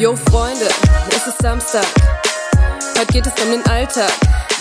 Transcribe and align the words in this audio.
Yo 0.00 0.16
Freunde, 0.16 0.66
es 1.10 1.26
ist 1.26 1.42
Samstag. 1.42 1.84
Heute 2.98 3.12
geht 3.12 3.26
es 3.26 3.44
um 3.44 3.50
den 3.50 3.62
Alltag, 3.66 4.10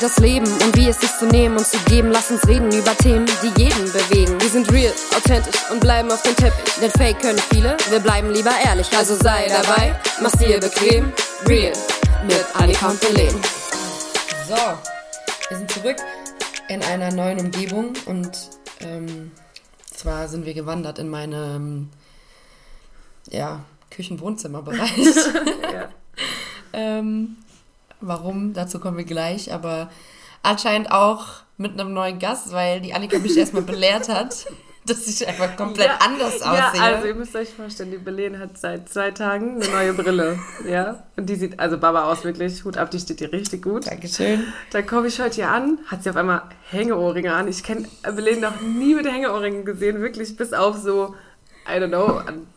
das 0.01 0.17
Leben 0.17 0.45
und 0.45 0.75
wie 0.75 0.89
es 0.89 1.01
ist 1.01 1.17
zu 1.17 1.27
nehmen 1.27 1.55
und 1.55 1.65
zu 1.65 1.77
geben. 1.85 2.11
Lass 2.11 2.29
uns 2.29 2.45
reden 2.45 2.69
über 2.73 2.93
Themen, 2.97 3.25
die 3.41 3.61
jeden 3.61 3.85
bewegen. 3.85 4.41
Wir 4.41 4.49
sind 4.49 4.70
real, 4.70 4.91
authentisch 5.15 5.55
und 5.71 5.79
bleiben 5.79 6.11
auf 6.11 6.21
dem 6.23 6.35
Teppich. 6.35 6.73
Denn 6.81 6.91
Fake 6.91 7.21
können 7.21 7.39
viele, 7.53 7.77
wir 7.89 8.02
bleiben 8.02 8.33
lieber 8.33 8.52
ehrlich. 8.65 8.91
Also 8.97 9.15
sei 9.15 9.47
dabei, 9.47 9.97
mach's 10.21 10.38
dir 10.39 10.59
bequem. 10.59 11.13
Real 11.47 11.71
mit 12.27 12.45
Annika 12.55 12.89
und 12.89 12.99
Belen. 12.99 13.41
So, 14.45 14.58
wir 15.47 15.58
sind 15.58 15.71
zurück 15.71 15.97
in 16.67 16.83
einer 16.83 17.13
neuen 17.13 17.39
Umgebung 17.39 17.94
und 18.08 18.38
ähm, 18.81 19.31
zwar 19.89 20.27
sind 20.27 20.45
wir 20.45 20.53
gewandert 20.53 20.99
in 20.99 21.08
meinem 21.08 21.91
ja, 23.30 23.61
Küchen-Wohnzimmerbereich. 23.91 24.98
Ja. 25.73 25.89
ähm, 26.73 27.38
warum? 28.02 28.53
Dazu 28.53 28.80
kommen 28.80 28.97
wir 28.97 29.05
gleich, 29.05 29.53
aber 29.53 29.89
anscheinend 30.43 30.91
auch 30.91 31.27
mit 31.57 31.73
einem 31.80 31.94
neuen 31.94 32.20
Gast, 32.20 32.52
weil 32.52 32.81
die 32.81 32.94
Annika 32.94 33.20
mich 33.20 33.38
erstmal 33.38 33.61
belehrt 33.63 34.09
hat, 34.09 34.47
dass 34.85 35.07
ich 35.07 35.27
einfach 35.27 35.55
komplett 35.55 35.88
Ja, 35.88 35.99
anders 36.02 36.39
Ja, 36.39 36.70
aussehe. 36.70 36.81
also 36.81 37.07
ihr 37.07 37.16
müsst 37.16 37.35
euch 37.35 37.49
vorstellen, 37.49 37.91
die 37.91 37.97
Belen 37.97 38.39
hat 38.39 38.57
seit 38.57 38.89
zwei 38.89 39.11
Tagen 39.11 39.61
eine 39.61 39.71
neue 39.71 39.94
Brille. 39.94 40.39
ja. 40.67 41.03
Und 41.17 41.30
die 41.30 41.35
sieht 41.35 41.59
also 41.59 41.77
Baba 41.77 42.05
aus, 42.11 42.23
wirklich. 42.23 42.64
Hut 42.66 42.77
ab, 42.77 42.89
die 42.89 42.99
steht 42.99 43.19
dir 43.19 43.31
richtig 43.31 43.61
gut. 43.64 43.88
Dankeschön. 43.88 44.44
Dann 44.71 44.86
komme 44.88 45.08
ich 45.08 45.19
heute 45.21 45.36
hier 45.36 45.49
an, 45.49 45.77
hat 45.88 46.03
sie 46.03 46.09
auf 46.09 46.16
einmal 46.16 46.44
Hängeohrringe 46.71 47.33
an. 47.33 47.47
Ich 47.47 47.64
kenne 47.64 47.88
Belen 48.03 48.39
noch 48.42 48.59
nie 48.61 48.95
mit 48.95 49.05
Hängeohrringen 49.05 49.66
gesehen, 49.66 50.02
wirklich 50.02 50.36
bis 50.36 50.53
auf 50.53 50.77
so, 50.77 51.16
I 51.67 51.73
don't 51.80 51.89
know, 51.89 52.17
an, 52.17 52.47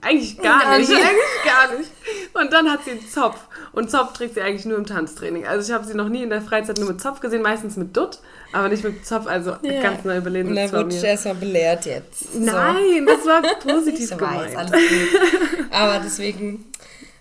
eigentlich 0.00 0.38
gar, 0.38 0.78
nicht, 0.78 0.90
eigentlich 0.92 1.44
gar 1.44 1.78
nicht. 1.78 1.90
Und 2.34 2.52
dann 2.52 2.70
hat 2.70 2.84
sie 2.84 2.92
einen 2.92 3.08
Zopf. 3.08 3.38
Und 3.72 3.90
Zopf 3.90 4.12
trägt 4.12 4.34
sie 4.34 4.40
eigentlich 4.42 4.64
nur 4.64 4.76
im 4.78 4.86
Tanztraining. 4.86 5.46
Also 5.46 5.68
ich 5.70 5.74
habe 5.74 5.84
sie 5.86 5.94
noch 5.94 6.08
nie 6.08 6.22
in 6.22 6.30
der 6.30 6.42
Freizeit 6.42 6.78
nur 6.78 6.88
mit 6.88 7.00
Zopf 7.00 7.20
gesehen, 7.20 7.42
meistens 7.42 7.76
mit 7.76 7.96
Dutt, 7.96 8.18
aber 8.52 8.68
nicht 8.68 8.84
mit 8.84 9.06
Zopf, 9.06 9.26
also 9.26 9.56
Ja. 9.62 9.82
ganz 9.82 10.04
neu 10.04 10.20
Belen 10.20 10.48
Und 10.48 10.70
vor 10.70 10.80
wurde 10.80 10.94
ich 10.96 11.02
erstmal 11.04 11.34
belehrt 11.36 11.86
jetzt. 11.86 12.32
So. 12.32 12.40
Nein, 12.40 13.06
das 13.06 13.24
war 13.26 13.42
positiv 13.62 14.10
ich 14.12 14.16
gemeint. 14.18 14.54
weiß. 14.54 14.72
Aber 15.70 16.00
deswegen 16.04 16.64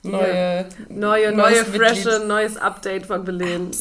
neue, 0.04 0.68
Neue, 0.90 1.32
neue, 1.32 1.32
Neues 1.32 1.60
frische, 1.68 2.10
Mitglied. 2.10 2.28
neues 2.28 2.58
Update 2.58 3.06
von 3.06 3.24
Belen. 3.26 3.72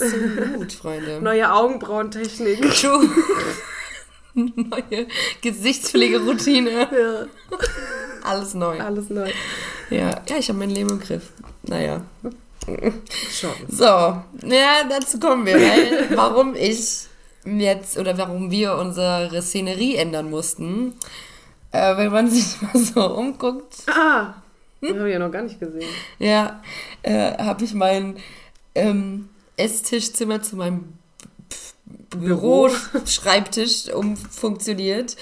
Gut, 0.57 0.73
Freunde. 0.73 1.21
Neue 1.21 1.53
Augenbrauentechnik. 1.53 2.61
True. 2.75 3.09
neue 4.35 5.07
Gesichtspflegeroutine. 5.43 6.71
Ja, 6.71 7.27
Alles 8.25 8.55
neu. 8.55 8.81
alles 8.81 9.11
neu. 9.11 9.31
Ja, 9.91 10.23
ja 10.29 10.37
ich 10.39 10.49
habe 10.49 10.59
mein 10.59 10.71
Leben 10.71 10.91
im 10.91 11.01
Griff. 11.01 11.31
Naja. 11.63 12.03
Schon. 13.31 13.51
So, 13.69 13.85
ja, 13.85 14.85
dazu 14.89 15.19
kommen 15.19 15.45
wir. 15.47 15.55
Weil, 15.57 16.17
warum 16.17 16.55
ich 16.55 17.07
jetzt 17.45 17.99
oder 17.99 18.17
warum 18.19 18.51
wir 18.51 18.77
unsere 18.77 19.43
Szenerie 19.43 19.97
ändern 19.97 20.31
mussten. 20.31 20.95
Äh, 21.73 21.97
wenn 21.97 22.13
man 22.13 22.31
sich 22.31 22.61
mal 22.63 22.77
so 22.77 23.15
umguckt, 23.17 23.75
Ah, 23.89 24.35
den 24.81 24.99
habe 24.99 25.09
ich 25.09 25.13
ja 25.15 25.19
noch 25.19 25.33
gar 25.33 25.43
nicht 25.43 25.59
gesehen. 25.59 25.89
ja, 26.19 26.63
äh, 27.03 27.37
habe 27.39 27.65
ich 27.65 27.75
mein 27.75 28.17
ähm, 28.75 29.29
Esstischzimmer 29.57 30.43
zu 30.43 30.57
meinem 30.57 30.93
Büro, 32.11 32.69
Schreibtisch 33.07 33.89
umfunktioniert. 33.93 35.17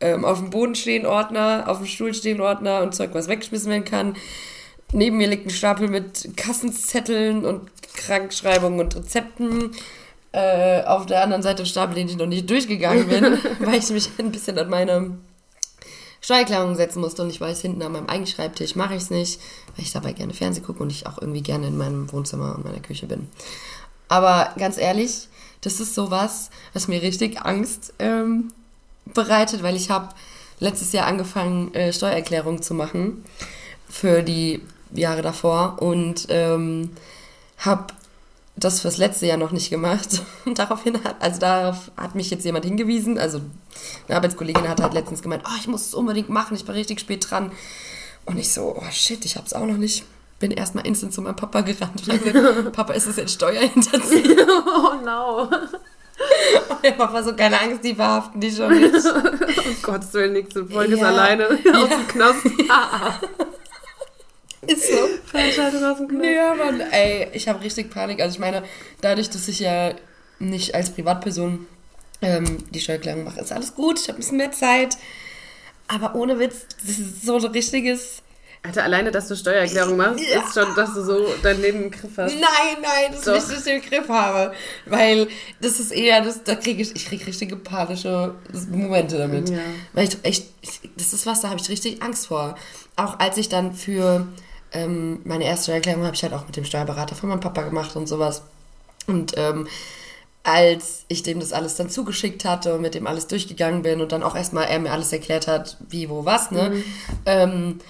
Ähm, 0.00 0.24
auf 0.24 0.38
dem 0.38 0.50
Boden 0.50 0.74
stehen 0.74 1.06
Ordner, 1.06 1.64
auf 1.66 1.78
dem 1.78 1.86
Stuhl 1.86 2.14
stehen 2.14 2.40
Ordner 2.40 2.82
und 2.82 2.94
Zeug, 2.94 3.10
was 3.14 3.28
weggeschmissen 3.28 3.70
werden 3.70 3.84
kann. 3.84 4.16
Neben 4.92 5.18
mir 5.18 5.28
liegt 5.28 5.46
ein 5.46 5.50
Stapel 5.50 5.88
mit 5.88 6.36
Kassenzetteln 6.36 7.44
und 7.44 7.70
Krankschreibungen 7.94 8.80
und 8.80 8.94
Rezepten. 8.96 9.72
Äh, 10.32 10.82
auf 10.84 11.06
der 11.06 11.22
anderen 11.22 11.42
Seite 11.42 11.62
ein 11.62 11.66
Stapel, 11.66 11.94
den 11.94 12.08
ich 12.08 12.16
noch 12.16 12.26
nicht 12.26 12.48
durchgegangen 12.48 13.08
bin, 13.08 13.38
weil 13.60 13.78
ich 13.78 13.90
mich 13.90 14.10
ein 14.18 14.30
bisschen 14.30 14.58
an 14.58 14.70
meine 14.70 15.18
Steuererklärung 16.20 16.74
setzen 16.74 17.00
musste 17.00 17.22
und 17.22 17.30
ich 17.30 17.40
weiß, 17.40 17.60
hinten 17.60 17.82
an 17.82 17.92
meinem 17.92 18.06
eigenen 18.06 18.26
Schreibtisch 18.26 18.76
mache 18.76 18.94
ich 18.94 19.02
es 19.02 19.10
nicht, 19.10 19.40
weil 19.74 19.84
ich 19.84 19.92
dabei 19.92 20.12
gerne 20.12 20.34
Fernsehen 20.34 20.64
gucke 20.64 20.82
und 20.82 20.90
ich 20.90 21.06
auch 21.06 21.18
irgendwie 21.20 21.42
gerne 21.42 21.68
in 21.68 21.76
meinem 21.76 22.10
Wohnzimmer 22.12 22.54
und 22.56 22.64
meiner 22.64 22.80
Küche 22.80 23.06
bin. 23.06 23.28
Aber 24.08 24.52
ganz 24.58 24.78
ehrlich, 24.78 25.28
das 25.60 25.80
ist 25.80 25.94
sowas, 25.94 26.50
was 26.72 26.88
mir 26.88 27.02
richtig 27.02 27.40
Angst 27.42 27.94
ähm, 27.98 28.52
bereitet, 29.14 29.62
weil 29.62 29.76
ich 29.76 29.90
habe 29.90 30.08
letztes 30.60 30.92
Jahr 30.92 31.06
angefangen, 31.06 31.72
äh, 31.74 31.92
Steuererklärungen 31.92 32.62
zu 32.62 32.74
machen 32.74 33.24
für 33.88 34.22
die 34.22 34.62
Jahre 34.92 35.22
davor 35.22 35.80
und 35.80 36.26
ähm, 36.30 36.90
habe 37.58 37.86
das 38.58 38.80
fürs 38.80 38.96
letzte 38.96 39.26
Jahr 39.26 39.36
noch 39.36 39.52
nicht 39.52 39.70
gemacht. 39.70 40.22
Und 40.44 40.58
daraufhin 40.58 41.02
hat, 41.04 41.16
also 41.20 41.38
darauf 41.38 41.90
hat 41.96 42.14
mich 42.14 42.30
jetzt 42.30 42.44
jemand 42.44 42.64
hingewiesen. 42.64 43.18
Also 43.18 43.40
eine 44.06 44.16
Arbeitskollegin 44.16 44.68
hat 44.68 44.82
halt 44.82 44.94
letztens 44.94 45.22
gemeint, 45.22 45.44
oh, 45.46 45.56
ich 45.60 45.68
muss 45.68 45.86
es 45.86 45.94
unbedingt 45.94 46.28
machen, 46.28 46.56
ich 46.56 46.64
bin 46.64 46.74
richtig 46.74 47.00
spät 47.00 47.30
dran. 47.30 47.52
Und 48.24 48.38
ich 48.38 48.52
so, 48.52 48.76
oh 48.76 48.90
shit, 48.90 49.24
ich 49.24 49.36
hab's 49.36 49.52
auch 49.52 49.64
noch 49.64 49.76
nicht. 49.76 50.04
Bin 50.40 50.50
erstmal 50.50 50.86
instant 50.86 51.12
zu 51.12 51.22
meinem 51.22 51.36
Papa 51.36 51.62
gerannt 51.62 52.02
und 52.08 52.24
gesagt, 52.24 52.72
Papa, 52.72 52.92
ist 52.92 53.06
es 53.06 53.16
jetzt 53.16 53.34
Steuerhinterziehung? 53.34 54.36
Oh 54.66 55.04
no. 55.04 55.48
Und 56.68 56.84
der 56.84 56.92
Papa 56.92 57.22
so, 57.22 57.34
keine 57.34 57.60
Angst, 57.60 57.84
die 57.84 57.94
verhaften 57.94 58.40
die 58.40 58.50
schon 58.50 58.78
nicht. 58.80 58.94
Um 59.68 59.82
Gottes 59.82 60.12
Willen, 60.14 60.32
nächste 60.32 60.64
Folge 60.66 60.94
ist 60.94 61.00
Ja. 61.00 61.08
alleine 61.08 61.46
aus 61.74 61.88
dem 61.88 62.08
Knast. 62.08 62.46
Ist 64.66 64.88
so. 64.90 64.98
Veranstaltung 65.26 65.84
aus 65.84 65.98
dem 65.98 66.08
Knast. 66.08 66.24
Ja, 66.24 66.54
Mann, 66.54 66.80
ey, 66.80 67.28
ich 67.32 67.48
habe 67.48 67.62
richtig 67.62 67.90
Panik. 67.90 68.20
Also 68.20 68.34
ich 68.34 68.38
meine, 68.40 68.62
dadurch, 69.00 69.30
dass 69.30 69.46
ich 69.48 69.60
ja 69.60 69.92
nicht 70.38 70.74
als 70.74 70.90
Privatperson 70.90 71.66
ähm, 72.22 72.58
die 72.70 72.80
Steuererklärung 72.80 73.24
mache, 73.24 73.40
ist 73.40 73.52
alles 73.52 73.74
gut. 73.74 73.98
Ich 74.00 74.08
habe 74.08 74.18
ein 74.18 74.20
bisschen 74.20 74.36
mehr 74.38 74.52
Zeit. 74.52 74.96
Aber 75.86 76.14
ohne 76.14 76.38
Witz, 76.38 76.66
das 76.80 76.98
ist 76.98 77.22
so 77.24 77.36
ein 77.36 77.44
richtiges... 77.46 78.22
Alter, 78.62 78.82
alleine, 78.82 79.10
dass 79.12 79.28
du 79.28 79.36
Steuererklärung 79.36 79.96
machst, 79.96 80.20
Ja. 80.28 80.40
ist 80.42 80.52
schon, 80.54 80.74
dass 80.74 80.92
du 80.94 81.02
so 81.04 81.26
dein 81.42 81.60
Leben 81.62 81.84
im 81.84 81.90
Griff 81.90 82.10
hast. 82.16 82.34
Nein, 82.34 82.76
nein, 82.82 83.12
das 83.12 83.22
Doch. 83.24 83.34
ist 83.36 83.48
nicht, 83.48 83.58
dass 83.60 83.66
ich 83.66 83.80
den 83.80 83.88
Griff 83.90 84.08
habe. 84.08 84.52
Weil 84.86 85.28
das 85.60 85.78
ist 85.80 85.92
eher, 85.92 86.20
das, 86.22 86.42
da 86.42 86.54
kriege 86.56 86.82
ich, 86.82 86.94
ich 86.94 87.06
kriege 87.06 87.26
richtige 87.26 87.56
panische 87.56 88.34
Momente 88.70 89.16
damit. 89.16 89.48
Ja. 89.48 89.58
Weil 89.92 90.08
ich 90.08 90.16
echt, 90.24 90.46
das 90.96 91.12
ist 91.12 91.24
was, 91.24 91.40
da 91.40 91.50
habe 91.50 91.60
ich 91.60 91.68
richtig 91.68 92.02
Angst 92.02 92.26
vor. 92.26 92.56
Auch 92.96 93.18
als 93.20 93.36
ich 93.36 93.48
dann 93.48 93.74
für 93.74 94.26
ähm, 94.72 95.20
meine 95.24 95.44
erste 95.44 95.64
Steuererklärung 95.64 96.04
habe 96.04 96.16
ich 96.16 96.22
halt 96.24 96.34
auch 96.34 96.44
mit 96.46 96.56
dem 96.56 96.64
Steuerberater 96.64 97.14
von 97.14 97.28
meinem 97.28 97.40
Papa 97.40 97.62
gemacht 97.62 97.94
und 97.96 98.06
sowas. 98.08 98.42
Und 99.06 99.34
ähm, 99.36 99.68
als 100.42 101.04
ich 101.08 101.22
dem 101.22 101.40
das 101.40 101.52
alles 101.52 101.76
dann 101.76 101.90
zugeschickt 101.90 102.44
hatte 102.44 102.74
und 102.74 102.80
mit 102.82 102.94
dem 102.94 103.06
alles 103.06 103.26
durchgegangen 103.26 103.82
bin 103.82 104.00
und 104.00 104.12
dann 104.12 104.22
auch 104.22 104.34
erstmal 104.34 104.64
er 104.66 104.78
mir 104.78 104.92
alles 104.92 105.12
erklärt 105.12 105.46
hat, 105.46 105.76
wie, 105.88 106.08
wo, 106.08 106.24
was, 106.24 106.50
ne? 106.50 106.82
Ähm, 107.26 107.78
ka- 107.78 107.84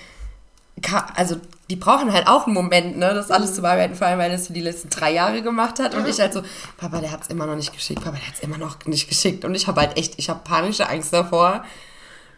also 1.14 1.36
die 1.70 1.76
brauchen 1.76 2.12
halt 2.12 2.26
auch 2.26 2.46
einen 2.46 2.54
Moment, 2.54 2.96
ne, 2.96 3.12
das 3.14 3.30
alles 3.30 3.54
zu 3.54 3.62
bearbeiten, 3.62 3.94
vor 3.94 4.06
allem 4.06 4.18
weil 4.18 4.30
das 4.30 4.46
für 4.46 4.52
die 4.52 4.60
letzten 4.60 4.88
drei 4.88 5.12
Jahre 5.12 5.42
gemacht 5.42 5.78
hat. 5.80 5.94
Und 5.94 6.08
ich 6.08 6.18
halt 6.18 6.32
so, 6.32 6.42
Papa, 6.76 7.00
der 7.00 7.10
hat 7.10 7.22
es 7.22 7.28
immer 7.28 7.46
noch 7.46 7.56
nicht 7.56 7.72
geschickt, 7.74 8.02
Papa, 8.02 8.16
der 8.16 8.26
hat 8.26 8.34
es 8.34 8.40
immer 8.40 8.58
noch 8.58 8.84
nicht 8.86 9.08
geschickt. 9.08 9.44
Und 9.44 9.54
ich 9.54 9.66
habe 9.66 9.80
halt 9.80 9.96
echt, 9.98 10.14
ich 10.16 10.30
habe 10.30 10.40
panische 10.44 10.88
Angst 10.88 11.12
davor, 11.12 11.64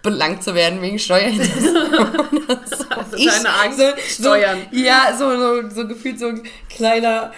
belangt 0.03 0.43
zu 0.43 0.55
werden 0.55 0.81
wegen 0.83 0.99
Steuerhinterziehung. 0.99 1.75
so, 2.65 2.85
Also 2.89 3.17
deine 3.17 3.55
Angst, 3.63 3.79
so, 4.17 4.23
Steuern. 4.25 4.67
ja, 4.73 5.15
so, 5.17 5.31
so, 5.37 5.71
so 5.71 5.87
gefühlt 5.87 6.19
so 6.19 6.29
ein 6.29 6.43
kleiner, 6.69 7.33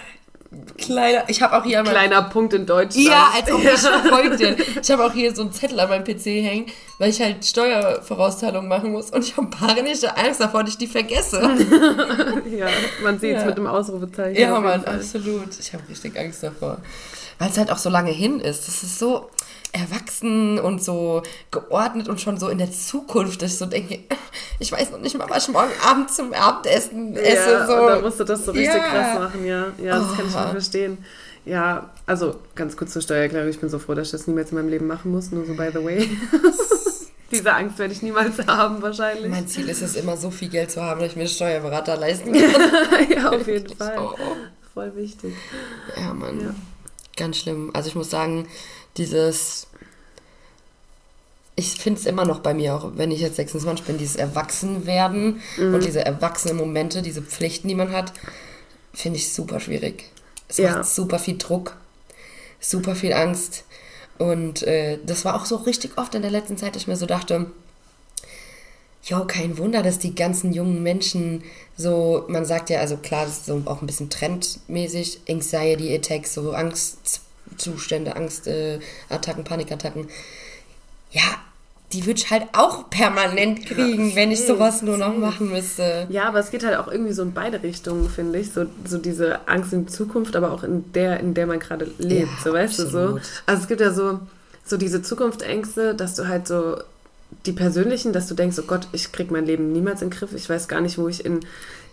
kleiner, 0.77 1.23
ich 1.27 1.41
habe 1.41 1.55
auch 1.57 1.63
hier 1.63 1.81
meinem 1.83 1.91
Kleiner 1.91 2.21
Punkt 2.23 2.53
in 2.53 2.65
Deutschland. 2.65 3.07
ja, 3.07 3.29
als 3.35 3.51
ob 3.51 3.63
ich 3.63 3.69
Freundin. 4.09 4.55
Ich 4.81 4.91
habe 4.91 5.05
auch 5.05 5.13
hier 5.13 5.33
so 5.35 5.41
einen 5.43 5.51
Zettel 5.51 5.79
an 5.79 5.89
meinem 5.89 6.03
PC 6.03 6.25
hängen, 6.25 6.65
weil 6.99 7.09
ich 7.09 7.21
halt 7.21 7.45
Steuervorauszahlung 7.45 8.67
machen 8.67 8.91
muss 8.91 9.09
und 9.11 9.23
ich 9.23 9.35
habe 9.37 9.47
panische 9.47 10.15
Angst 10.17 10.39
davor, 10.41 10.63
dass 10.63 10.73
ich 10.73 10.77
die 10.77 10.87
vergesse. 10.87 11.41
Ja, 12.57 12.67
man 13.03 13.19
sieht 13.19 13.35
es 13.35 13.41
Ja. 13.41 13.47
mit 13.47 13.57
dem 13.57 13.67
Ausrufezeichen. 13.67 14.39
Ja, 14.39 14.59
Mann, 14.59 14.83
absolut. 14.85 15.47
Ich 15.59 15.73
habe 15.73 15.83
richtig 15.89 16.17
Angst 16.19 16.43
davor. 16.43 16.77
Weil 17.39 17.49
es 17.49 17.57
halt 17.57 17.71
auch 17.71 17.77
so 17.77 17.89
lange 17.89 18.11
hin 18.11 18.39
ist. 18.39 18.67
Das 18.67 18.83
ist 18.83 18.99
so 18.99 19.29
erwachsen 19.73 20.59
und 20.59 20.83
so 20.83 21.23
geordnet 21.51 22.07
und 22.07 22.21
schon 22.21 22.37
so 22.37 22.47
in 22.47 22.59
der 22.59 22.71
Zukunft, 22.71 23.41
dass 23.41 23.53
ich 23.53 23.57
so 23.57 23.65
denke, 23.65 23.99
ich 24.59 24.71
weiß 24.71 24.91
noch 24.91 24.99
nicht 24.99 25.17
mal, 25.17 25.27
was 25.29 25.47
ich 25.47 25.53
morgen 25.53 25.71
Abend 25.83 26.11
zum 26.11 26.31
Abendessen 26.33 27.15
esse. 27.17 27.51
Ja, 27.51 27.65
so. 27.67 27.73
da 27.89 27.99
musst 27.99 28.19
du 28.19 28.23
das 28.23 28.45
so 28.45 28.51
richtig 28.51 28.75
Ja. 28.75 28.87
krass 28.87 29.19
machen, 29.19 29.45
ja. 29.45 29.65
Ja, 29.83 29.99
das 29.99 30.15
kann 30.15 30.27
ich 30.27 30.35
Oh. 30.35 30.39
nicht 30.39 30.49
verstehen. 30.51 30.97
Ja, 31.45 31.89
also 32.05 32.35
ganz 32.55 32.77
kurz 32.77 32.93
zur 32.93 33.01
Steuererklärung. 33.01 33.49
Ich 33.49 33.59
bin 33.59 33.67
so 33.69 33.79
froh, 33.79 33.95
dass 33.95 34.07
ich 34.07 34.11
das 34.11 34.27
niemals 34.27 34.51
in 34.51 34.57
meinem 34.57 34.69
Leben 34.69 34.87
machen 34.87 35.11
muss. 35.11 35.31
Nur 35.31 35.45
so 35.45 35.53
by 35.55 35.69
the 35.73 35.83
way. 35.83 36.07
Diese 37.31 37.51
Angst 37.51 37.79
werde 37.79 37.93
ich 37.93 38.01
niemals 38.03 38.37
haben, 38.45 38.81
wahrscheinlich. 38.83 39.27
mein 39.29 39.47
Ziel 39.47 39.67
ist 39.67 39.81
es 39.81 39.95
immer, 39.95 40.15
so 40.17 40.29
viel 40.29 40.49
Geld 40.49 40.69
zu 40.69 40.83
haben, 40.83 40.99
dass 40.99 41.09
ich 41.09 41.15
mir 41.15 41.21
einen 41.23 41.29
Steuerberater 41.29 41.97
leisten 41.97 42.31
kann. 42.33 43.09
ja, 43.09 43.29
auf 43.31 43.47
jeden 43.47 43.75
Fall. 43.75 43.97
Oh. 43.97 44.13
Voll 44.73 44.95
wichtig. 44.95 45.33
Ja, 45.97 46.13
Mann. 46.13 46.39
Ja. 46.41 46.55
Ganz 47.17 47.37
schlimm. 47.37 47.71
Also 47.73 47.89
ich 47.89 47.95
muss 47.95 48.09
sagen, 48.09 48.47
dieses 48.97 49.67
ich 51.55 51.73
finde 51.79 51.99
es 51.99 52.07
immer 52.07 52.25
noch 52.25 52.39
bei 52.39 52.53
mir, 52.55 52.73
auch 52.73 52.91
wenn 52.95 53.11
ich 53.11 53.21
jetzt 53.21 53.35
26 53.35 53.85
bin, 53.85 53.97
dieses 53.99 54.15
Erwachsenwerden 54.15 55.39
Mhm. 55.57 55.75
und 55.75 55.83
diese 55.85 56.03
erwachsenen 56.03 56.57
Momente, 56.57 57.03
diese 57.03 57.21
Pflichten, 57.21 57.67
die 57.67 57.75
man 57.75 57.91
hat, 57.91 58.11
finde 58.93 59.17
ich 59.19 59.31
super 59.33 59.59
schwierig. 59.59 60.05
Es 60.47 60.57
Ja. 60.57 60.77
macht 60.77 60.85
super 60.87 61.19
viel 61.19 61.37
Druck, 61.37 61.75
super 62.59 62.95
viel 62.95 63.13
Angst. 63.13 63.65
Und 64.17 64.63
äh, 64.63 64.97
das 65.05 65.25
war 65.25 65.35
auch 65.35 65.45
so 65.45 65.57
richtig 65.57 65.97
oft 65.97 66.15
in 66.15 66.23
der 66.23 66.31
letzten 66.31 66.57
Zeit, 66.57 66.75
dass 66.75 66.83
ich 66.83 66.87
mir 66.87 66.95
so 66.97 67.05
dachte, 67.05 67.47
Jo, 69.05 69.25
kein 69.25 69.57
Wunder, 69.57 69.83
dass 69.83 69.99
die 69.99 70.15
ganzen 70.15 70.53
jungen 70.53 70.81
Menschen 70.81 71.43
so, 71.75 72.23
man 72.29 72.45
sagt 72.45 72.69
ja, 72.69 72.79
also 72.79 72.95
klar, 72.95 73.25
das 73.25 73.39
ist 73.39 73.45
so 73.47 73.61
auch 73.65 73.81
ein 73.81 73.85
bisschen 73.85 74.09
trendmäßig, 74.09 75.19
Anxiety 75.29 75.93
Attacks, 75.93 76.33
so 76.33 76.53
Angstzustände, 77.53 78.15
Angstattacken, 78.15 78.81
äh, 78.81 79.13
Attacken, 79.13 79.43
Panikattacken. 79.43 80.07
Ja, 81.11 81.21
die 81.93 82.05
würde 82.07 82.19
ich 82.19 82.31
halt 82.31 82.47
auch 82.53 82.89
permanent 82.89 83.65
kriegen, 83.65 84.15
wenn 84.15 84.31
ich 84.31 84.45
sowas 84.45 84.81
nur 84.81 84.97
noch 84.97 85.15
machen 85.15 85.51
müsste. 85.51 86.07
Ja, 86.09 86.27
aber 86.27 86.39
es 86.39 86.49
geht 86.49 86.65
halt 86.65 86.77
auch 86.77 86.87
irgendwie 86.87 87.13
so 87.13 87.21
in 87.21 87.33
beide 87.33 87.61
Richtungen, 87.61 88.09
finde 88.09 88.39
ich. 88.39 88.51
So, 88.51 88.65
so 88.85 88.97
diese 88.97 89.47
Angst 89.47 89.73
in 89.73 89.87
Zukunft, 89.87 90.35
aber 90.35 90.51
auch 90.51 90.63
in 90.63 90.91
der, 90.93 91.19
in 91.19 91.35
der 91.35 91.45
man 91.45 91.59
gerade 91.59 91.87
lebt. 91.99 92.29
Ja, 92.29 92.43
so 92.43 92.53
weißt 92.53 92.79
du 92.79 92.83
so. 92.87 92.99
absolut. 92.99 93.21
Also 93.45 93.61
es 93.61 93.67
gibt 93.67 93.81
ja 93.81 93.91
so, 93.91 94.19
so 94.65 94.77
diese 94.77 95.03
Zukunftsängste, 95.03 95.93
dass 95.93 96.15
du 96.15 96.27
halt 96.27 96.47
so 96.47 96.77
die 97.45 97.51
persönlichen, 97.51 98.11
dass 98.11 98.27
du 98.27 98.33
denkst, 98.33 98.57
oh 98.59 98.65
Gott, 98.65 98.87
ich 98.91 99.11
krieg 99.11 99.29
mein 99.29 99.45
Leben 99.45 99.71
niemals 99.71 100.01
in 100.01 100.09
den 100.09 100.17
Griff. 100.17 100.33
Ich 100.33 100.49
weiß 100.49 100.67
gar 100.67 100.81
nicht, 100.81 100.97
wo 100.97 101.07
ich 101.07 101.23
in, 101.23 101.41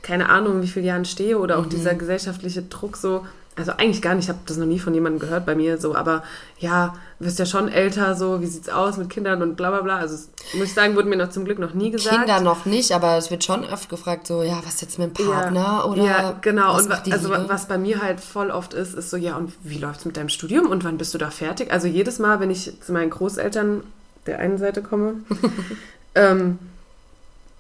keine 0.03 0.31
Ahnung, 0.31 0.62
wie 0.62 0.69
vielen 0.69 0.87
Jahren 0.87 1.05
stehe 1.05 1.39
oder 1.39 1.59
auch 1.59 1.67
dieser 1.67 1.95
gesellschaftliche 1.95 2.62
Druck 2.62 2.97
so. 2.97 3.27
Also 3.56 3.73
eigentlich 3.73 4.00
gar 4.00 4.14
nicht, 4.14 4.25
ich 4.25 4.29
habe 4.29 4.38
das 4.47 4.56
noch 4.56 4.67
nie 4.67 4.79
von 4.79 4.94
jemandem 4.94 5.19
gehört 5.19 5.44
bei 5.44 5.55
mir 5.55 5.76
so, 5.76 5.94
aber 5.94 6.23
ja, 6.61 6.94
wirst 7.19 7.38
ja 7.38 7.44
schon 7.44 7.69
älter, 7.69 8.14
so, 8.14 8.41
wie 8.41 8.47
sieht's 8.47 8.69
aus 8.70 8.97
mit 8.97 9.11
Kindern 9.11 9.43
und 9.43 9.56
bla 9.56 9.70
bla 9.70 9.82
bla. 9.82 9.97
Also 9.99 10.17
muss 10.55 10.69
ich 10.69 10.73
sagen, 10.75 10.94
wurde 10.97 11.08
mir 11.08 11.17
noch 11.17 11.31
zum 11.31 11.44
Glück 11.44 11.58
noch 11.58 11.75
nie 11.75 11.91
gesagt. 11.91 12.17
Kinder 12.17 12.41
noch 12.41 12.64
nicht, 12.64 12.93
aber 12.93 13.19
es 13.19 13.31
wird 13.31 13.44
schon 13.44 13.64
oft 13.64 13.88
gefragt, 13.91 14.26
so, 14.29 14.43
ja, 14.43 14.61
was 14.64 14.81
jetzt 14.81 14.99
mit 14.99 15.19
dem 15.19 15.26
Partner 15.26 15.61
ja, 15.61 15.85
oder 15.85 16.02
ja, 16.02 16.35
genau. 16.41 16.75
was 16.75 16.85
und 16.85 16.91
wa- 16.91 17.02
also 17.11 17.29
Liebe? 17.35 17.44
was 17.49 17.67
bei 17.67 17.76
mir 17.76 18.00
halt 18.00 18.20
voll 18.20 18.50
oft 18.50 18.73
ist, 18.73 18.94
ist 18.94 19.11
so, 19.11 19.17
ja, 19.17 19.37
und 19.37 19.52
wie 19.62 19.79
läuft's 19.79 20.05
mit 20.06 20.17
deinem 20.17 20.29
Studium 20.31 20.67
und 20.70 20.85
wann 20.85 20.97
bist 20.97 21.12
du 21.12 21.19
da 21.19 21.31
fertig? 21.31 21.70
Also 21.73 21.87
jedes 21.88 22.19
Mal, 22.19 22.41
wenn 22.41 22.50
ich 22.50 22.81
zu 22.81 22.93
meinen 22.93 23.11
Großeltern 23.11 23.82
der 24.26 24.38
einen 24.38 24.58
Seite 24.58 24.81
komme, 24.81 25.14
ähm, 26.14 26.58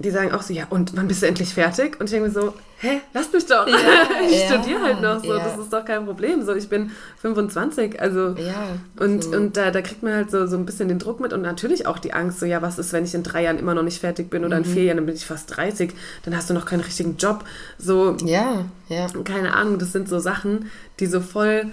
die 0.00 0.10
sagen 0.10 0.32
auch 0.32 0.42
so, 0.42 0.52
ja, 0.52 0.66
und 0.70 0.96
wann 0.96 1.06
bist 1.08 1.22
du 1.22 1.26
endlich 1.26 1.54
fertig? 1.54 1.98
Und 2.00 2.06
ich 2.06 2.10
denke 2.12 2.28
mir 2.28 2.32
so, 2.34 2.54
hä, 2.80 3.00
lass 3.12 3.32
mich 3.32 3.46
doch. 3.46 3.66
ich 4.30 4.40
ja, 4.42 4.46
studiere 4.60 4.82
halt 4.82 5.02
noch 5.02 5.22
so, 5.22 5.34
ja. 5.34 5.44
das 5.44 5.58
ist 5.58 5.72
doch 5.72 5.84
kein 5.84 6.06
Problem. 6.06 6.42
So, 6.44 6.54
ich 6.54 6.68
bin 6.68 6.90
25, 7.20 8.00
also 8.00 8.34
Ja, 8.38 8.76
und, 8.98 9.24
so. 9.24 9.30
und 9.30 9.56
da, 9.56 9.70
da 9.70 9.82
kriegt 9.82 10.02
man 10.02 10.14
halt 10.14 10.30
so, 10.30 10.46
so 10.46 10.56
ein 10.56 10.64
bisschen 10.66 10.88
den 10.88 10.98
Druck 10.98 11.20
mit 11.20 11.32
und 11.32 11.42
natürlich 11.42 11.86
auch 11.86 11.98
die 11.98 12.12
Angst, 12.14 12.40
so 12.40 12.46
ja, 12.46 12.62
was 12.62 12.78
ist, 12.78 12.92
wenn 12.92 13.04
ich 13.04 13.14
in 13.14 13.22
drei 13.22 13.42
Jahren 13.44 13.58
immer 13.58 13.74
noch 13.74 13.82
nicht 13.82 14.00
fertig 14.00 14.30
bin 14.30 14.44
oder 14.44 14.58
Mhm. 14.58 14.64
in 14.64 14.70
vier 14.72 14.82
Jahren, 14.84 14.96
dann 14.96 15.06
bin 15.06 15.14
ich 15.14 15.26
fast 15.26 15.56
30, 15.56 15.92
dann 16.24 16.36
hast 16.36 16.48
du 16.50 16.54
noch 16.54 16.64
keinen 16.66 16.80
richtigen 16.80 17.16
Job. 17.18 17.44
So, 17.78 18.16
ja, 18.24 18.64
ja. 18.88 19.06
keine 19.24 19.54
Ahnung, 19.54 19.78
das 19.78 19.92
sind 19.92 20.08
so 20.08 20.18
Sachen, 20.18 20.70
die 20.98 21.06
so 21.06 21.20
voll, 21.20 21.66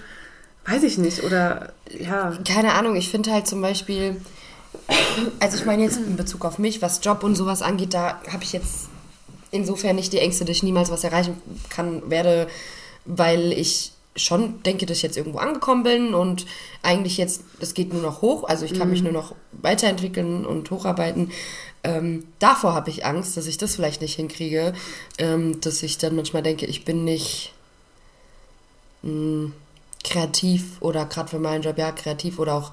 weiß 0.66 0.84
ich 0.84 0.98
nicht, 0.98 1.24
oder 1.24 1.72
ja, 1.98 2.34
keine 2.48 2.74
Ahnung, 2.74 2.96
ich 2.98 3.10
finde 3.10 3.32
halt 3.32 3.48
zum 3.48 3.62
Beispiel, 3.62 4.18
also 5.39 5.57
ich 5.57 5.66
meine 5.66 5.84
jetzt 5.84 5.98
in 5.98 6.16
Bezug 6.16 6.45
auf 6.45 6.60
mich, 6.60 6.81
was 6.81 7.04
Job 7.04 7.24
und 7.24 7.36
sowas 7.36 7.62
angeht, 7.62 7.94
da 7.94 8.22
habe 8.31 8.44
ich 8.44 8.54
jetzt 8.54 8.89
insofern 9.51 9.95
nicht 9.95 10.13
die 10.13 10.19
Ängste, 10.19 10.45
dass 10.45 10.57
ich 10.57 10.63
niemals 10.63 10.92
was 10.92 11.04
erreichen 11.04 11.42
kann, 11.69 12.10
werde, 12.10 12.48
weil 13.06 13.51
ich 13.51 13.92
schon 14.16 14.63
denke, 14.63 14.86
dass 14.86 14.98
ich 14.98 15.04
jetzt 15.04 15.18
irgendwo 15.18 15.38
angekommen 15.38 15.84
bin 15.84 16.13
und 16.13 16.45
eigentlich 16.81 17.18
jetzt, 17.18 17.44
es 17.60 17.74
geht 17.74 17.94
nur 17.94 18.01
noch 18.01 18.22
hoch, 18.22 18.45
also 18.45 18.66
ich 18.66 18.74
kann 18.74 18.89
mich 18.89 19.04
nur 19.04 19.12
noch 19.12 19.36
weiterentwickeln 19.51 20.45
und 20.45 20.72
hocharbeiten. 20.72 21.31
Ähm, 21.83 22.25
davor 22.40 22.74
habe 22.74 22.90
ich 22.90 23.06
Angst, 23.06 23.38
dass 23.38 23.45
ich 23.45 23.57
das 23.57 23.75
vielleicht 23.75 24.01
nicht 24.01 24.16
hinkriege, 24.16 24.74
ähm, 25.19 25.62
dass 25.62 25.83
ich 25.83 26.00
dann 26.00 26.16
manchmal 26.16 26.42
denke, 26.42 26.66
ich 26.66 26.83
bin 26.83 27.04
nicht 27.04 27.54
mh, 29.04 29.51
kreativ 30.04 30.81
oder 30.81 31.06
gerade 31.06 31.30
für 31.30 31.40
meinen 31.40 31.62
Job 31.62 31.78
ja 31.78 31.92
kreativ 31.92 32.40
oder 32.40 32.56
auch 32.56 32.72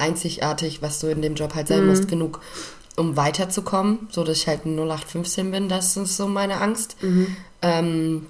einzigartig, 0.00 0.82
was 0.82 1.00
du 1.00 1.08
in 1.08 1.22
dem 1.22 1.34
Job 1.34 1.54
halt 1.54 1.68
sein 1.68 1.86
musst, 1.86 2.08
genug, 2.08 2.40
um 2.96 3.16
weiterzukommen, 3.16 4.08
so 4.10 4.24
dass 4.24 4.38
ich 4.38 4.48
halt 4.48 4.66
ein 4.66 4.76
0815 4.76 5.50
bin, 5.50 5.68
das 5.68 5.96
ist 5.96 6.16
so 6.16 6.26
meine 6.26 6.60
Angst. 6.60 6.96
Ähm, 7.62 8.26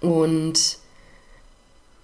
und 0.00 0.78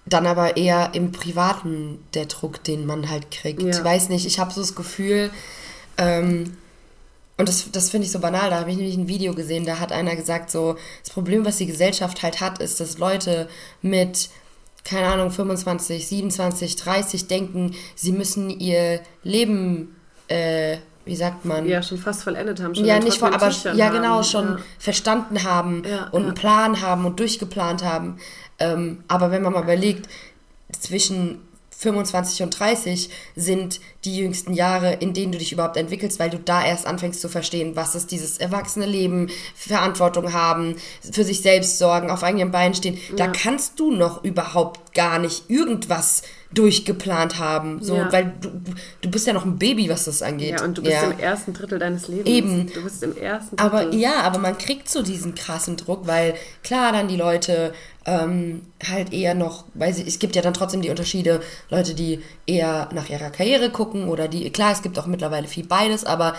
dann 0.05 0.25
aber 0.25 0.57
eher 0.57 0.91
im 0.93 1.11
Privaten 1.11 2.03
der 2.13 2.25
Druck, 2.25 2.63
den 2.63 2.85
man 2.85 3.09
halt 3.09 3.31
kriegt. 3.31 3.61
Ja. 3.61 3.69
Ich 3.69 3.83
weiß 3.83 4.09
nicht, 4.09 4.25
ich 4.25 4.39
habe 4.39 4.51
so 4.51 4.61
das 4.61 4.75
Gefühl, 4.75 5.29
ähm, 5.97 6.57
und 7.37 7.49
das, 7.49 7.71
das 7.71 7.89
finde 7.89 8.05
ich 8.05 8.11
so 8.11 8.19
banal, 8.19 8.49
da 8.49 8.59
habe 8.59 8.69
ich 8.69 8.77
nämlich 8.77 8.97
ein 8.97 9.07
Video 9.07 9.33
gesehen, 9.33 9.65
da 9.65 9.79
hat 9.79 9.91
einer 9.91 10.15
gesagt, 10.15 10.51
so, 10.51 10.75
das 11.03 11.13
Problem, 11.13 11.45
was 11.45 11.57
die 11.57 11.65
Gesellschaft 11.65 12.21
halt 12.23 12.39
hat, 12.41 12.59
ist, 12.59 12.79
dass 12.79 12.97
Leute 12.97 13.49
mit, 13.81 14.29
keine 14.83 15.07
Ahnung, 15.07 15.31
25, 15.31 16.07
27, 16.07 16.75
30 16.75 17.27
denken, 17.27 17.75
sie 17.95 18.11
müssen 18.11 18.49
ihr 18.49 18.99
Leben, 19.23 19.95
äh, 20.27 20.77
wie 21.05 21.15
sagt 21.15 21.45
man? 21.45 21.67
ja, 21.67 21.81
schon 21.83 21.97
fast 21.97 22.23
vollendet 22.23 22.61
haben. 22.61 22.75
Schon 22.75 22.85
ja, 22.85 22.99
nicht 22.99 23.17
vor, 23.19 23.33
aber 23.33 23.49
Tüchern 23.49 23.77
ja 23.77 23.85
haben. 23.87 23.95
genau 23.95 24.23
schon 24.23 24.45
Ja. 24.47 24.57
verstanden 24.79 25.43
haben 25.43 25.83
Ja, 25.87 26.07
und 26.09 26.21
ja. 26.21 26.27
einen 26.27 26.35
Plan 26.35 26.81
haben 26.81 27.05
und 27.05 27.19
durchgeplant 27.19 27.83
haben. 27.83 28.17
Ähm, 28.59 29.03
aber 29.07 29.31
wenn 29.31 29.41
man 29.41 29.53
mal 29.53 29.63
überlegt, 29.63 30.07
zwischen 30.79 31.39
25 31.81 32.43
und 32.43 32.59
30 32.59 33.09
sind 33.35 33.79
die 34.05 34.15
jüngsten 34.15 34.53
Jahre, 34.53 34.93
in 34.93 35.13
denen 35.13 35.31
du 35.31 35.39
dich 35.39 35.51
überhaupt 35.51 35.77
entwickelst, 35.77 36.19
weil 36.19 36.29
du 36.29 36.37
da 36.37 36.63
erst 36.63 36.85
anfängst 36.85 37.19
zu 37.19 37.27
verstehen, 37.27 37.75
was 37.75 37.95
ist 37.95 38.11
dieses 38.11 38.37
erwachsene 38.37 38.85
Leben, 38.85 39.29
Verantwortung 39.55 40.31
haben, 40.31 40.75
für 41.11 41.23
sich 41.23 41.41
selbst 41.41 41.79
sorgen, 41.79 42.11
auf 42.11 42.23
eigenen 42.23 42.51
Beinen 42.51 42.75
stehen. 42.75 42.99
Da 43.17 43.27
kannst 43.27 43.79
du 43.79 43.91
noch 43.91 44.23
überhaupt 44.23 44.93
gar 44.93 45.17
nicht 45.17 45.49
irgendwas 45.49 46.21
durchgeplant 46.53 47.39
haben, 47.39 47.81
so, 47.81 47.95
Ja. 47.95 48.11
weil 48.11 48.33
du, 48.41 48.49
du- 49.01 49.09
bist 49.09 49.25
ja 49.27 49.33
noch 49.33 49.45
ein 49.45 49.57
Baby, 49.57 49.89
was 49.89 50.05
das 50.05 50.21
angeht. 50.21 50.59
Ja, 50.59 50.65
und 50.65 50.77
du 50.77 50.81
bist 50.83 50.93
Ja. 50.95 51.09
im 51.09 51.17
ersten 51.19 51.53
Drittel 51.53 51.79
deines 51.79 52.07
Lebens. 52.07 52.27
Eben. 52.27 52.71
Du 52.73 52.83
bist 52.83 53.01
im 53.03 53.15
ersten 53.15 53.55
Drittel. 53.55 53.65
Aber 53.77 53.93
ja, 53.93 54.21
aber 54.21 54.39
man 54.39 54.57
kriegt 54.57 54.89
so 54.89 55.01
diesen 55.01 55.33
krassen 55.35 55.77
Druck, 55.77 56.07
weil 56.07 56.33
klar 56.63 56.91
dann 56.91 57.07
die 57.07 57.15
Leute 57.17 57.73
ähm, 58.05 58.61
halt 58.89 59.13
eher 59.13 59.33
noch, 59.35 59.65
weil 59.75 59.93
sie, 59.93 60.05
es 60.05 60.19
gibt 60.19 60.35
ja 60.35 60.41
dann 60.41 60.53
trotzdem 60.53 60.81
die 60.81 60.89
Unterschiede, 60.89 61.41
Leute, 61.69 61.93
die 61.93 62.21
eher 62.47 62.89
nach 62.93 63.09
ihrer 63.09 63.29
Karriere 63.29 63.69
gucken 63.69 64.07
oder 64.09 64.27
die, 64.27 64.49
klar, 64.49 64.71
es 64.71 64.81
gibt 64.81 64.97
auch 64.99 65.05
mittlerweile 65.07 65.47
viel 65.47 65.65
beides, 65.67 66.03
aber 66.03 66.35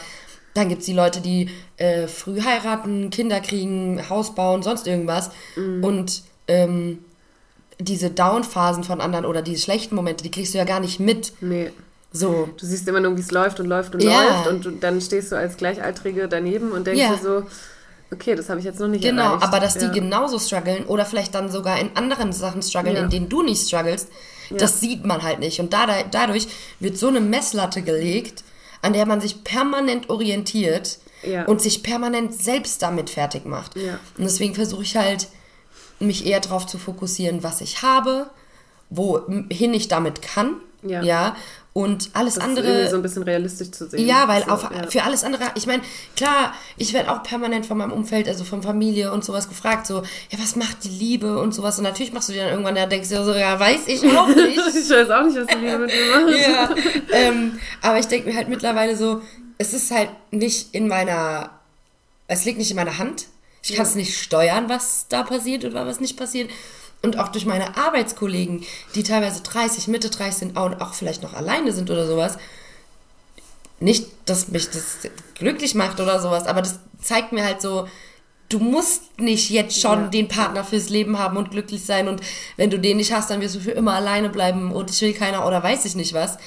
dann 0.54 0.68
gibt 0.68 0.80
es 0.80 0.86
die 0.86 0.92
Leute, 0.92 1.20
die 1.22 1.48
äh, 1.78 2.06
früh 2.08 2.42
heiraten, 2.42 3.08
Kinder 3.10 3.40
kriegen, 3.40 4.02
Haus 4.10 4.34
bauen, 4.34 4.62
sonst 4.62 4.86
irgendwas. 4.86 5.30
Und 5.56 6.22
ähm, 6.48 6.98
diese 7.84 8.10
Down-Phasen 8.10 8.84
von 8.84 9.00
anderen 9.00 9.24
oder 9.24 9.42
diese 9.42 9.62
schlechten 9.62 9.94
Momente, 9.94 10.22
die 10.22 10.30
kriegst 10.30 10.54
du 10.54 10.58
ja 10.58 10.64
gar 10.64 10.80
nicht 10.80 11.00
mit. 11.00 11.32
Nee. 11.40 11.70
So. 12.12 12.48
Du 12.58 12.66
siehst 12.66 12.86
immer 12.88 13.00
nur, 13.00 13.16
wie 13.16 13.20
es 13.20 13.30
läuft 13.30 13.58
und 13.60 13.66
läuft 13.66 13.94
und 13.94 14.02
Ja. 14.02 14.22
läuft 14.22 14.46
und 14.48 14.64
du, 14.66 14.70
dann 14.72 15.00
stehst 15.00 15.32
du 15.32 15.36
als 15.36 15.56
Gleichaltrige 15.56 16.28
daneben 16.28 16.72
und 16.72 16.86
denkst 16.86 17.00
Ja. 17.00 17.14
dir 17.14 17.22
so, 17.22 17.42
okay, 18.12 18.34
das 18.34 18.50
habe 18.50 18.60
ich 18.60 18.66
jetzt 18.66 18.78
noch 18.80 18.88
nicht 18.88 19.02
Genau, 19.02 19.22
erreicht. 19.34 19.42
aber 19.44 19.60
dass 19.60 19.78
die 19.78 19.86
ja. 19.86 19.92
genauso 19.92 20.38
strugglen 20.38 20.84
oder 20.84 21.06
vielleicht 21.06 21.34
dann 21.34 21.50
sogar 21.50 21.80
in 21.80 21.88
anderen 21.96 22.32
Sachen 22.34 22.60
strugglen, 22.62 22.96
in 22.96 23.08
denen 23.08 23.28
du 23.30 23.42
nicht 23.42 23.66
strugglest, 23.66 24.08
das 24.50 24.80
sieht 24.80 25.06
man 25.06 25.22
halt 25.22 25.38
nicht. 25.38 25.60
Und 25.60 25.72
da, 25.72 25.86
dadurch 26.10 26.46
wird 26.80 26.98
so 26.98 27.08
eine 27.08 27.20
Messlatte 27.22 27.80
gelegt, 27.80 28.44
an 28.82 28.92
der 28.92 29.06
man 29.06 29.22
sich 29.22 29.42
permanent 29.44 30.10
orientiert 30.10 30.98
und 31.46 31.62
sich 31.62 31.82
permanent 31.82 32.34
selbst 32.34 32.82
damit 32.82 33.08
fertig 33.08 33.46
macht. 33.46 33.74
Und 33.76 34.24
deswegen 34.24 34.54
versuche 34.54 34.82
ich 34.82 34.96
halt, 34.96 35.28
mich 36.00 36.26
eher 36.26 36.40
darauf 36.40 36.66
zu 36.66 36.78
fokussieren, 36.78 37.42
was 37.42 37.60
ich 37.60 37.82
habe, 37.82 38.30
wohin 38.90 39.74
ich 39.74 39.88
damit 39.88 40.22
kann. 40.22 40.56
Ja. 40.84 41.36
und 41.74 42.10
alles 42.12 42.34
das 42.34 42.42
ist 42.42 42.48
andere. 42.48 42.66
irgendwie 42.66 42.90
so 42.90 42.96
ein 42.96 43.02
bisschen 43.02 43.22
realistisch 43.22 43.70
zu 43.70 43.88
sehen. 43.88 44.04
Ja, 44.06 44.26
weil 44.26 44.42
so, 44.44 44.50
auf, 44.50 44.64
ja. 44.64 44.90
für 44.90 45.04
alles 45.04 45.22
andere, 45.22 45.44
ich 45.54 45.66
meine, 45.66 45.82
klar, 46.16 46.54
ich 46.76 46.92
werde 46.92 47.10
auch 47.12 47.22
permanent 47.22 47.66
von 47.66 47.78
meinem 47.78 47.92
Umfeld, 47.92 48.26
also 48.26 48.42
von 48.42 48.62
Familie 48.62 49.12
und 49.12 49.24
sowas 49.24 49.48
gefragt, 49.48 49.86
so, 49.86 50.02
ja, 50.30 50.38
was 50.38 50.56
macht 50.56 50.82
die 50.82 50.88
Liebe 50.88 51.38
und 51.38 51.54
sowas. 51.54 51.78
Und 51.78 51.84
natürlich 51.84 52.12
machst 52.12 52.28
du 52.28 52.32
dir 52.32 52.42
dann 52.42 52.50
irgendwann, 52.50 52.74
da 52.74 52.86
denkst 52.86 53.08
du 53.10 53.24
so, 53.24 53.32
ja, 53.32 53.58
weiß 53.58 53.86
ich 53.86 54.04
auch 54.04 54.26
nicht. 54.34 54.58
ich 54.58 54.90
weiß 54.90 55.08
auch 55.10 55.24
nicht, 55.24 55.36
was 55.36 55.46
die 55.46 55.64
Liebe 55.64 55.78
mit 55.78 55.90
mir 55.90 56.26
macht. 56.26 56.36
ja, 56.48 56.74
ähm, 57.12 57.60
aber 57.80 58.00
ich 58.00 58.06
denke 58.06 58.28
mir 58.28 58.36
halt 58.36 58.48
mittlerweile 58.48 58.96
so, 58.96 59.22
es 59.58 59.72
ist 59.72 59.92
halt 59.92 60.10
nicht 60.32 60.74
in 60.74 60.88
meiner, 60.88 61.50
es 62.26 62.44
liegt 62.44 62.58
nicht 62.58 62.70
in 62.70 62.76
meiner 62.76 62.98
Hand. 62.98 63.26
Ich 63.62 63.74
kann 63.74 63.86
es 63.86 63.94
nicht 63.94 64.18
steuern, 64.20 64.68
was 64.68 65.06
da 65.08 65.22
passiert 65.22 65.64
oder 65.64 65.86
was 65.86 66.00
nicht 66.00 66.16
passiert. 66.16 66.50
Und 67.00 67.18
auch 67.18 67.28
durch 67.28 67.46
meine 67.46 67.76
Arbeitskollegen, 67.76 68.64
die 68.94 69.02
teilweise 69.02 69.42
30, 69.42 69.88
Mitte 69.88 70.10
30 70.10 70.34
sind 70.38 70.56
und 70.58 70.80
auch 70.80 70.94
vielleicht 70.94 71.22
noch 71.22 71.34
alleine 71.34 71.72
sind 71.72 71.90
oder 71.90 72.06
sowas. 72.06 72.38
Nicht, 73.80 74.06
dass 74.26 74.48
mich 74.48 74.70
das 74.70 74.98
glücklich 75.34 75.74
macht 75.74 76.00
oder 76.00 76.20
sowas, 76.20 76.46
aber 76.46 76.62
das 76.62 76.78
zeigt 77.00 77.32
mir 77.32 77.44
halt 77.44 77.60
so, 77.60 77.88
du 78.48 78.60
musst 78.60 79.18
nicht 79.18 79.50
jetzt 79.50 79.80
schon 79.80 80.02
Ja. 80.02 80.08
den 80.08 80.28
Partner 80.28 80.62
fürs 80.62 80.88
Leben 80.88 81.18
haben 81.18 81.36
und 81.36 81.50
glücklich 81.50 81.84
sein 81.84 82.06
und 82.06 82.20
wenn 82.56 82.70
du 82.70 82.78
den 82.78 82.98
nicht 82.98 83.12
hast, 83.12 83.30
dann 83.30 83.40
wirst 83.40 83.56
du 83.56 83.60
für 83.60 83.72
immer 83.72 83.94
alleine 83.94 84.28
bleiben 84.28 84.70
und 84.70 84.90
ich 84.90 85.00
will 85.00 85.14
keiner 85.14 85.44
oder 85.46 85.62
weiß 85.62 85.84
ich 85.84 85.96
nicht 85.96 86.12
was. 86.12 86.38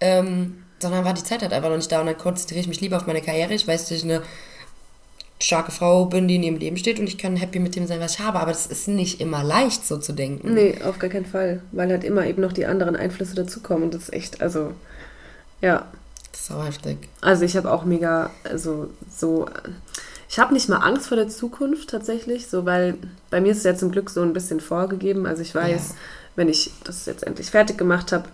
Ähm, 0.00 0.64
sondern 0.80 1.04
war 1.04 1.14
die 1.14 1.22
Zeit 1.22 1.42
halt 1.42 1.52
einfach 1.52 1.68
noch 1.68 1.76
nicht 1.76 1.92
da 1.92 2.00
und 2.00 2.06
dann 2.06 2.18
konzentriere 2.18 2.60
ich 2.60 2.66
mich 2.66 2.80
lieber 2.80 2.96
auf 2.96 3.06
meine 3.06 3.22
Karriere. 3.22 3.54
Ich 3.54 3.68
weiß, 3.68 3.82
dass 3.82 3.98
ich 3.98 4.02
eine 4.02 4.22
starke 5.42 5.72
Frau 5.72 6.04
bin, 6.06 6.28
die 6.28 6.36
in 6.36 6.42
ihrem 6.42 6.56
Leben 6.56 6.76
steht 6.76 6.98
und 7.00 7.06
ich 7.08 7.18
kann 7.18 7.36
happy 7.36 7.58
mit 7.58 7.74
dem 7.76 7.86
sein, 7.86 8.00
was 8.00 8.14
ich 8.14 8.20
habe. 8.20 8.38
Aber 8.40 8.52
das 8.52 8.66
ist 8.66 8.88
nicht 8.88 9.20
immer 9.20 9.42
leicht, 9.42 9.86
so 9.86 9.96
zu 9.98 10.12
denken. 10.12 10.54
Nee, 10.54 10.78
auf 10.84 10.98
gar 10.98 11.10
keinen 11.10 11.26
Fall. 11.26 11.62
Weil 11.72 11.90
halt 11.90 12.04
immer 12.04 12.24
eben 12.26 12.42
noch 12.42 12.52
die 12.52 12.66
anderen 12.66 12.96
Einflüsse 12.96 13.34
dazukommen 13.34 13.84
und 13.84 13.94
das 13.94 14.04
ist 14.04 14.12
echt, 14.12 14.40
also, 14.42 14.72
ja. 15.60 15.86
Das 16.30 16.40
ist 16.42 16.46
so 16.48 16.62
heftig. 16.64 16.96
Also 17.20 17.44
ich 17.44 17.56
habe 17.56 17.70
auch 17.70 17.84
mega, 17.84 18.30
also 18.44 18.88
so, 19.14 19.46
ich 20.28 20.38
habe 20.38 20.54
nicht 20.54 20.68
mal 20.68 20.78
Angst 20.78 21.08
vor 21.08 21.16
der 21.16 21.28
Zukunft 21.28 21.90
tatsächlich, 21.90 22.46
so 22.46 22.64
weil 22.64 22.94
bei 23.30 23.40
mir 23.40 23.52
ist 23.52 23.58
es 23.58 23.64
ja 23.64 23.74
zum 23.74 23.90
Glück 23.92 24.08
so 24.10 24.22
ein 24.22 24.32
bisschen 24.32 24.60
vorgegeben. 24.60 25.26
Also 25.26 25.42
ich 25.42 25.54
weiß, 25.54 25.88
Ja. 25.90 25.94
wenn 26.36 26.48
ich 26.48 26.70
das 26.84 27.04
jetzt 27.06 27.24
endlich 27.24 27.50
fertig 27.50 27.76
gemacht 27.76 28.12
habe, 28.12 28.24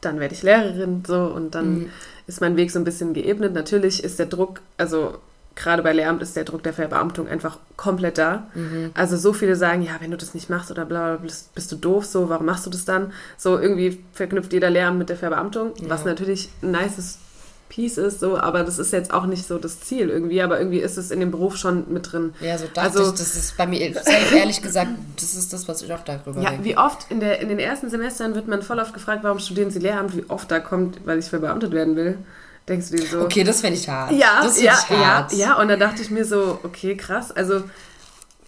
dann 0.00 0.20
werde 0.20 0.34
ich 0.34 0.42
Lehrerin 0.42 1.02
so 1.06 1.24
und 1.24 1.54
dann 1.54 1.74
Mhm. 1.78 1.90
ist 2.26 2.40
mein 2.40 2.56
Weg 2.56 2.70
so 2.70 2.78
ein 2.78 2.84
bisschen 2.84 3.14
geebnet. 3.14 3.54
Natürlich 3.54 4.04
ist 4.04 4.18
der 4.18 4.26
Druck, 4.26 4.60
also 4.76 5.18
gerade 5.56 5.82
bei 5.82 5.92
Lehramt 5.92 6.22
ist 6.22 6.36
der 6.36 6.44
Druck 6.44 6.62
der 6.62 6.72
Verbeamtung 6.74 7.26
einfach 7.28 7.58
komplett 7.76 8.18
da. 8.18 8.46
Mhm. 8.54 8.90
Also 8.94 9.16
so 9.16 9.32
viele 9.32 9.56
sagen, 9.56 9.82
ja, 9.82 9.92
wenn 10.00 10.10
du 10.10 10.16
das 10.16 10.34
nicht 10.34 10.48
machst 10.50 10.70
oder 10.70 10.84
bla, 10.84 11.14
bla, 11.14 11.16
bist, 11.16 11.54
bist 11.54 11.72
du 11.72 11.76
doof, 11.76 12.04
so, 12.04 12.28
warum 12.28 12.46
machst 12.46 12.66
du 12.66 12.70
das 12.70 12.84
dann? 12.84 13.12
So 13.36 13.58
irgendwie 13.58 14.02
verknüpft 14.12 14.52
jeder 14.52 14.70
Lehramt 14.70 14.98
mit 14.98 15.08
der 15.08 15.16
Verbeamtung, 15.16 15.72
was 15.88 16.02
Ja. 16.02 16.08
natürlich 16.08 16.50
ein 16.62 16.70
nices 16.72 17.18
Piece 17.68 17.98
ist, 17.98 18.20
so, 18.20 18.38
aber 18.38 18.62
das 18.62 18.78
ist 18.78 18.92
jetzt 18.92 19.12
auch 19.12 19.26
nicht 19.26 19.44
so 19.44 19.58
das 19.58 19.80
Ziel 19.80 20.08
irgendwie, 20.08 20.40
aber 20.40 20.58
irgendwie 20.60 20.78
ist 20.78 20.96
es 20.98 21.10
in 21.10 21.18
dem 21.18 21.32
Beruf 21.32 21.56
schon 21.56 21.92
mit 21.92 22.12
drin. 22.12 22.32
Ja, 22.40 22.56
so 22.58 22.66
dachte 22.66 22.80
Also- 22.82 23.02
ich, 23.06 23.10
das 23.18 23.34
ist 23.34 23.56
bei 23.56 23.66
mir, 23.66 23.80
ehrlich 24.32 24.62
gesagt, 24.62 24.90
das 25.16 25.34
ist 25.34 25.52
das, 25.52 25.66
was 25.66 25.82
ich 25.82 25.92
auch 25.92 26.04
darüber 26.04 26.40
Ja, 26.40 26.50
denke. 26.50 26.64
wie 26.64 26.78
oft 26.78 27.10
in, 27.10 27.18
der, 27.18 27.40
in 27.40 27.48
den 27.48 27.58
ersten 27.58 27.90
Semestern 27.90 28.36
wird 28.36 28.46
man 28.46 28.62
voll 28.62 28.78
oft 28.78 28.94
gefragt, 28.94 29.24
warum 29.24 29.40
studieren 29.40 29.70
Sie 29.72 29.80
Lehramt, 29.80 30.16
wie 30.16 30.24
oft 30.28 30.48
da 30.48 30.60
kommt, 30.60 31.04
weil 31.06 31.18
ich 31.18 31.26
verbeamtet 31.26 31.72
werden 31.72 31.96
will. 31.96 32.18
Denkst 32.68 32.90
du 32.90 32.96
dir 32.96 33.06
so? 33.06 33.20
Okay, 33.22 33.44
das 33.44 33.60
fände 33.60 33.78
ich 33.78 33.88
hart. 33.88 34.10
Ja, 34.12 34.40
das 34.42 34.60
ja, 34.60 34.72
ich 34.72 34.96
hart. 34.96 35.32
ja, 35.32 35.38
ja. 35.38 35.54
Und 35.60 35.68
da 35.68 35.76
dachte 35.76 36.02
ich 36.02 36.10
mir 36.10 36.24
so, 36.24 36.58
okay, 36.64 36.96
krass. 36.96 37.30
Also, 37.30 37.62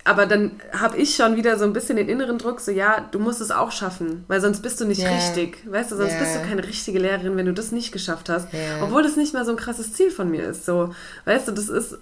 aber 0.04 0.26
dann 0.26 0.52
habe 0.72 0.96
ich 0.96 1.14
schon 1.14 1.36
wieder 1.36 1.56
so 1.58 1.64
ein 1.64 1.72
bisschen 1.72 1.96
den 1.96 2.08
inneren 2.08 2.38
Druck, 2.38 2.60
so 2.60 2.70
ja, 2.72 3.06
du 3.12 3.18
musst 3.18 3.40
es 3.40 3.50
auch 3.50 3.70
schaffen, 3.70 4.24
weil 4.26 4.40
sonst 4.40 4.60
bist 4.62 4.80
du 4.80 4.86
nicht 4.86 5.02
Ja. 5.02 5.10
richtig. 5.10 5.58
Weißt 5.70 5.92
du, 5.92 5.96
sonst 5.96 6.14
Ja. 6.14 6.18
bist 6.18 6.34
du 6.34 6.40
keine 6.40 6.66
richtige 6.66 6.98
Lehrerin, 6.98 7.36
wenn 7.36 7.46
du 7.46 7.52
das 7.52 7.70
nicht 7.72 7.92
geschafft 7.92 8.28
hast. 8.28 8.52
Ja. 8.52 8.82
Obwohl 8.82 9.02
das 9.02 9.16
nicht 9.16 9.34
mal 9.34 9.44
so 9.44 9.52
ein 9.52 9.56
krasses 9.56 9.92
Ziel 9.92 10.10
von 10.10 10.30
mir 10.30 10.44
ist. 10.48 10.64
So, 10.64 10.94
weißt 11.26 11.46
du, 11.48 11.52
das 11.52 11.68
ist, 11.68 11.98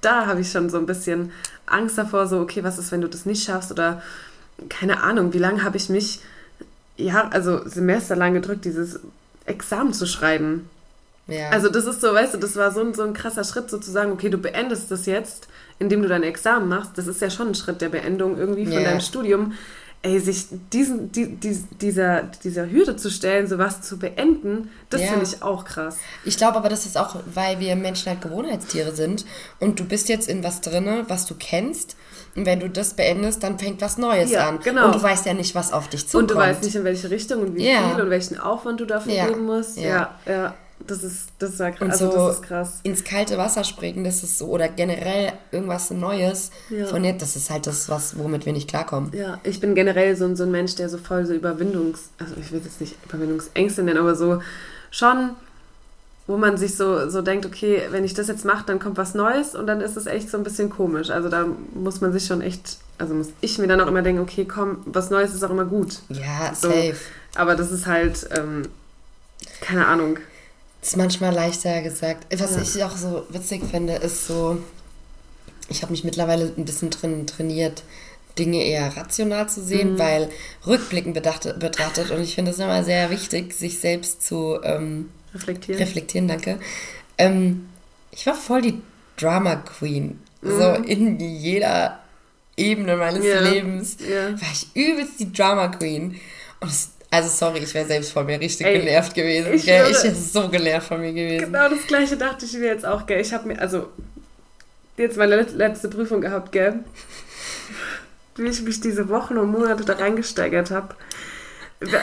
da 0.00 0.26
habe 0.26 0.40
ich 0.40 0.50
schon 0.50 0.70
so 0.70 0.78
ein 0.78 0.86
bisschen 0.86 1.32
Angst 1.66 1.98
davor, 1.98 2.26
so, 2.26 2.38
okay, 2.40 2.64
was 2.64 2.78
ist, 2.78 2.90
wenn 2.92 3.00
du 3.02 3.08
das 3.08 3.26
nicht 3.26 3.44
schaffst? 3.44 3.70
Oder 3.70 4.00
keine 4.70 5.02
Ahnung, 5.02 5.32
wie 5.34 5.38
lange 5.38 5.62
habe 5.64 5.76
ich 5.76 5.88
mich, 5.90 6.20
ja, 6.96 7.28
also 7.32 7.66
semesterlang 7.68 8.32
gedrückt, 8.34 8.64
dieses 8.64 9.00
Examen 9.44 9.92
zu 9.92 10.06
schreiben. 10.06 10.70
Ja. 11.30 11.50
Also 11.50 11.68
das 11.68 11.84
ist 11.86 12.00
so, 12.00 12.12
weißt 12.12 12.34
du, 12.34 12.38
das 12.38 12.56
war 12.56 12.70
so 12.72 12.80
ein, 12.80 12.94
so 12.94 13.02
ein 13.02 13.12
krasser 13.14 13.44
Schritt 13.44 13.70
sozusagen, 13.70 14.12
okay, 14.12 14.28
du 14.30 14.38
beendest 14.38 14.90
das 14.90 15.06
jetzt, 15.06 15.48
indem 15.78 16.02
du 16.02 16.08
dein 16.08 16.22
Examen 16.22 16.68
machst. 16.68 16.92
Das 16.96 17.06
ist 17.06 17.20
ja 17.20 17.30
schon 17.30 17.48
ein 17.48 17.54
Schritt 17.54 17.80
der 17.80 17.88
Beendung 17.88 18.36
irgendwie 18.38 18.64
von 18.64 18.74
Ja. 18.74 18.82
deinem 18.82 19.00
Studium. 19.00 19.52
Ey, 20.02 20.18
sich 20.18 20.46
diesen, 20.72 21.12
die, 21.12 21.26
die, 21.36 21.62
dieser, 21.78 22.22
dieser 22.42 22.70
Hürde 22.70 22.96
zu 22.96 23.10
stellen, 23.10 23.46
sowas 23.46 23.82
zu 23.82 23.98
beenden, 23.98 24.70
das 24.88 25.02
Ja. 25.02 25.08
finde 25.08 25.26
ich 25.26 25.42
auch 25.42 25.66
krass. 25.66 25.98
Ich 26.24 26.38
glaube 26.38 26.56
aber, 26.56 26.70
das 26.70 26.86
ist 26.86 26.96
auch, 26.96 27.16
weil 27.34 27.60
wir 27.60 27.76
Menschen 27.76 28.08
halt 28.08 28.22
Gewohnheitstiere 28.22 28.94
sind 28.94 29.26
und 29.58 29.78
du 29.78 29.84
bist 29.84 30.08
jetzt 30.08 30.26
in 30.26 30.42
was 30.42 30.62
drinne, 30.62 31.04
was 31.08 31.26
du 31.26 31.34
kennst. 31.38 31.96
Und 32.34 32.46
wenn 32.46 32.60
du 32.60 32.70
das 32.70 32.94
beendest, 32.94 33.42
dann 33.42 33.58
fängt 33.58 33.82
was 33.82 33.98
Neues 33.98 34.30
Ja, 34.30 34.48
an. 34.48 34.60
genau. 34.64 34.86
Und 34.86 34.94
du 34.94 35.02
weißt 35.02 35.26
ja 35.26 35.34
nicht, 35.34 35.54
was 35.54 35.70
auf 35.72 35.88
dich 35.88 36.08
zukommt. 36.08 36.30
Und 36.30 36.36
du 36.36 36.40
weißt 36.40 36.62
nicht, 36.62 36.76
in 36.76 36.84
welche 36.84 37.10
Richtung 37.10 37.42
und 37.42 37.56
wie 37.56 37.68
Ja. 37.70 37.90
viel 37.92 38.02
und 38.02 38.08
welchen 38.08 38.38
Aufwand 38.40 38.80
du 38.80 38.86
dafür 38.86 39.12
Ja. 39.12 39.26
geben 39.26 39.44
musst. 39.44 39.76
Ja. 39.76 40.16
Ja, 40.24 40.32
ja, 40.32 40.54
das 40.86 41.04
ist, 41.04 41.28
das 41.38 41.58
war 41.58 41.70
krass. 41.70 41.80
Und 41.82 41.90
Also 41.92 42.10
so 42.10 42.16
das 42.28 42.36
ist 42.36 42.42
krass. 42.42 42.80
ins 42.82 43.04
kalte 43.04 43.38
Wasser 43.38 43.64
springen, 43.64 44.04
das 44.04 44.22
ist 44.22 44.38
so, 44.38 44.46
oder 44.46 44.68
generell 44.68 45.32
irgendwas 45.52 45.90
Neues 45.90 46.50
Ja. 46.70 46.86
von 46.86 47.04
jetzt, 47.04 47.22
das 47.22 47.36
ist 47.36 47.50
halt 47.50 47.66
das, 47.66 47.88
was, 47.88 48.18
womit 48.18 48.46
wir 48.46 48.52
nicht 48.52 48.68
klarkommen. 48.68 49.12
Ja, 49.14 49.38
ich 49.44 49.60
bin 49.60 49.74
generell 49.74 50.16
so, 50.16 50.24
ein- 50.24 50.36
so 50.36 50.44
ein 50.44 50.50
Mensch, 50.50 50.74
der 50.76 50.88
so 50.88 50.98
voll 50.98 51.26
so 51.26 51.32
Überwindungs... 51.34 52.10
Also 52.18 52.34
ich 52.40 52.50
will 52.52 52.60
jetzt 52.64 52.80
nicht 52.80 52.96
Überwindungsängste 53.06 53.82
nennen, 53.82 53.98
aber 53.98 54.14
so 54.14 54.40
schon, 54.90 55.30
wo 56.26 56.36
man 56.36 56.56
sich 56.56 56.76
so, 56.76 57.08
so 57.10 57.22
denkt, 57.22 57.44
okay, 57.46 57.82
wenn 57.90 58.04
ich 58.04 58.14
das 58.14 58.28
jetzt 58.28 58.44
mache, 58.44 58.64
dann 58.66 58.78
kommt 58.78 58.96
was 58.96 59.14
Neues 59.14 59.54
und 59.54 59.66
dann 59.66 59.80
ist 59.80 59.96
es 59.96 60.06
echt 60.06 60.30
so 60.30 60.36
ein 60.38 60.44
bisschen 60.44 60.70
komisch. 60.70 61.10
Also 61.10 61.28
da 61.28 61.46
muss 61.74 62.00
man 62.00 62.12
sich 62.12 62.26
schon 62.26 62.40
echt... 62.40 62.78
Also 62.98 63.14
muss 63.14 63.28
ich 63.40 63.58
mir 63.58 63.66
dann 63.66 63.80
auch 63.80 63.86
immer 63.86 64.02
denken, 64.02 64.20
okay, 64.22 64.44
komm, 64.44 64.78
was 64.86 65.10
Neues 65.10 65.34
ist 65.34 65.42
auch 65.42 65.50
immer 65.50 65.64
gut. 65.64 66.00
Ja, 66.08 66.54
So. 66.54 66.68
safe. 66.68 66.96
Aber 67.34 67.54
das 67.56 67.70
ist 67.70 67.86
halt... 67.86 68.28
Ähm, 68.36 68.62
keine 69.62 69.86
Ahnung. 69.86 70.18
Ist 70.82 70.96
manchmal 70.96 71.34
leichter 71.34 71.82
gesagt. 71.82 72.26
Was 72.38 72.56
Ja. 72.56 72.62
ich 72.62 72.84
auch 72.84 72.96
so 72.96 73.24
witzig 73.30 73.62
finde, 73.70 73.94
ist 73.94 74.26
so, 74.26 74.58
ich 75.68 75.82
habe 75.82 75.92
mich 75.92 76.04
mittlerweile 76.04 76.52
ein 76.56 76.64
bisschen 76.64 76.90
drin 76.90 77.26
trainiert, 77.26 77.82
Dinge 78.38 78.62
eher 78.64 78.96
rational 78.96 79.48
zu 79.48 79.62
sehen, 79.62 79.94
Mhm. 79.94 79.98
weil 79.98 80.28
rückblickend 80.66 81.14
bedacht, 81.14 81.58
betrachtet 81.58 82.10
und 82.10 82.22
ich 82.22 82.34
finde 82.34 82.52
es 82.52 82.58
immer 82.58 82.82
sehr 82.84 83.10
wichtig, 83.10 83.52
sich 83.52 83.78
selbst 83.80 84.24
zu 84.26 84.58
ähm, 84.62 85.10
Reflektieren. 85.34 85.80
reflektieren, 85.80 86.28
danke. 86.28 86.58
Ähm, 87.18 87.68
ich 88.12 88.24
war 88.26 88.34
voll 88.34 88.62
die 88.62 88.80
Drama 89.16 89.56
Queen. 89.56 90.20
So 90.42 90.48
Mhm. 90.78 90.84
in 90.84 91.20
jeder 91.20 91.98
Ebene 92.56 92.96
meines 92.96 93.24
Ja. 93.24 93.40
Lebens 93.40 93.96
Ja. 94.00 94.30
war 94.32 94.48
ich 94.52 94.68
übelst 94.74 95.18
die 95.20 95.32
Drama 95.32 95.68
Queen. 95.68 96.18
Und 96.60 96.70
es, 96.70 96.90
also 97.10 97.28
sorry, 97.28 97.58
ich 97.60 97.74
wäre 97.74 97.86
selbst 97.86 98.12
von 98.12 98.24
mir 98.26 98.38
richtig 98.40 98.66
Ey, 98.66 98.78
genervt 98.78 99.14
gewesen. 99.14 99.52
ich 99.52 99.64
gell? 99.64 99.90
ich 99.90 100.02
wäre 100.04 100.14
so 100.14 100.48
genervt 100.48 100.88
von 100.88 101.00
mir 101.00 101.12
gewesen. 101.12 101.46
Genau 101.52 101.68
das 101.68 101.86
gleiche 101.86 102.16
dachte 102.16 102.44
ich 102.46 102.52
mir 102.54 102.66
jetzt 102.66 102.86
auch, 102.86 103.06
gell. 103.06 103.20
Ich 103.20 103.32
habe 103.32 103.48
mir, 103.48 103.60
also, 103.60 103.88
jetzt 104.96 105.16
meine 105.16 105.36
let- 105.36 105.52
letzte 105.54 105.88
Prüfung 105.88 106.20
gehabt, 106.20 106.52
gell. 106.52 106.80
Wie 108.36 108.46
ich 108.46 108.62
mich 108.62 108.80
diese 108.80 109.08
Wochen 109.08 109.36
und 109.38 109.50
Monate 109.50 109.84
da 109.84 109.94
reingesteigert 109.94 110.70
habe. 110.70 110.94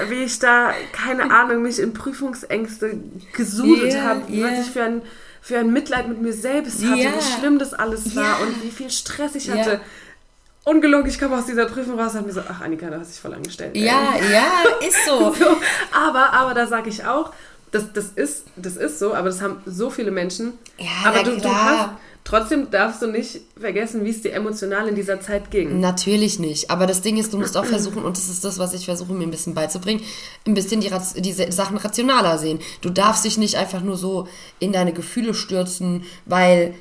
Wie 0.09 0.23
ich 0.23 0.39
da, 0.39 0.71
keine 0.91 1.31
Ahnung, 1.31 1.61
mich 1.61 1.79
in 1.79 1.93
Prüfungsängste 1.93 2.97
gesudet 3.33 3.93
Ja, 3.93 4.01
habe, 4.01 4.21
ja. 4.31 4.47
was 4.47 4.65
ich 4.65 4.71
für 4.73 4.83
ein, 4.83 5.01
für 5.41 5.59
ein 5.59 5.71
Mitleid 5.71 6.07
mit 6.07 6.19
mir 6.21 6.33
selbst 6.33 6.83
hatte, 6.83 6.99
Ja. 6.99 7.11
wie 7.15 7.39
schlimm 7.39 7.59
das 7.59 7.73
alles 7.73 8.15
war 8.15 8.41
und 8.41 8.63
wie 8.63 8.71
viel 8.71 8.89
Stress 8.89 9.35
ich 9.35 9.49
hatte. 9.51 9.79
Ungelogen, 10.67 11.09
ich 11.09 11.17
komme 11.17 11.37
aus 11.37 11.45
dieser 11.45 11.65
Prüfung 11.65 11.97
raus 11.97 12.11
und 12.11 12.17
habe 12.17 12.27
mir 12.27 12.33
so, 12.33 12.41
ach 12.45 12.59
Annika, 12.59 12.89
da 12.89 12.99
hast 12.99 13.07
du 13.07 13.11
dich 13.13 13.21
voll 13.21 13.33
angestellt. 13.33 13.71
ey. 13.73 13.85
Ja, 13.85 14.15
ja, 14.31 14.51
ist 14.85 15.05
so. 15.05 15.33
So, 15.37 15.45
aber, 15.93 16.33
aber 16.33 16.53
da 16.53 16.67
sage 16.67 16.89
ich 16.89 17.05
auch, 17.05 17.31
das, 17.71 17.93
das, 17.93 18.07
ist, 18.15 18.45
das 18.57 18.75
ist 18.75 18.99
so, 18.99 19.13
aber 19.13 19.29
das 19.29 19.41
haben 19.41 19.61
so 19.65 19.89
viele 19.89 20.11
Menschen. 20.11 20.53
Ja, 20.77 21.09
aber 21.09 21.23
du, 21.23 21.35
du 21.35 21.39
klar. 21.39 21.79
hast, 21.79 21.89
trotzdem 22.25 22.69
darfst 22.69 23.01
du 23.01 23.07
nicht 23.07 23.41
vergessen, 23.57 24.03
wie 24.03 24.09
es 24.09 24.21
dir 24.21 24.33
emotional 24.33 24.89
in 24.89 24.95
dieser 24.95 25.21
Zeit 25.21 25.51
ging. 25.51 25.79
Natürlich 25.79 26.37
nicht. 26.37 26.69
Aber 26.69 26.85
das 26.85 27.01
Ding 27.01 27.17
ist, 27.17 27.31
du 27.31 27.37
musst 27.37 27.55
auch 27.55 27.65
versuchen, 27.65 28.03
und 28.03 28.17
das 28.17 28.27
ist 28.27 28.43
das, 28.43 28.59
was 28.59 28.73
ich 28.73 28.85
versuche, 28.85 29.13
mir 29.13 29.23
ein 29.23 29.31
bisschen 29.31 29.53
beizubringen, 29.53 30.01
ein 30.45 30.53
bisschen 30.53 30.81
die, 30.81 30.91
diese 31.17 31.49
Sachen 31.51 31.77
rationaler 31.77 32.37
sehen. 32.37 32.59
Du 32.81 32.89
darfst 32.89 33.23
dich 33.23 33.37
nicht 33.37 33.55
einfach 33.55 33.81
nur 33.81 33.95
so 33.95 34.27
in 34.59 34.73
deine 34.73 34.91
Gefühle 34.91 35.33
stürzen, 35.33 36.03
weil 36.25 36.73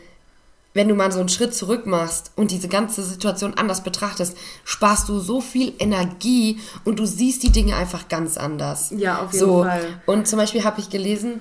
wenn 0.76 0.88
du 0.88 0.94
mal 0.94 1.10
so 1.10 1.20
einen 1.20 1.30
Schritt 1.30 1.54
zurück 1.54 1.86
machst 1.86 2.32
und 2.36 2.50
diese 2.50 2.68
ganze 2.68 3.02
Situation 3.02 3.54
anders 3.54 3.82
betrachtest, 3.82 4.36
sparst 4.62 5.08
du 5.08 5.18
so 5.18 5.40
viel 5.40 5.72
Energie 5.78 6.60
und 6.84 6.98
du 6.98 7.06
siehst 7.06 7.42
die 7.42 7.50
Dinge 7.50 7.76
einfach 7.76 8.08
ganz 8.08 8.36
anders. 8.36 8.92
Ja, 8.94 9.22
auf 9.22 9.32
jeden 9.32 9.46
so. 9.46 9.62
Fall. 9.62 10.02
Und 10.04 10.28
zum 10.28 10.38
Beispiel 10.38 10.64
habe 10.64 10.78
ich 10.80 10.90
gelesen, 10.90 11.40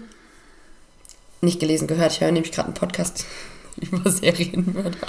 nicht 1.41 1.59
gelesen, 1.59 1.85
gehört, 1.85 2.13
ich 2.13 2.21
höre 2.21 2.31
nämlich 2.31 2.53
gerade 2.53 2.67
einen 2.67 2.75
Podcast 2.75 3.25
über 3.75 4.09
Serienmörder. 4.09 5.07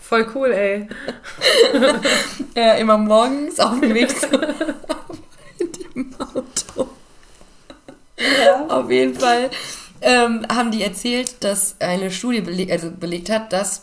Voll 0.00 0.28
cool, 0.34 0.52
ey. 0.52 0.88
Ja, 2.54 2.72
immer 2.78 2.98
morgens 2.98 3.58
auf 3.58 3.80
dem 3.80 3.92
Weg 3.92 4.14
Arbeit 4.32 5.78
im 5.94 6.14
Auto. 6.20 6.88
Auf 8.68 8.90
jeden 8.90 9.14
Fall 9.14 9.50
ähm, 10.00 10.46
haben 10.52 10.70
die 10.70 10.82
erzählt, 10.82 11.42
dass 11.42 11.76
eine 11.80 12.10
Studie 12.10 12.40
bele 12.40 12.72
also 12.72 12.90
belegt 12.90 13.30
hat, 13.30 13.52
dass 13.52 13.82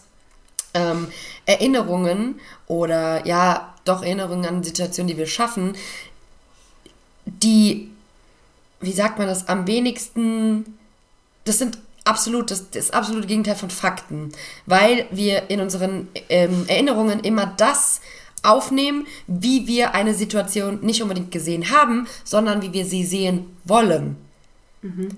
ähm, 0.73 1.07
Erinnerungen 1.45 2.39
oder 2.67 3.25
ja, 3.25 3.73
doch 3.85 4.03
Erinnerungen 4.03 4.45
an 4.45 4.63
Situationen, 4.63 5.07
die 5.07 5.17
wir 5.17 5.27
schaffen, 5.27 5.75
die, 7.25 7.89
wie 8.79 8.91
sagt 8.91 9.17
man 9.17 9.27
das, 9.27 9.47
am 9.47 9.67
wenigsten, 9.67 10.77
das 11.45 11.57
sind 11.59 11.77
absolut, 12.03 12.51
das, 12.51 12.69
das 12.69 12.91
absolute 12.91 13.27
Gegenteil 13.27 13.55
von 13.55 13.69
Fakten, 13.69 14.31
weil 14.65 15.05
wir 15.11 15.49
in 15.49 15.59
unseren 15.59 16.07
ähm, 16.29 16.65
Erinnerungen 16.67 17.19
immer 17.19 17.53
das 17.57 18.01
aufnehmen, 18.43 19.07
wie 19.27 19.67
wir 19.67 19.93
eine 19.93 20.13
Situation 20.13 20.79
nicht 20.81 21.01
unbedingt 21.01 21.31
gesehen 21.31 21.71
haben, 21.71 22.07
sondern 22.23 22.61
wie 22.61 22.73
wir 22.73 22.85
sie 22.85 23.03
sehen 23.03 23.57
wollen. 23.65 24.15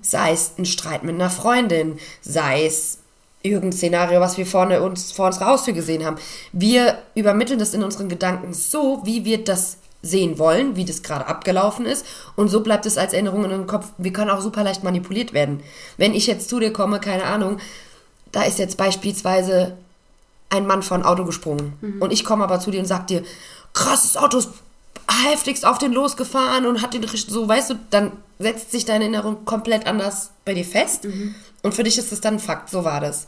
Sei 0.02 0.32
es 0.32 0.52
ein 0.58 0.64
Streit 0.64 1.04
mit 1.04 1.14
einer 1.14 1.30
Freundin, 1.30 1.98
sei 2.22 2.66
es 2.66 2.98
irgendein 3.42 3.72
Szenario, 3.72 4.20
was 4.20 4.36
wir 4.36 4.46
vorne 4.46 4.82
uns, 4.82 5.12
vor 5.12 5.26
unserer 5.26 5.46
Haustür 5.46 5.74
gesehen 5.74 6.04
haben. 6.04 6.16
Wir 6.52 6.98
übermitteln 7.14 7.58
das 7.58 7.74
in 7.74 7.82
unseren 7.82 8.08
Gedanken 8.08 8.52
so, 8.52 9.02
wie 9.04 9.24
wir 9.24 9.44
das 9.44 9.78
sehen 10.02 10.38
wollen, 10.38 10.76
wie 10.76 10.84
das 10.84 11.02
gerade 11.02 11.26
abgelaufen 11.26 11.86
ist. 11.86 12.06
Und 12.36 12.48
so 12.48 12.60
bleibt 12.60 12.86
es 12.86 12.98
als 12.98 13.12
Erinnerung 13.12 13.44
in 13.44 13.50
dem 13.50 13.66
Kopf. 13.66 13.88
Wir 13.98 14.12
können 14.12 14.30
auch 14.30 14.40
super 14.40 14.64
leicht 14.64 14.82
manipuliert 14.82 15.32
werden. 15.32 15.62
Wenn 15.96 16.14
ich 16.14 16.26
jetzt 16.26 16.48
zu 16.48 16.58
dir 16.58 16.72
komme, 16.72 17.00
keine 17.00 17.24
Ahnung, 17.24 17.58
da 18.32 18.42
ist 18.42 18.58
jetzt 18.58 18.76
beispielsweise 18.76 19.76
ein 20.48 20.66
Mann 20.66 20.82
vor 20.82 20.96
ein 20.96 21.04
Auto 21.04 21.24
gesprungen. 21.24 21.74
Mhm. 21.80 22.02
Und 22.02 22.12
ich 22.12 22.24
komme 22.24 22.44
aber 22.44 22.60
zu 22.60 22.70
dir 22.70 22.80
und 22.80 22.86
sag 22.86 23.06
dir, 23.06 23.22
krasses 23.72 24.16
Auto 24.16 24.38
ist 24.38 24.50
heftigst 25.12 25.64
auf 25.66 25.78
den 25.78 25.92
losgefahren 25.92 26.66
und 26.66 26.82
hat 26.82 26.94
den 26.94 27.06
so, 27.06 27.48
weißt 27.48 27.70
du, 27.70 27.74
dann 27.90 28.12
setzt 28.38 28.70
sich 28.70 28.84
deine 28.84 29.04
Erinnerung 29.04 29.44
komplett 29.44 29.86
anders 29.86 30.30
bei 30.44 30.54
dir 30.54 30.64
fest. 30.64 31.04
Mhm. 31.04 31.34
Und 31.62 31.74
für 31.74 31.82
dich 31.82 31.98
ist 31.98 32.12
das 32.12 32.20
dann 32.20 32.34
ein 32.34 32.40
Fakt, 32.40 32.70
so 32.70 32.84
war 32.84 33.00
das. 33.00 33.26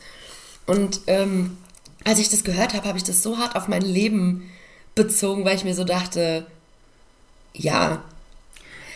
Und 0.66 1.00
ähm, 1.06 1.56
als 2.04 2.18
ich 2.18 2.28
das 2.28 2.44
gehört 2.44 2.74
habe, 2.74 2.88
habe 2.88 2.98
ich 2.98 3.04
das 3.04 3.22
so 3.22 3.38
hart 3.38 3.56
auf 3.56 3.68
mein 3.68 3.82
Leben 3.82 4.50
bezogen, 4.94 5.44
weil 5.44 5.56
ich 5.56 5.64
mir 5.64 5.74
so 5.74 5.84
dachte, 5.84 6.46
ja, 7.52 8.02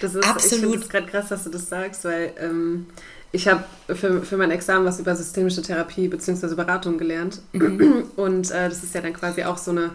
das 0.01 0.15
ist, 0.15 0.29
absolut. 0.29 0.83
Ich 0.83 0.89
gerade 0.89 1.07
krass, 1.07 1.29
dass 1.29 1.45
du 1.45 1.51
das 1.51 1.69
sagst, 1.69 2.05
weil 2.05 2.33
ähm, 2.39 2.87
ich 3.33 3.49
habe 3.49 3.65
für, 3.89 4.23
für 4.23 4.37
mein 4.37 4.51
Examen 4.51 4.85
was 4.85 5.01
über 5.01 5.17
systemische 5.17 5.63
Therapie 5.63 6.09
bzw. 6.09 6.55
Beratung 6.55 6.99
gelernt. 6.99 7.41
Mhm. 7.53 8.05
Und 8.17 8.51
äh, 8.51 8.69
das 8.69 8.83
ist 8.83 8.95
ja 8.95 9.01
dann 9.01 9.15
quasi 9.15 9.45
auch 9.45 9.59
so 9.59 9.71
eine, 9.71 9.91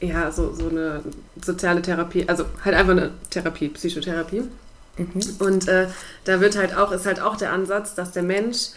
ja, 0.00 0.30
so, 0.30 0.54
so 0.54 0.68
eine 0.68 1.02
soziale 1.42 1.82
Therapie, 1.82 2.28
also 2.28 2.44
halt 2.64 2.76
einfach 2.76 2.92
eine 2.92 3.10
Therapie, 3.30 3.68
Psychotherapie. 3.68 4.42
Mhm. 4.96 5.10
Und 5.38 5.68
äh, 5.68 5.88
da 6.24 6.40
wird 6.40 6.56
halt 6.56 6.76
auch, 6.76 6.92
ist 6.92 7.06
halt 7.06 7.20
auch 7.20 7.36
der 7.36 7.52
Ansatz, 7.52 7.94
dass 7.94 8.12
der 8.12 8.22
Mensch, 8.22 8.68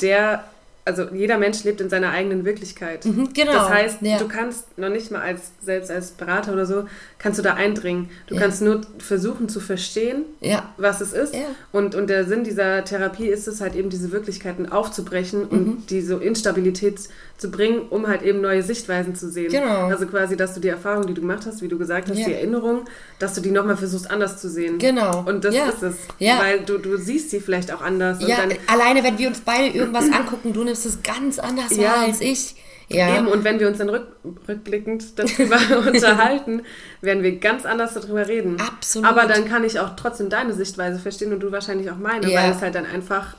der 0.00 0.44
also 0.84 1.04
jeder 1.12 1.38
Mensch 1.38 1.62
lebt 1.64 1.80
in 1.80 1.88
seiner 1.88 2.10
eigenen 2.10 2.44
Wirklichkeit. 2.44 3.04
Mhm, 3.04 3.32
genau. 3.32 3.52
Das 3.52 3.70
heißt, 3.70 4.02
ja. 4.02 4.18
du 4.18 4.26
kannst 4.26 4.76
noch 4.78 4.88
nicht 4.88 5.10
mal 5.10 5.22
als 5.22 5.52
selbst 5.62 5.90
als 5.90 6.10
Berater 6.10 6.52
oder 6.52 6.66
so 6.66 6.86
kannst 7.22 7.38
du 7.38 7.42
da 7.42 7.54
eindringen. 7.54 8.10
Du 8.26 8.34
ja. 8.34 8.40
kannst 8.40 8.62
nur 8.62 8.80
versuchen 8.98 9.48
zu 9.48 9.60
verstehen, 9.60 10.24
ja. 10.40 10.72
was 10.76 11.00
es 11.00 11.12
ist. 11.12 11.34
Und, 11.70 11.94
und 11.94 12.10
der 12.10 12.24
Sinn 12.26 12.42
dieser 12.42 12.84
Therapie 12.84 13.28
ist 13.28 13.46
es 13.46 13.60
halt 13.60 13.76
eben 13.76 13.90
diese 13.90 14.10
Wirklichkeiten 14.10 14.70
aufzubrechen 14.70 15.42
mhm. 15.42 15.48
und 15.50 15.90
diese 15.90 16.14
Instabilität 16.16 16.98
zu 17.38 17.50
bringen, 17.50 17.82
um 17.90 18.08
halt 18.08 18.22
eben 18.22 18.40
neue 18.40 18.62
Sichtweisen 18.62 19.14
zu 19.14 19.30
sehen. 19.30 19.50
Genau. 19.50 19.86
Also 19.86 20.06
quasi, 20.06 20.36
dass 20.36 20.54
du 20.54 20.60
die 20.60 20.68
Erfahrung, 20.68 21.06
die 21.06 21.14
du 21.14 21.20
gemacht 21.20 21.44
hast, 21.46 21.62
wie 21.62 21.68
du 21.68 21.78
gesagt 21.78 22.10
hast, 22.10 22.18
die 22.18 22.32
Erinnerung, 22.32 22.84
dass 23.18 23.34
du 23.34 23.40
die 23.40 23.50
nochmal 23.50 23.76
versuchst 23.76 24.10
anders 24.10 24.40
zu 24.40 24.50
sehen. 24.50 24.78
Genau. 24.78 25.24
Und 25.24 25.44
das 25.44 25.54
ist 25.54 25.82
es. 25.82 25.96
Weil 26.18 26.60
du, 26.60 26.78
du 26.78 26.96
siehst 26.96 27.30
sie 27.30 27.40
vielleicht 27.40 27.72
auch 27.72 27.82
anders. 27.82 28.18
Ja, 28.26 28.38
alleine 28.66 29.04
wenn 29.04 29.18
wir 29.18 29.28
uns 29.28 29.40
beide 29.40 29.76
irgendwas 29.76 30.10
angucken, 30.12 30.52
du 30.52 30.64
nimmst 30.64 30.86
es 30.86 31.02
ganz 31.02 31.38
anders 31.38 31.76
wahr 31.78 32.00
als 32.00 32.20
ich. 32.20 32.56
Ja. 32.92 33.18
Eben, 33.18 33.28
und 33.28 33.44
wenn 33.44 33.58
wir 33.60 33.68
uns 33.68 33.78
dann 33.78 33.88
rück, 33.88 34.06
rückblickend 34.48 35.18
darüber 35.18 35.56
unterhalten, 35.86 36.62
werden 37.00 37.22
wir 37.22 37.38
ganz 37.38 37.64
anders 37.64 37.94
darüber 37.94 38.28
reden. 38.28 38.60
Absolut. 38.60 39.08
Aber 39.08 39.26
dann 39.26 39.46
kann 39.46 39.64
ich 39.64 39.80
auch 39.80 39.96
trotzdem 39.96 40.28
deine 40.28 40.54
Sichtweise 40.54 40.98
verstehen 40.98 41.32
und 41.32 41.40
du 41.40 41.52
wahrscheinlich 41.52 41.90
auch 41.90 41.96
meine, 41.96 42.30
ja. 42.30 42.42
weil 42.42 42.50
es 42.52 42.60
halt 42.60 42.74
dann 42.74 42.86
einfach 42.86 43.34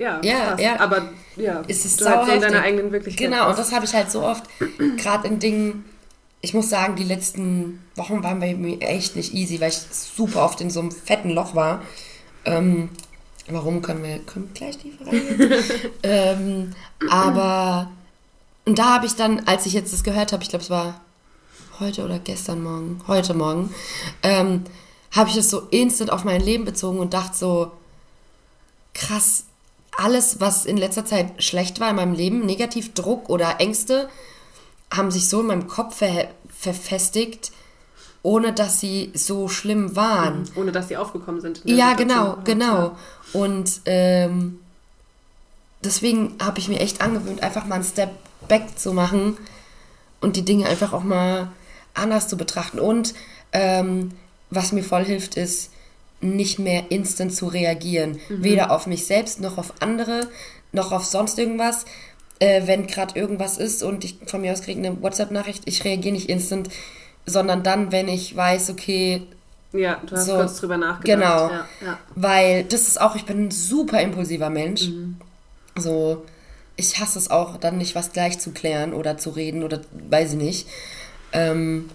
ja, 0.00 0.18
ja, 0.24 0.56
ja. 0.58 0.80
Aber 0.80 1.10
ja, 1.36 1.62
es 1.68 1.84
ist 1.84 2.00
du 2.00 2.06
halt 2.06 2.26
so 2.26 2.32
in 2.32 2.40
deiner 2.40 2.62
eigenen 2.62 2.90
Wirklichkeit. 2.90 3.30
Genau, 3.30 3.50
und 3.50 3.58
das 3.58 3.70
habe 3.70 3.84
ich 3.84 3.92
halt 3.92 4.10
so 4.10 4.22
oft, 4.22 4.44
gerade 4.96 5.28
in 5.28 5.40
Dingen, 5.40 5.84
ich 6.40 6.54
muss 6.54 6.70
sagen, 6.70 6.96
die 6.96 7.04
letzten 7.04 7.84
Wochen 7.96 8.22
waren 8.22 8.40
bei 8.40 8.54
mir 8.54 8.80
echt 8.80 9.14
nicht 9.16 9.34
easy, 9.34 9.60
weil 9.60 9.68
ich 9.68 9.76
super 9.76 10.42
oft 10.42 10.62
in 10.62 10.70
so 10.70 10.80
einem 10.80 10.90
fetten 10.90 11.28
Loch 11.28 11.54
war. 11.54 11.82
Ähm, 12.46 12.88
warum 13.48 13.82
können 13.82 14.02
wir, 14.02 14.20
können 14.20 14.48
wir 14.48 14.54
gleich 14.54 14.78
tiefer 14.78 15.06
reingehen? 15.06 15.52
ähm, 16.02 16.72
aber 17.10 17.90
und 18.64 18.78
da 18.78 18.94
habe 18.94 19.06
ich 19.06 19.14
dann, 19.14 19.40
als 19.46 19.66
ich 19.66 19.72
jetzt 19.72 19.92
das 19.92 20.04
gehört 20.04 20.32
habe, 20.32 20.42
ich 20.42 20.48
glaube, 20.48 20.62
es 20.62 20.70
war 20.70 21.00
heute 21.80 22.04
oder 22.04 22.18
gestern 22.18 22.62
Morgen, 22.62 23.00
heute 23.08 23.34
Morgen, 23.34 23.74
ähm, 24.22 24.64
habe 25.12 25.30
ich 25.30 25.36
es 25.36 25.50
so 25.50 25.60
instant 25.70 26.12
auf 26.12 26.24
mein 26.24 26.40
Leben 26.40 26.64
bezogen 26.64 26.98
und 26.98 27.14
dachte 27.14 27.36
so, 27.36 27.72
krass, 28.92 29.44
alles, 29.96 30.40
was 30.40 30.66
in 30.66 30.76
letzter 30.76 31.04
Zeit 31.04 31.42
schlecht 31.42 31.80
war 31.80 31.90
in 31.90 31.96
meinem 31.96 32.14
Leben, 32.14 32.46
negativ 32.46 32.94
Druck 32.94 33.28
oder 33.28 33.60
Ängste, 33.60 34.08
haben 34.92 35.10
sich 35.10 35.28
so 35.28 35.40
in 35.40 35.46
meinem 35.46 35.66
Kopf 35.66 35.96
ver 35.96 36.28
verfestigt, 36.56 37.52
ohne 38.22 38.52
dass 38.52 38.80
sie 38.80 39.12
so 39.14 39.48
schlimm 39.48 39.96
waren. 39.96 40.42
Mhm. 40.42 40.48
Ohne 40.56 40.72
dass 40.72 40.88
sie 40.88 40.98
aufgekommen 40.98 41.40
sind. 41.40 41.62
Ja, 41.64 41.94
genau, 41.94 42.36
genau. 42.44 42.96
Und 43.32 43.80
ähm, 43.86 44.60
deswegen 45.82 46.34
habe 46.42 46.58
ich 46.58 46.68
mir 46.68 46.80
echt 46.80 47.00
angewöhnt, 47.00 47.42
einfach 47.42 47.64
mal 47.64 47.76
einen 47.76 47.84
Step 47.84 48.10
back 48.50 48.78
zu 48.78 48.92
machen 48.92 49.38
und 50.20 50.36
die 50.36 50.44
Dinge 50.44 50.66
einfach 50.66 50.92
auch 50.92 51.04
mal 51.04 51.52
anders 51.94 52.28
zu 52.28 52.36
betrachten. 52.36 52.78
Und 52.78 53.14
ähm, 53.52 54.10
was 54.50 54.72
mir 54.72 54.82
voll 54.82 55.04
hilft, 55.04 55.36
ist, 55.36 55.70
nicht 56.20 56.58
mehr 56.58 56.90
instant 56.90 57.34
zu 57.34 57.46
reagieren. 57.46 58.18
Mhm. 58.28 58.44
Weder 58.44 58.70
auf 58.72 58.86
mich 58.86 59.06
selbst 59.06 59.40
noch 59.40 59.56
auf 59.56 59.72
andere, 59.80 60.28
noch 60.72 60.92
auf 60.92 61.06
sonst 61.06 61.38
irgendwas. 61.38 61.86
Äh, 62.40 62.66
wenn 62.66 62.86
gerade 62.86 63.18
irgendwas 63.18 63.56
ist 63.56 63.82
und 63.82 64.04
ich 64.04 64.18
von 64.26 64.40
mir 64.40 64.52
aus 64.52 64.62
kriege 64.62 64.80
eine 64.80 65.00
WhatsApp-Nachricht, 65.00 65.62
ich 65.66 65.84
reagiere 65.84 66.14
nicht 66.14 66.28
instant, 66.28 66.68
sondern 67.26 67.62
dann, 67.62 67.92
wenn 67.92 68.08
ich 68.08 68.34
weiß, 68.34 68.70
okay. 68.70 69.22
Ja, 69.72 70.00
du 70.04 70.16
hast 70.16 70.26
so, 70.26 70.34
kurz 70.34 70.56
drüber 70.58 70.76
nachgedacht. 70.76 71.20
Genau. 71.20 71.50
Ja, 71.50 71.68
ja. 71.84 71.98
Weil 72.16 72.64
das 72.64 72.88
ist 72.88 73.00
auch, 73.00 73.14
ich 73.14 73.24
bin 73.24 73.46
ein 73.46 73.50
super 73.50 74.00
impulsiver 74.00 74.50
Mensch. 74.50 74.88
Mhm. 74.88 75.16
So, 75.76 76.24
ich 76.80 76.98
hasse 76.98 77.18
es 77.18 77.30
auch, 77.30 77.56
dann 77.56 77.78
nicht 77.78 77.94
was 77.94 78.12
gleich 78.12 78.38
zu 78.38 78.50
klären 78.50 78.92
oder 78.92 79.18
zu 79.18 79.30
reden 79.30 79.62
oder 79.62 79.80
weiß 80.08 80.32
ich 80.32 80.38
nicht. 80.38 80.68
Ähm, 81.32 81.88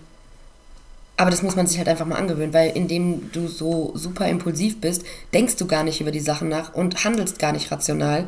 aber 1.17 1.31
das 1.31 1.41
muss 1.41 1.55
man 1.55 1.67
sich 1.67 1.77
halt 1.77 1.87
einfach 1.87 2.05
mal 2.05 2.17
angewöhnen, 2.17 2.53
weil 2.53 2.75
indem 2.75 3.31
du 3.31 3.47
so 3.47 3.91
super 3.95 4.27
impulsiv 4.27 4.81
bist, 4.81 5.03
denkst 5.33 5.55
du 5.55 5.65
gar 5.65 5.83
nicht 5.83 6.01
über 6.01 6.11
die 6.11 6.19
Sachen 6.19 6.49
nach 6.49 6.73
und 6.73 7.03
handelst 7.05 7.39
gar 7.39 7.53
nicht 7.53 7.71
rational. 7.71 8.27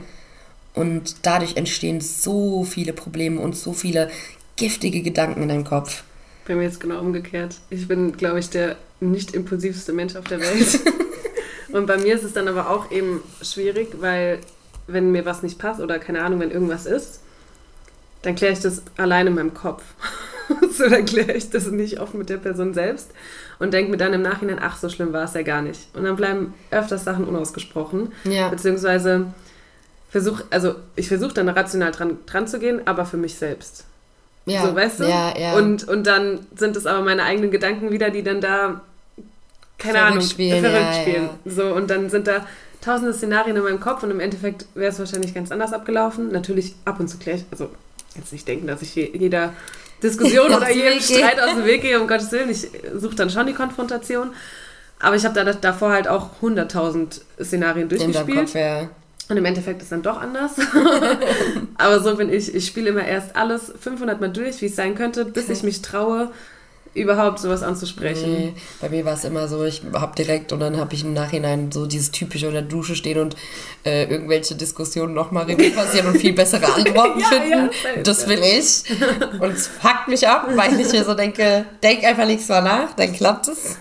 Und 0.73 1.25
dadurch 1.25 1.57
entstehen 1.57 2.01
so 2.01 2.63
viele 2.63 2.93
Probleme 2.93 3.41
und 3.41 3.57
so 3.57 3.73
viele 3.73 4.09
giftige 4.55 5.01
Gedanken 5.01 5.41
in 5.41 5.49
deinem 5.49 5.63
Kopf. 5.63 6.03
Bei 6.47 6.55
mir 6.55 6.63
jetzt 6.63 6.79
genau 6.79 6.99
umgekehrt. 6.99 7.55
Ich 7.69 7.87
bin, 7.87 8.15
glaube 8.15 8.39
ich, 8.39 8.49
der 8.49 8.77
nicht 8.99 9.33
impulsivste 9.33 9.91
Mensch 9.91 10.15
auf 10.15 10.25
der 10.25 10.39
Welt. 10.39 10.79
und 11.73 11.87
bei 11.87 11.97
mir 11.97 12.15
ist 12.15 12.23
es 12.23 12.33
dann 12.33 12.47
aber 12.47 12.69
auch 12.69 12.89
eben 12.91 13.21
schwierig, 13.41 13.89
weil 13.99 14.39
wenn 14.87 15.11
mir 15.11 15.25
was 15.25 15.43
nicht 15.43 15.59
passt 15.59 15.79
oder 15.79 15.99
keine 15.99 16.23
Ahnung, 16.23 16.39
wenn 16.39 16.51
irgendwas 16.51 16.85
ist, 16.85 17.21
dann 18.21 18.35
kläre 18.35 18.53
ich 18.53 18.59
das 18.59 18.81
alleine 18.97 19.29
in 19.29 19.35
meinem 19.35 19.53
Kopf. 19.53 19.83
so 20.71 20.85
erkläre 20.85 21.33
ich 21.33 21.49
das 21.49 21.67
nicht 21.67 21.99
oft 21.99 22.13
mit 22.13 22.29
der 22.29 22.37
Person 22.37 22.73
selbst 22.73 23.11
und 23.59 23.73
denke 23.73 23.91
mir 23.91 23.97
dann 23.97 24.13
im 24.13 24.21
Nachhinein, 24.21 24.59
ach, 24.61 24.77
so 24.77 24.89
schlimm 24.89 25.13
war 25.13 25.25
es 25.25 25.33
ja 25.33 25.41
gar 25.41 25.61
nicht. 25.61 25.89
Und 25.93 26.03
dann 26.03 26.15
bleiben 26.15 26.53
öfters 26.71 27.03
Sachen 27.03 27.25
unausgesprochen. 27.25 28.13
Ja. 28.23 28.49
Beziehungsweise 28.49 29.27
versuch, 30.09 30.41
also 30.49 30.75
ich 30.95 31.07
versuche 31.07 31.33
dann 31.33 31.49
rational 31.49 31.91
dran, 31.91 32.17
dran 32.25 32.47
zu 32.47 32.59
gehen, 32.59 32.81
aber 32.85 33.05
für 33.05 33.17
mich 33.17 33.35
selbst. 33.35 33.85
Ja. 34.45 34.65
So, 34.65 34.75
weißt 34.75 35.01
du? 35.01 35.03
Ja, 35.03 35.37
ja. 35.37 35.53
Und, 35.55 35.87
und 35.87 36.07
dann 36.07 36.39
sind 36.55 36.77
es 36.77 36.85
aber 36.85 37.03
meine 37.03 37.23
eigenen 37.23 37.51
Gedanken 37.51 37.91
wieder, 37.91 38.09
die 38.09 38.23
dann 38.23 38.39
da, 38.39 38.81
keine 39.77 39.97
verrückt 39.97 40.11
Ahnung, 40.11 40.21
spielen, 40.21 40.63
verrückt 40.63 40.95
ja, 40.95 41.01
spielen. 41.01 41.29
Ja. 41.43 41.51
So, 41.51 41.73
und 41.73 41.89
dann 41.89 42.09
sind 42.09 42.27
da 42.27 42.45
tausende 42.81 43.13
Szenarien 43.13 43.55
in 43.55 43.63
meinem 43.63 43.79
Kopf 43.79 44.03
und 44.03 44.11
im 44.11 44.19
Endeffekt 44.19 44.65
wäre 44.75 44.91
es 44.91 44.99
wahrscheinlich 44.99 45.33
ganz 45.33 45.51
anders 45.51 45.73
abgelaufen. 45.73 46.31
Natürlich 46.31 46.75
ab 46.85 46.99
und 46.99 47.07
zu 47.07 47.17
kläre 47.17 47.37
ich, 47.37 47.45
also 47.51 47.69
jetzt 48.15 48.31
nicht 48.31 48.47
denken, 48.47 48.67
dass 48.67 48.81
ich 48.81 48.95
jeder 48.95 49.53
Diskussion 50.01 50.47
oder 50.55 50.71
jedem 50.71 50.99
Streit 50.99 51.39
aus 51.39 51.55
dem 51.55 51.65
Weg 51.65 51.81
gehe, 51.81 51.99
um 51.99 52.07
Gottes 52.07 52.31
Willen. 52.31 52.49
Ich 52.49 52.67
suche 52.95 53.15
dann 53.15 53.29
schon 53.29 53.47
die 53.47 53.53
Konfrontation. 53.53 54.31
Aber 54.99 55.15
ich 55.15 55.25
habe 55.25 55.35
da 55.35 55.53
davor 55.53 55.91
halt 55.91 56.07
auch 56.07 56.41
100.000 56.41 57.21
Szenarien 57.43 57.87
durchgespielt. 57.87 58.37
Kopf, 58.37 58.55
ja. 58.55 58.89
Und 59.29 59.37
im 59.37 59.45
Endeffekt 59.45 59.81
ist 59.81 59.91
dann 59.91 60.01
doch 60.01 60.19
anders. 60.19 60.53
Aber 61.77 61.99
so 61.99 62.15
bin 62.15 62.31
ich. 62.31 62.55
Ich 62.55 62.65
spiele 62.65 62.89
immer 62.89 63.05
erst 63.05 63.35
alles 63.35 63.73
500 63.79 64.21
Mal 64.21 64.29
durch, 64.29 64.61
wie 64.61 64.67
es 64.67 64.75
sein 64.75 64.95
könnte, 64.95 65.25
bis 65.25 65.49
ich 65.49 65.63
mich 65.63 65.81
traue, 65.81 66.31
überhaupt 66.97 67.39
sowas 67.39 67.63
anzusprechen. 67.63 68.33
Nee, 68.33 68.53
bei 68.81 68.89
mir 68.89 69.05
war 69.05 69.13
es 69.13 69.23
immer 69.23 69.47
so, 69.47 69.63
ich 69.63 69.81
habe 69.93 70.15
direkt 70.15 70.51
und 70.51 70.59
dann 70.59 70.77
habe 70.77 70.93
ich 70.93 71.03
im 71.03 71.13
Nachhinein 71.13 71.71
so 71.71 71.85
dieses 71.85 72.11
typische 72.11 72.47
unter 72.47 72.61
der 72.61 72.69
Dusche 72.69 72.95
stehen 72.95 73.19
und 73.19 73.35
äh, 73.85 74.05
irgendwelche 74.05 74.55
Diskussionen 74.55 75.13
nochmal 75.13 75.45
Revue 75.45 75.69
passieren 75.71 76.07
und 76.07 76.17
viel 76.17 76.33
bessere 76.33 76.65
Antworten 76.73 77.19
ja, 77.19 77.27
finden. 77.27 77.69
Ja, 77.83 78.01
das 78.03 78.27
will 78.27 78.39
ich. 78.39 78.83
Und 79.39 79.51
es 79.51 79.67
fuckt 79.67 80.07
mich 80.07 80.27
ab, 80.27 80.47
weil 80.55 80.79
ich 80.79 80.91
mir 80.91 81.03
so 81.03 81.13
denke, 81.13 81.65
denk 81.83 82.03
einfach 82.03 82.25
nichts 82.25 82.49
mehr 82.49 82.61
nach, 82.61 82.93
dann 82.95 83.13
klappt 83.13 83.47
es. 83.47 83.77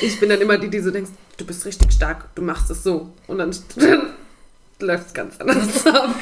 Ich 0.00 0.18
bin 0.20 0.28
dann 0.28 0.40
immer 0.40 0.56
die, 0.56 0.70
die 0.70 0.80
so 0.80 0.90
denkst, 0.90 1.10
du 1.36 1.46
bist 1.46 1.64
richtig 1.64 1.92
stark, 1.92 2.34
du 2.34 2.42
machst 2.42 2.70
es 2.70 2.82
so. 2.82 3.10
Und 3.26 3.38
dann, 3.38 3.54
dann 3.76 4.14
läuft 4.80 5.08
es 5.08 5.14
ganz 5.14 5.40
anders 5.40 5.86
ab. 5.94 6.14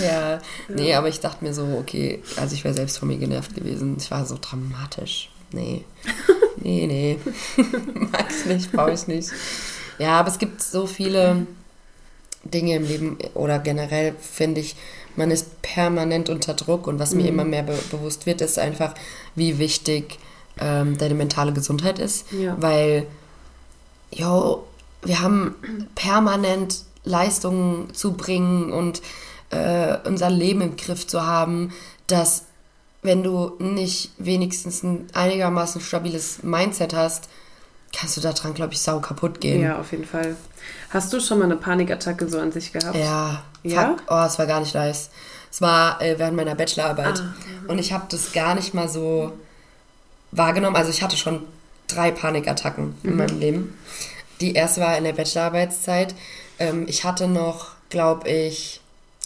ja, 0.04 0.40
nee, 0.68 0.94
aber 0.94 1.08
ich 1.08 1.20
dachte 1.20 1.44
mir 1.44 1.52
so, 1.54 1.64
okay, 1.78 2.22
also 2.36 2.54
ich 2.54 2.64
wäre 2.64 2.74
selbst 2.74 2.98
von 2.98 3.08
mir 3.08 3.18
genervt 3.18 3.54
gewesen. 3.54 3.96
Ich 3.98 4.10
war 4.10 4.24
so 4.26 4.36
dramatisch. 4.40 5.30
Nee. 5.52 5.84
Nee, 6.62 6.86
nee. 6.86 7.18
Mag 7.94 8.26
ich 8.28 8.44
nicht, 8.44 8.70
brauche 8.72 8.92
ich 8.92 9.06
nicht. 9.06 9.30
Ja, 9.98 10.20
aber 10.20 10.28
es 10.28 10.38
gibt 10.38 10.60
so 10.62 10.86
viele 10.86 11.46
Dinge 12.44 12.76
im 12.76 12.86
Leben 12.86 13.18
oder 13.32 13.58
generell 13.60 14.14
finde 14.20 14.60
ich, 14.60 14.76
man 15.16 15.30
ist 15.30 15.62
permanent 15.62 16.28
unter 16.28 16.52
Druck 16.52 16.86
und 16.86 16.98
was 16.98 17.14
mir 17.14 17.26
immer 17.28 17.44
mehr 17.46 17.62
be 17.62 17.78
bewusst 17.90 18.26
wird, 18.26 18.42
ist 18.42 18.58
einfach, 18.58 18.94
wie 19.34 19.58
wichtig 19.58 20.18
ähm, 20.60 20.98
deine 20.98 21.14
mentale 21.14 21.54
Gesundheit 21.54 21.98
ist, 21.98 22.30
Ja. 22.32 22.56
weil, 22.60 23.06
jo, 24.12 24.64
wir 25.02 25.20
haben 25.22 25.54
permanent 25.94 26.82
Leistungen 27.04 27.94
zu 27.94 28.12
bringen 28.12 28.70
und 28.70 29.00
äh, 29.50 29.98
unser 30.04 30.30
Leben 30.30 30.60
im 30.60 30.76
Griff 30.76 31.06
zu 31.06 31.24
haben, 31.26 31.72
dass 32.06 32.44
wenn 33.02 33.22
du 33.22 33.52
nicht 33.58 34.10
wenigstens 34.18 34.82
ein 34.82 35.06
einigermaßen 35.14 35.80
stabiles 35.80 36.42
Mindset 36.42 36.94
hast, 36.94 37.28
kannst 37.96 38.16
du 38.16 38.20
daran, 38.20 38.54
glaube 38.54 38.74
ich, 38.74 38.80
sau 38.80 39.00
kaputt 39.00 39.40
gehen. 39.40 39.62
Ja, 39.62 39.78
auf 39.80 39.90
jeden 39.92 40.04
Fall. 40.04 40.36
Hast 40.90 41.12
du 41.12 41.20
schon 41.20 41.38
mal 41.38 41.46
eine 41.46 41.56
Panikattacke 41.56 42.28
so 42.28 42.38
an 42.38 42.52
sich 42.52 42.72
gehabt? 42.72 42.94
Ja, 42.96 43.42
Ja? 43.62 43.88
fuck. 43.88 44.02
Oh, 44.08 44.22
es 44.26 44.38
war 44.38 44.46
gar 44.46 44.60
nicht 44.60 44.74
nice. 44.74 45.10
Es 45.50 45.60
war 45.60 46.00
äh, 46.00 46.18
während 46.18 46.36
meiner 46.36 46.54
Bachelorarbeit. 46.54 47.20
Ah, 47.20 47.34
Und 47.66 47.78
ich 47.78 47.92
habe 47.92 48.04
das 48.08 48.32
gar 48.32 48.54
nicht 48.54 48.74
mal 48.74 48.88
so 48.88 49.32
wahrgenommen. 50.30 50.76
Also 50.76 50.90
ich 50.90 51.02
hatte 51.02 51.16
schon 51.16 51.42
drei 51.88 52.10
Panikattacken 52.12 52.94
Mhm. 53.02 53.10
in 53.10 53.16
meinem 53.16 53.40
Leben. 53.40 53.78
Die 54.40 54.52
erste 54.54 54.80
war 54.80 54.96
in 54.96 55.04
der 55.04 55.12
Bachelorarbeitszeit. 55.14 56.14
Ähm, 56.58 56.84
ich 56.86 57.04
hatte 57.04 57.26
noch, 57.26 57.68
glaube 57.88 58.28
ich, 58.28 58.79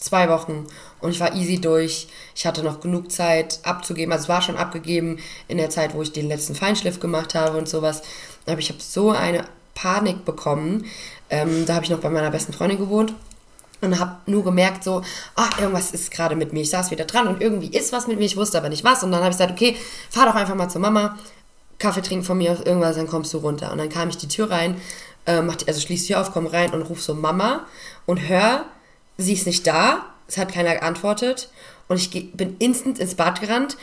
zwei 0.04 0.28
Wochen 0.28 0.66
und 1.00 1.10
ich 1.10 1.20
war 1.20 1.34
easy 1.34 1.60
durch. 1.60 2.08
Ich 2.34 2.46
hatte 2.46 2.62
noch 2.62 2.80
genug 2.80 3.10
Zeit 3.10 3.60
abzugeben. 3.62 4.12
Also 4.12 4.24
es 4.24 4.28
war 4.28 4.42
schon 4.42 4.56
abgegeben 4.56 5.18
in 5.48 5.58
der 5.58 5.70
Zeit, 5.70 5.94
wo 5.94 6.02
ich 6.02 6.12
den 6.12 6.28
letzten 6.28 6.54
Feinschliff 6.54 7.00
gemacht 7.00 7.34
habe 7.34 7.58
und 7.58 7.68
sowas. 7.68 8.02
Aber 8.46 8.58
ich 8.58 8.68
habe 8.68 8.80
so 8.80 9.10
eine 9.10 9.44
Panik 9.74 10.24
bekommen. 10.24 10.86
Ähm, 11.30 11.66
da 11.66 11.74
habe 11.74 11.84
ich 11.84 11.90
noch 11.90 12.00
bei 12.00 12.10
meiner 12.10 12.30
besten 12.30 12.52
Freundin 12.52 12.78
gewohnt 12.78 13.14
und 13.80 13.98
habe 13.98 14.16
nur 14.26 14.44
gemerkt 14.44 14.84
so, 14.84 15.02
ach, 15.34 15.58
irgendwas 15.58 15.90
ist 15.92 16.10
gerade 16.10 16.36
mit 16.36 16.52
mir. 16.52 16.62
Ich 16.62 16.70
saß 16.70 16.90
wieder 16.90 17.04
dran 17.04 17.28
und 17.28 17.40
irgendwie 17.40 17.68
ist 17.68 17.92
was 17.92 18.06
mit 18.06 18.18
mir, 18.18 18.24
ich 18.24 18.36
wusste 18.36 18.58
aber 18.58 18.68
nicht 18.68 18.84
was. 18.84 19.02
Und 19.02 19.12
dann 19.12 19.20
habe 19.20 19.30
ich 19.30 19.36
gesagt, 19.36 19.52
okay, 19.52 19.76
fahr 20.10 20.26
doch 20.26 20.34
einfach 20.34 20.54
mal 20.54 20.68
zur 20.68 20.80
Mama, 20.80 21.18
Kaffee 21.78 22.02
trinken 22.02 22.24
von 22.24 22.38
mir 22.38 22.52
aus 22.52 22.60
irgendwas, 22.60 22.96
dann 22.96 23.06
kommst 23.06 23.32
du 23.34 23.38
runter. 23.38 23.72
Und 23.72 23.78
dann 23.78 23.88
kam 23.88 24.08
ich 24.08 24.16
die 24.16 24.28
Tür 24.28 24.50
rein, 24.50 24.80
äh, 25.26 25.42
mach 25.42 25.56
also 25.66 25.80
schließ 25.80 26.02
die 26.02 26.12
Tür 26.12 26.20
auf, 26.20 26.32
komm 26.32 26.46
rein 26.46 26.72
und 26.72 26.82
ruf 26.82 27.02
so 27.02 27.14
Mama 27.14 27.66
und 28.06 28.28
hör, 28.28 28.64
sie 29.18 29.35
ist 29.35 29.46
nicht 29.46 29.66
da, 29.66 30.07
es 30.27 30.38
hat 30.38 30.53
keiner 30.53 30.74
geantwortet. 30.74 31.48
Und 31.87 31.98
ich 31.98 32.33
bin 32.33 32.57
instant 32.59 32.98
ins 32.98 33.14
Bad 33.14 33.40
gerannt, 33.40 33.77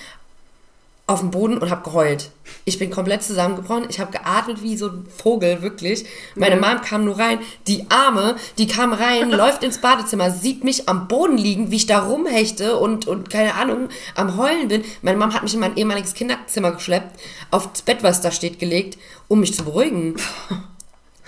auf 1.12 1.20
den 1.20 1.32
Boden 1.32 1.58
und 1.58 1.70
habe 1.70 1.84
geheult. 1.84 2.32
Ich 2.64 2.80
bin 2.80 2.90
komplett 2.90 3.22
zusammengebrochen. 3.22 3.88
Ich 3.90 4.00
habe 4.00 4.12
geatmet 4.12 4.64
wie 4.64 4.78
so 4.78 4.88
ein 4.88 5.06
Vogel, 5.18 5.62
wirklich. 5.62 6.06
Meine 6.36 6.56
Mom 6.56 6.82
kam 6.82 7.04
nur 7.04 7.20
rein. 7.20 7.40
Die 7.68 7.86
Arme, 7.90 8.38
die 8.58 8.68
kam 8.68 8.94
rein, 8.94 9.30
läuft 9.32 9.64
ins 9.64 9.80
Badezimmer, 9.80 10.32
sieht 10.32 10.64
mich 10.64 10.88
am 10.88 11.08
Boden 11.08 11.38
liegen, 11.38 11.70
wie 11.70 11.76
ich 11.78 11.86
da 11.86 12.00
rumhechte 12.00 12.78
und, 12.78 13.08
und 13.08 13.30
keine 13.30 13.56
Ahnung, 13.56 13.90
am 14.16 14.38
Heulen 14.38 14.70
bin. 14.70 14.84
Meine 15.02 15.18
Mom 15.18 15.34
hat 15.34 15.44
mich 15.44 15.54
in 15.54 15.60
mein 15.60 15.76
ehemaliges 15.76 16.14
Kinderzimmer 16.14 16.72
geschleppt, 16.72 17.20
aufs 17.52 17.82
Bett, 17.82 18.04
was 18.04 18.22
da 18.22 18.32
steht, 18.32 18.60
gelegt, 18.60 18.98
um 19.28 19.42
mich 19.42 19.54
zu 19.54 19.66
beruhigen. 19.66 20.16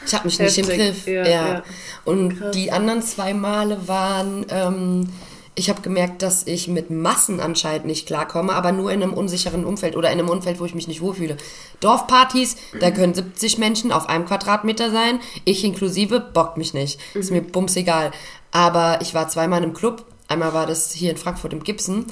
Ich 0.05 0.13
habe 0.13 0.25
mich 0.25 0.39
nicht 0.39 0.57
im 0.57 0.65
Heftig. 0.65 1.05
Griff. 1.05 1.07
Ja, 1.07 1.25
Ja. 1.27 1.63
Und 2.05 2.41
die 2.53 2.71
anderen 2.71 3.01
zwei 3.01 3.33
Male 3.33 3.87
waren, 3.87 4.45
ähm, 4.49 5.09
ich 5.55 5.69
habe 5.69 5.81
gemerkt, 5.81 6.21
dass 6.23 6.47
ich 6.47 6.67
mit 6.67 6.89
Massen 6.89 7.39
anscheinend 7.39 7.85
nicht 7.85 8.07
klarkomme, 8.07 8.53
aber 8.53 8.71
nur 8.71 8.91
in 8.91 9.03
einem 9.03 9.13
unsicheren 9.13 9.65
Umfeld 9.65 9.95
oder 9.95 10.11
in 10.11 10.19
einem 10.19 10.29
Umfeld, 10.29 10.59
wo 10.59 10.65
ich 10.65 10.73
mich 10.73 10.87
nicht 10.87 11.01
wohlfühle. 11.01 11.37
Dorfpartys, 11.79 12.55
da 12.79 12.89
können 12.89 13.13
70 13.13 13.59
Menschen 13.59 13.91
auf 13.91 14.09
einem 14.09 14.25
Quadratmeter 14.25 14.89
sein, 14.89 15.19
ich 15.45 15.63
inklusive, 15.63 16.19
bockt 16.19 16.57
mich 16.57 16.73
nicht. 16.73 16.99
Ist 17.13 17.31
mir 17.31 17.41
bums 17.41 17.75
egal. 17.75 18.11
Aber 18.51 18.99
ich 19.01 19.13
war 19.13 19.27
zweimal 19.27 19.61
einem 19.61 19.73
Club. 19.73 20.05
Einmal 20.33 20.53
war 20.55 20.65
das 20.65 20.91
hier 20.91 21.11
in 21.11 21.17
Frankfurt 21.17 21.53
im 21.53 21.63
Gibson 21.63 22.07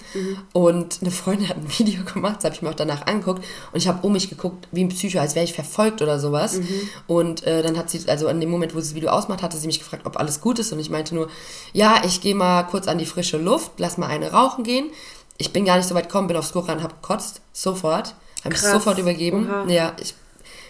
und 0.53 0.99
eine 1.01 1.09
Freundin 1.09 1.49
hat 1.49 1.57
ein 1.57 1.67
Video 1.79 2.03
gemacht, 2.03 2.37
das 2.37 2.45
habe 2.45 2.55
ich 2.55 2.61
mir 2.61 2.69
auch 2.69 2.75
danach 2.75 3.07
angeguckt 3.07 3.43
und 3.71 3.79
ich 3.79 3.87
habe 3.87 4.05
um 4.05 4.13
mich 4.13 4.29
geguckt 4.29 4.67
wie 4.71 4.83
ein 4.83 4.89
Psycho, 4.89 5.17
als 5.17 5.33
wäre 5.33 5.43
ich 5.43 5.53
verfolgt 5.53 6.03
oder 6.03 6.19
sowas. 6.19 6.59
Und 7.07 7.43
äh, 7.47 7.63
dann 7.63 7.79
hat 7.79 7.89
sie, 7.89 8.07
also 8.07 8.27
in 8.27 8.39
dem 8.39 8.51
Moment, 8.51 8.75
wo 8.75 8.79
sie 8.79 8.89
das 8.89 8.95
Video 8.95 9.09
ausmacht, 9.09 9.41
hatte 9.41 9.57
sie 9.57 9.65
mich 9.65 9.79
gefragt, 9.79 10.05
ob 10.05 10.19
alles 10.19 10.39
gut 10.39 10.59
ist 10.59 10.71
und 10.71 10.79
ich 10.79 10.91
meinte 10.91 11.15
nur, 11.15 11.29
ja, 11.73 12.03
ich 12.05 12.21
gehe 12.21 12.35
mal 12.35 12.61
kurz 12.63 12.87
an 12.87 12.99
die 12.99 13.07
frische 13.07 13.39
Luft, 13.39 13.71
lass 13.77 13.97
mal 13.97 14.07
eine 14.07 14.31
rauchen 14.31 14.63
gehen. 14.63 14.91
Ich 15.39 15.51
bin 15.51 15.65
gar 15.65 15.77
nicht 15.77 15.87
so 15.87 15.95
weit 15.95 16.07
gekommen, 16.07 16.27
bin 16.27 16.37
aufs 16.37 16.51
Klo 16.51 16.61
ran, 16.61 16.83
habe 16.83 16.93
gekotzt, 16.93 17.41
sofort, 17.53 18.13
habe 18.43 18.49
mich 18.49 18.61
sofort 18.61 18.99
übergeben. 18.99 19.49
Oha. 19.49 19.65
Ja, 19.67 19.93
ich 19.99 20.13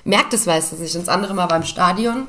merke 0.06 0.30
das 0.32 0.46
meistens 0.46 0.80
nicht. 0.80 0.96
Und 0.96 1.02
das 1.06 1.14
andere 1.14 1.34
Mal 1.34 1.50
war 1.50 1.58
im 1.58 1.64
Stadion. 1.64 2.28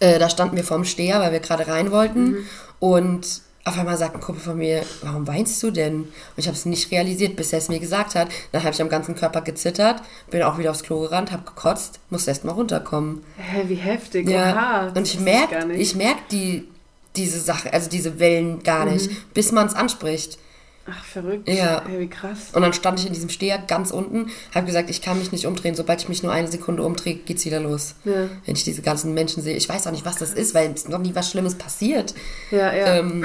Äh, 0.00 0.18
da 0.18 0.28
standen 0.28 0.56
wir 0.56 0.64
vorm 0.64 0.84
Steher, 0.84 1.20
weil 1.20 1.30
wir 1.30 1.38
gerade 1.38 1.68
rein 1.68 1.92
wollten. 1.92 2.24
Mhm. 2.30 2.46
Und 2.80 3.42
auf 3.68 3.78
einmal 3.78 3.96
sagt 3.96 4.14
ein 4.14 4.20
Kumpel 4.20 4.42
von 4.42 4.56
mir, 4.58 4.82
warum 5.02 5.26
weinst 5.26 5.62
du 5.62 5.70
denn? 5.70 6.02
Und 6.02 6.10
ich 6.36 6.46
habe 6.46 6.56
es 6.56 6.66
nicht 6.66 6.90
realisiert, 6.90 7.36
bis 7.36 7.52
er 7.52 7.58
es 7.58 7.68
mir 7.68 7.78
gesagt 7.78 8.14
hat. 8.14 8.28
Dann 8.52 8.62
habe 8.62 8.74
ich 8.74 8.82
am 8.82 8.88
ganzen 8.88 9.14
Körper 9.14 9.40
gezittert, 9.42 10.02
bin 10.30 10.42
auch 10.42 10.58
wieder 10.58 10.70
aufs 10.70 10.82
Klo 10.82 11.00
gerannt, 11.00 11.32
habe 11.32 11.44
gekotzt, 11.44 12.00
musste 12.10 12.30
erst 12.30 12.44
mal 12.44 12.52
runterkommen. 12.52 13.22
Hä, 13.36 13.64
wie 13.68 13.74
heftig. 13.76 14.28
Ja. 14.28 14.86
Das 14.86 14.96
Und 14.96 15.06
ich 15.06 15.20
merke, 15.20 15.72
ich 15.74 15.94
merke 15.94 16.20
die, 16.30 16.68
diese 17.16 17.40
Sache, 17.40 17.72
also 17.72 17.88
diese 17.90 18.18
Wellen 18.18 18.62
gar 18.62 18.84
Mhm. 18.86 18.92
nicht, 18.92 19.34
bis 19.34 19.52
man 19.52 19.66
es 19.66 19.74
anspricht. 19.74 20.38
Ach, 20.90 21.04
verrückt. 21.04 21.48
Ja. 21.48 21.82
Hä, 21.86 21.98
wie 21.98 22.08
krass. 22.08 22.50
Und 22.52 22.62
dann 22.62 22.72
stand 22.72 22.98
ich 23.00 23.06
in 23.06 23.12
diesem 23.12 23.28
Steher 23.28 23.58
ganz 23.58 23.90
unten, 23.90 24.30
habe 24.54 24.66
gesagt, 24.66 24.88
ich 24.90 25.02
kann 25.02 25.18
mich 25.18 25.32
nicht 25.32 25.46
umdrehen. 25.46 25.74
Sobald 25.74 26.00
ich 26.00 26.08
mich 26.08 26.22
nur 26.22 26.32
eine 26.32 26.48
Sekunde 26.48 26.82
umdrehe, 26.82 27.14
geht's 27.14 27.44
wieder 27.44 27.60
los. 27.60 27.94
Ja. 28.04 28.28
Wenn 28.44 28.54
ich 28.54 28.64
diese 28.64 28.82
ganzen 28.82 29.14
Menschen 29.14 29.42
sehe. 29.42 29.56
Ich 29.56 29.68
weiß 29.68 29.86
auch 29.86 29.92
nicht, 29.92 30.06
was 30.06 30.16
das 30.16 30.32
ist, 30.32 30.54
weil 30.54 30.74
noch 30.88 30.98
nie 30.98 31.14
was 31.14 31.30
Schlimmes 31.30 31.56
passiert. 31.56 32.14
Ja, 32.50 32.72
ja. 32.72 32.96
Ähm, 32.96 33.24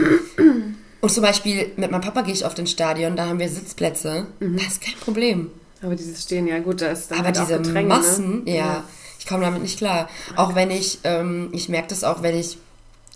und 1.02 1.10
zum 1.10 1.24
Beispiel 1.24 1.72
mit 1.78 1.92
meinem 1.92 2.02
Papa 2.02 2.22
gehe 2.22 2.34
ich 2.34 2.46
auf 2.46 2.54
den 2.54 2.68
Stadion, 2.68 3.16
da 3.16 3.28
haben 3.28 3.40
wir 3.40 3.50
Sitzplätze. 3.50 4.28
Mhm. 4.40 4.58
Das 4.58 4.68
ist 4.68 4.82
kein 4.82 4.96
Problem. 4.96 5.52
Aber 5.82 5.96
dieses 5.96 6.24
Stehen, 6.24 6.48
ja 6.48 6.60
gut, 6.60 6.82
da 6.82 6.88
ist 6.88 7.12
dann 7.12 7.20
Aber 7.20 7.28
halt 7.28 7.38
diese 7.38 7.58
Gedränge, 7.58 7.90
Massen, 7.90 8.44
ne? 8.46 8.56
ja, 8.56 8.84
ich 9.20 9.26
komme 9.26 9.44
damit 9.44 9.62
nicht 9.62 9.78
klar. 9.78 10.10
Auch 10.36 10.56
wenn 10.56 10.72
ich, 10.72 11.00
ähm, 11.04 11.50
ich 11.52 11.70
merke 11.70 11.90
das 11.90 12.04
auch, 12.04 12.24
wenn 12.24 12.38
ich 12.38 12.58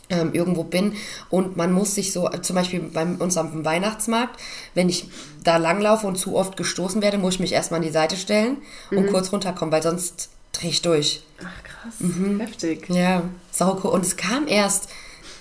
ähm, 0.10 0.34
irgendwo 0.34 0.64
bin 0.64 0.94
und 1.30 1.58
man 1.58 1.72
muss 1.74 1.96
sich 1.96 2.14
so, 2.14 2.28
zum 2.42 2.56
Beispiel 2.56 2.80
bei 2.80 3.06
uns 3.06 3.36
am 3.38 3.66
Weihnachtsmarkt, 3.66 4.40
wenn 4.74 4.88
ich 4.90 5.10
da 5.44 5.58
langlaufe 5.58 6.08
und 6.08 6.18
zu 6.18 6.36
oft 6.36 6.56
gestoßen 6.58 7.02
werde, 7.02 7.18
muss 7.18 7.36
ich 7.36 7.40
mich 7.42 7.52
erstmal 7.54 7.80
an 7.80 7.86
die 7.86 7.92
Seite 7.92 8.16
stellen 8.16 8.58
und 8.92 9.06
Mhm. 9.06 9.10
kurz 9.12 9.32
runterkommen, 9.32 9.72
weil 9.72 9.84
sonst 9.84 10.30
drehe 10.54 10.70
ich 10.72 10.82
durch. 10.82 11.24
Ach, 11.40 11.64
krass. 11.64 11.94
Mhm. 12.00 12.40
Heftig. 12.40 12.90
Ja, 12.90 13.24
sauko. 13.52 13.90
Und 13.90 14.06
es 14.06 14.16
kam 14.18 14.48
erst 14.48 14.90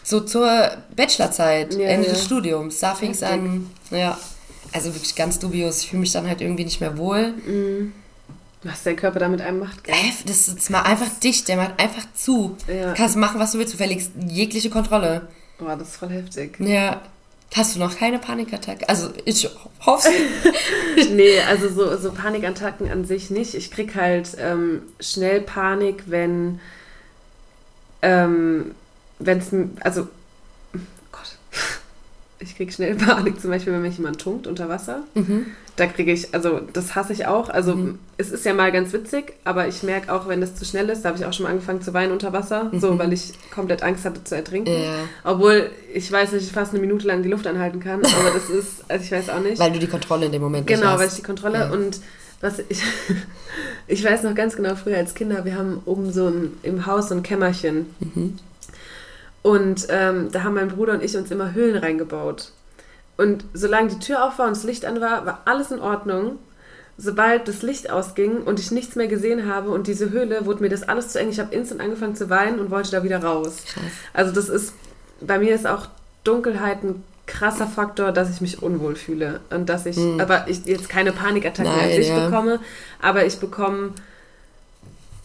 so 0.03 0.21
zur 0.21 0.49
Bachelorzeit, 0.95 1.75
Ja, 1.75 1.87
Ende 1.89 2.09
ja. 2.09 2.13
des 2.15 2.25
Studiums. 2.25 2.79
Da 2.81 2.95
fing 2.95 3.11
es 3.13 3.23
an, 3.23 3.71
ja, 3.91 4.19
also 4.73 4.93
wirklich 4.95 5.15
ganz 5.15 5.39
dubios. 5.39 5.81
Ich 5.83 5.91
fühle 5.91 6.01
mich 6.01 6.13
dann 6.13 6.27
halt 6.29 6.41
irgendwie 6.41 6.65
nicht 6.65 6.81
mehr 6.81 6.99
wohl. 6.99 7.35
Was 8.63 8.83
der 8.83 8.97
Körper 8.97 9.19
da 9.19 9.29
mit 9.29 9.41
einem 9.41 9.61
macht. 9.61 9.85
gell? 9.85 9.95
Äh, 9.95 10.13
das 10.27 10.49
ist 10.49 10.71
mal 10.71 10.83
einfach 10.83 11.09
dicht, 11.23 11.49
der 11.49 11.57
macht 11.57 11.81
einfach 11.81 12.05
zu. 12.15 12.57
Ja. 12.67 12.95
Kannst 12.95 13.17
machen, 13.17 13.39
was 13.39 13.53
du 13.53 13.59
willst, 13.59 13.75
du 13.75 13.79
verlegst 13.79 14.11
jegliche 14.27 14.71
Kontrolle. 14.71 15.29
Boah, 15.59 15.77
das 15.77 15.89
ist 15.89 15.97
voll 15.97 16.11
heftig. 16.11 16.59
Ja. 16.61 17.01
Hast 17.55 17.77
du 17.77 17.79
noch 17.79 17.97
keine 17.97 18.19
Panikattacke? 18.19 18.89
Also, 18.89 19.11
ich 19.25 19.49
hoffe. 19.85 20.09
nee, 21.13 21.41
also 21.41 21.69
so, 21.69 21.97
so 21.97 22.11
Panikattacken 22.13 22.91
an 22.91 23.05
sich 23.05 23.31
nicht. 23.31 23.55
Ich 23.55 23.71
krieg 23.71 23.95
halt 23.95 24.37
ähm, 24.39 24.83
schnell 25.01 25.41
Panik, 25.41 26.05
wenn 26.07 26.61
ähm, 28.03 28.75
wenn 29.19 29.39
es 29.39 29.49
also 29.81 30.09
ich 32.39 32.57
krieg 32.57 32.73
schnell 32.73 32.95
Panik, 32.97 33.41
zum 33.41 33.51
Beispiel, 33.51 33.73
wenn 33.73 33.83
mich 33.83 33.97
jemand 33.97 34.21
tunkt 34.21 34.47
unter 34.47 34.69
Wasser. 34.69 35.03
Mhm. 35.15 35.47
Da 35.77 35.87
kriege 35.87 36.11
ich, 36.11 36.33
also 36.35 36.61
das 36.73 36.95
hasse 36.95 37.13
ich 37.13 37.27
auch. 37.27 37.51
Also 37.51 37.77
es 38.17 38.31
ist 38.31 38.47
ja 38.47 38.55
mal 38.55 38.73
ganz 38.73 38.95
witzig, 38.95 39.35
aber 39.45 39.69
ich 39.69 39.83
merke 39.83 40.11
auch, 40.11 40.27
wenn 40.27 40.41
das 40.41 40.55
zu 40.55 40.65
schnell 40.65 40.89
ist, 40.89 41.03
da 41.03 41.11
habe 41.11 41.19
ich 41.19 41.27
auch 41.27 41.35
schon 41.35 41.45
mal 41.45 41.51
angefangen 41.51 41.83
zu 41.83 41.93
weinen 41.93 42.13
unter 42.13 42.33
Wasser, 42.33 42.71
so 42.81 42.99
weil 42.99 43.13
ich 43.13 43.33
komplett 43.55 43.83
Angst 43.83 44.07
hatte 44.07 44.25
zu 44.25 44.35
ertrinken. 44.35 44.71
Mhm. 44.75 44.83
Ja. 44.85 44.95
Obwohl 45.25 45.71
ich 45.93 46.11
weiß, 46.11 46.31
dass 46.31 46.43
ich 46.43 46.51
fast 46.53 46.73
eine 46.73 46.81
Minute 46.81 47.07
lang 47.07 47.23
die 47.23 47.29
Luft 47.29 47.47
anhalten 47.47 47.81
kann, 47.81 48.01
aber 48.05 48.31
das 48.33 48.49
ist, 48.49 48.85
also 48.89 49.05
ich 49.05 49.13
weiß 49.13 49.29
auch 49.29 49.41
nicht. 49.41 49.59
Weil 49.59 49.73
du 49.73 49.79
die 49.79 49.87
Kontrolle 49.87 50.27
in 50.27 50.33
dem 50.33 50.41
Moment 50.43 50.67
Genau, 50.67 50.81
nicht 50.93 50.99
weil 50.99 51.07
ich 51.07 51.11
hast. 51.11 51.19
die 51.19 51.23
Kontrolle 51.23 51.59
Ja. 51.59 51.71
und 51.71 52.01
was 52.41 52.59
ich, 52.71 52.83
ich 53.87 54.03
weiß 54.05 54.23
noch 54.23 54.35
ganz 54.35 54.57
genau, 54.57 54.77
früher 54.77 54.97
als 54.97 55.15
Kinder, 55.15 55.45
wir 55.45 55.57
haben 55.57 55.83
oben 55.85 56.11
so 56.13 56.29
ein, 56.29 56.53
im 56.63 56.87
Haus 56.87 57.09
so 57.11 57.15
ein 57.15 57.23
Kämmerchen. 57.23 57.87
Und 59.47 59.87
ähm, 59.91 60.33
da 60.33 60.43
haben 60.43 60.55
mein 60.55 60.67
Bruder 60.67 60.95
und 60.95 61.05
ich 61.05 61.17
uns 61.17 61.31
immer 61.31 61.55
Höhlen 61.55 61.77
reingebaut. 61.77 62.51
Und 63.17 63.45
solange 63.55 63.91
die 63.91 64.01
Tür 64.01 64.25
auf 64.25 64.41
war 64.41 64.49
und 64.49 64.57
das 64.57 64.65
Licht 64.65 64.85
an 64.85 65.01
war, 65.01 65.25
war 65.25 65.43
alles 65.45 65.71
in 65.71 65.79
Ordnung. 65.79 66.41
Sobald 66.99 67.47
das 67.47 67.63
Licht 67.63 67.89
ausging 67.89 68.43
und 68.43 68.59
ich 68.59 68.73
nichts 68.73 68.97
mehr 68.97 69.07
gesehen 69.07 69.47
habe 69.47 69.71
und 69.71 69.87
diese 69.87 70.11
Höhle, 70.11 70.47
wurde 70.47 70.65
mir 70.65 70.69
das 70.69 70.83
alles 70.83 71.11
zu 71.11 71.21
eng. 71.21 71.29
Ich 71.29 71.39
habe 71.39 71.55
instant 71.55 71.81
angefangen 71.81 72.17
zu 72.17 72.29
weinen 72.29 72.59
und 72.59 72.73
wollte 72.73 72.91
da 72.91 73.05
wieder 73.05 73.23
raus. 73.23 73.59
Krass. 73.73 73.85
Also 74.13 74.33
das 74.33 74.49
ist, 74.49 74.73
bei 75.21 75.39
mir 75.39 75.55
ist 75.55 75.65
auch 75.65 75.87
Dunkelheit 76.25 76.83
ein 76.83 77.05
krasser 77.29 77.69
Faktor, 77.69 78.11
dass 78.11 78.35
ich 78.35 78.41
mich 78.41 78.65
unwohl 78.65 78.97
fühle. 78.97 79.39
Und 79.51 79.69
dass 79.69 79.87
ich, 79.87 79.97
aber 80.19 80.49
ich 80.49 80.65
jetzt 80.65 80.89
keine 80.89 81.13
Panikattacken 81.13 81.71
an 81.71 81.79
Hm. 81.83 81.87
Nein, 81.87 81.97
sich 81.97 82.09
ja. 82.09 82.25
bekomme, 82.25 82.59
aber 83.01 83.25
ich 83.25 83.39
bekomme, 83.39 83.93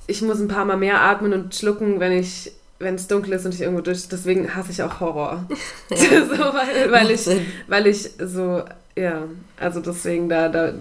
ich 0.06 0.22
muss 0.22 0.40
ein 0.40 0.48
paar 0.48 0.66
Mal 0.66 0.78
mehr 0.78 1.02
atmen 1.02 1.34
und 1.34 1.56
schlucken, 1.56 2.00
wenn 2.00 2.12
ich 2.12 2.52
wenn 2.82 2.96
es 2.96 3.08
dunkel 3.08 3.34
ist 3.34 3.46
und 3.46 3.54
ich 3.54 3.62
irgendwo 3.62 3.82
durch, 3.82 4.08
deswegen 4.08 4.54
hasse 4.56 4.72
ich 4.72 4.82
auch 4.84 5.00
Horror. 5.00 5.46
so, 5.90 5.96
weil, 5.96 6.92
weil, 6.92 7.12
ich, 7.12 7.28
weil 7.68 7.88
ich 7.88 8.10
so, 8.20 8.64
ja, 8.96 9.24
also 9.60 9.80
deswegen 9.80 10.28
da, 10.30 10.50
da 10.50 10.74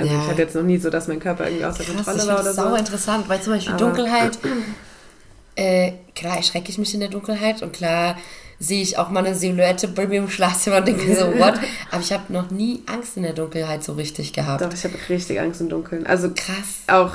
also 0.00 0.12
Ja. 0.12 0.20
ich 0.22 0.28
hatte 0.28 0.42
jetzt 0.42 0.54
noch 0.54 0.62
nie 0.62 0.78
so, 0.78 0.90
dass 0.90 1.08
mein 1.08 1.18
Körper 1.20 1.46
irgendwie 1.46 1.64
außer 1.64 1.82
Krass, 1.84 2.04
Kontrolle 2.06 2.26
war 2.28 2.34
oder 2.36 2.44
das 2.44 2.56
sau 2.56 2.68
so. 2.70 2.76
interessant, 2.76 3.28
weil 3.28 3.40
zum 3.42 3.52
Beispiel 3.54 3.74
Aber- 3.74 3.84
Dunkelheit, 3.84 4.38
äh, 5.56 5.92
klar 6.14 6.36
erschrecke 6.36 6.70
ich 6.70 6.78
mich 6.78 6.94
in 6.94 7.00
der 7.00 7.08
Dunkelheit 7.08 7.62
und 7.62 7.72
klar 7.72 8.16
sehe 8.60 8.82
ich 8.82 8.98
auch 8.98 9.08
mal 9.10 9.24
eine 9.24 9.34
Silhouette 9.36 9.86
bei 9.88 10.06
mir 10.06 10.18
im 10.18 10.28
Schlafzimmer 10.30 10.78
und 10.78 10.88
denke 10.88 11.14
so, 11.14 11.26
what? 11.38 11.54
Aber 11.90 12.00
ich 12.00 12.12
habe 12.12 12.32
noch 12.32 12.50
nie 12.50 12.82
Angst 12.86 13.16
in 13.16 13.22
der 13.22 13.32
Dunkelheit 13.32 13.84
so 13.84 13.92
richtig 13.92 14.32
gehabt. 14.32 14.62
Doch, 14.62 14.72
ich 14.72 14.84
habe 14.84 14.94
richtig 15.08 15.40
Angst 15.40 15.60
im 15.60 15.68
Dunkeln. 15.68 16.06
Also 16.06 16.30
Krass. 16.34 16.82
auch 16.88 17.12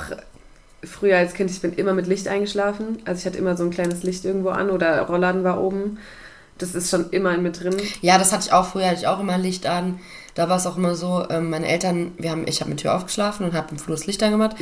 früher 0.83 1.17
als 1.17 1.33
Kind, 1.33 1.49
ich 1.51 1.61
bin 1.61 1.73
immer 1.73 1.93
mit 1.93 2.07
Licht 2.07 2.27
eingeschlafen. 2.27 2.99
Also 3.05 3.19
ich 3.19 3.25
hatte 3.25 3.37
immer 3.37 3.55
so 3.57 3.63
ein 3.63 3.69
kleines 3.71 4.03
Licht 4.03 4.25
irgendwo 4.25 4.49
an 4.49 4.69
oder 4.69 5.01
Rollladen 5.01 5.43
war 5.43 5.61
oben. 5.61 5.97
Das 6.57 6.75
ist 6.75 6.89
schon 6.91 7.09
immer 7.09 7.33
in 7.33 7.41
mir 7.43 7.51
drin. 7.51 7.75
Ja, 8.01 8.17
das 8.17 8.31
hatte 8.31 8.45
ich 8.47 8.53
auch 8.53 8.65
früher, 8.67 8.85
hatte 8.87 8.99
ich 8.99 9.07
auch 9.07 9.19
immer 9.19 9.37
Licht 9.37 9.65
an. 9.65 9.99
Da 10.35 10.49
war 10.49 10.57
es 10.57 10.65
auch 10.65 10.77
immer 10.77 10.95
so, 10.95 11.25
ähm, 11.29 11.49
meine 11.49 11.67
Eltern, 11.67 12.11
wir 12.17 12.31
haben, 12.31 12.47
ich 12.47 12.59
habe 12.61 12.69
mit 12.69 12.79
Tür 12.79 12.95
aufgeschlafen 12.95 13.45
und 13.45 13.53
habe 13.53 13.67
im 13.71 13.77
Flur 13.77 13.95
das 13.95 14.05
Licht 14.07 14.21
angemacht. 14.23 14.55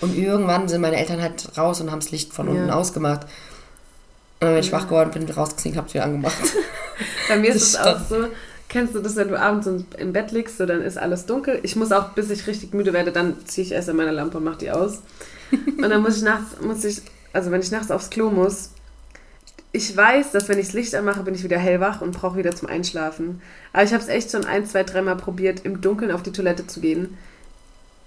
Und 0.00 0.16
irgendwann 0.16 0.68
sind 0.68 0.80
meine 0.80 0.96
Eltern 0.96 1.20
halt 1.22 1.56
raus 1.58 1.80
und 1.80 1.90
haben 1.90 2.00
das 2.00 2.10
Licht 2.10 2.32
von 2.32 2.46
Mhm. 2.46 2.54
Ja. 2.54 2.60
unten 2.62 2.70
ausgemacht. 2.72 3.22
Und 3.22 4.46
dann 4.46 4.54
bin 4.54 4.60
ich 4.62 4.72
wach 4.72 4.84
geworden, 4.84 5.10
bin 5.12 5.28
rausgesehen, 5.28 5.76
habe 5.76 5.88
es 5.88 5.94
wieder 5.94 6.04
angemacht. 6.04 6.36
Bei 7.28 7.36
mir 7.36 7.50
ist 7.50 7.62
es 7.62 7.76
auch 7.76 7.98
so, 8.08 8.26
kennst 8.68 8.94
du 8.94 9.00
das, 9.00 9.16
wenn 9.16 9.28
du 9.28 9.38
abends 9.40 9.66
im- 9.66 9.86
im 9.98 10.12
Bett 10.12 10.30
liegst, 10.30 10.58
so 10.58 10.64
dann 10.66 10.80
ist 10.82 10.96
alles 10.98 11.26
dunkel. 11.26 11.58
Ich 11.62 11.76
muss 11.76 11.92
auch, 11.92 12.10
bis 12.10 12.30
ich 12.30 12.46
richtig 12.46 12.72
müde 12.72 12.92
werde, 12.92 13.10
dann 13.12 13.34
ziehe 13.46 13.66
ich 13.66 13.72
erst 13.72 13.88
an 13.90 13.96
meine 13.96 14.12
Lampe 14.12 14.38
und 14.38 14.44
mache 14.44 14.58
die 14.58 14.70
aus. 14.70 15.00
Und 15.82 15.88
dann 15.88 16.02
muss 16.02 16.18
ich 16.18 16.22
nachts, 16.22 16.60
muss 16.60 16.84
ich, 16.84 17.02
also 17.32 17.50
wenn 17.50 17.60
ich 17.60 17.70
nachts 17.70 17.90
aufs 17.90 18.10
Klo 18.10 18.30
muss, 18.30 18.70
ich 19.72 19.94
weiß, 19.94 20.32
dass 20.32 20.48
wenn 20.48 20.58
ich 20.58 20.66
das 20.66 20.74
Licht 20.74 20.94
anmache, 20.94 21.22
bin 21.22 21.34
ich 21.34 21.44
wieder 21.44 21.58
hellwach 21.58 22.00
und 22.00 22.12
brauche 22.12 22.38
wieder 22.38 22.54
zum 22.54 22.68
Einschlafen. 22.68 23.42
Aber 23.72 23.84
ich 23.84 23.92
habe 23.92 24.02
es 24.02 24.08
echt 24.08 24.30
schon 24.30 24.44
ein, 24.44 24.66
zwei, 24.66 24.82
dreimal 24.82 25.16
probiert, 25.16 25.60
im 25.64 25.80
Dunkeln 25.80 26.10
auf 26.10 26.22
die 26.22 26.32
Toilette 26.32 26.66
zu 26.66 26.80
gehen. 26.80 27.18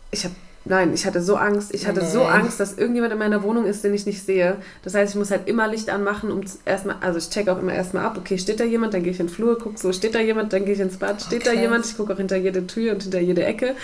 Ich 0.10 0.24
habe, 0.24 0.34
nein, 0.66 0.92
ich 0.94 1.06
hatte 1.06 1.22
so 1.22 1.36
Angst. 1.36 1.74
Ich 1.74 1.88
hatte 1.88 2.04
so 2.04 2.24
Nein. 2.24 2.42
Angst, 2.42 2.60
dass 2.60 2.78
irgendjemand 2.78 3.14
in 3.14 3.20
meiner 3.20 3.44
Wohnung 3.44 3.66
ist, 3.66 3.84
den 3.84 3.94
ich 3.94 4.08
nicht 4.08 4.26
sehe. 4.26 4.58
Das 4.84 4.96
heißt, 4.96 5.14
ich 5.14 5.20
muss 5.20 5.30
halt 5.30 5.48
immer 5.48 5.68
Licht 5.68 5.90
anmachen, 5.90 6.32
um 6.32 6.42
erstmal, 6.66 6.96
also 7.00 7.20
ich 7.20 7.30
check 7.30 7.48
auch 7.48 7.60
immer 7.60 7.74
erstmal 7.74 8.06
ab, 8.06 8.18
okay, 8.18 8.40
steht 8.40 8.60
da 8.60 8.64
jemand, 8.64 8.96
dann 8.96 9.04
gehe 9.04 9.14
ich 9.14 9.20
in 9.20 9.28
den 9.28 9.34
Flur, 9.34 9.58
guck 9.58 9.78
so, 9.78 9.94
steht 9.94 10.16
da 10.16 10.20
jemand, 10.20 10.52
dann 10.54 10.66
gehe 10.66 10.74
ich 10.74 10.80
ins 10.80 10.98
Bad, 10.98 11.22
steht 11.22 11.46
da 11.46 11.52
krass. 11.52 11.62
jemand, 11.62 11.86
ich 11.86 11.96
gucke 11.96 12.14
auch 12.14 12.18
hinter 12.18 12.38
jede 12.38 12.66
Tür 12.66 12.94
und 12.94 13.04
hinter 13.04 13.20
jede 13.20 13.46
Ecke. 13.46 13.76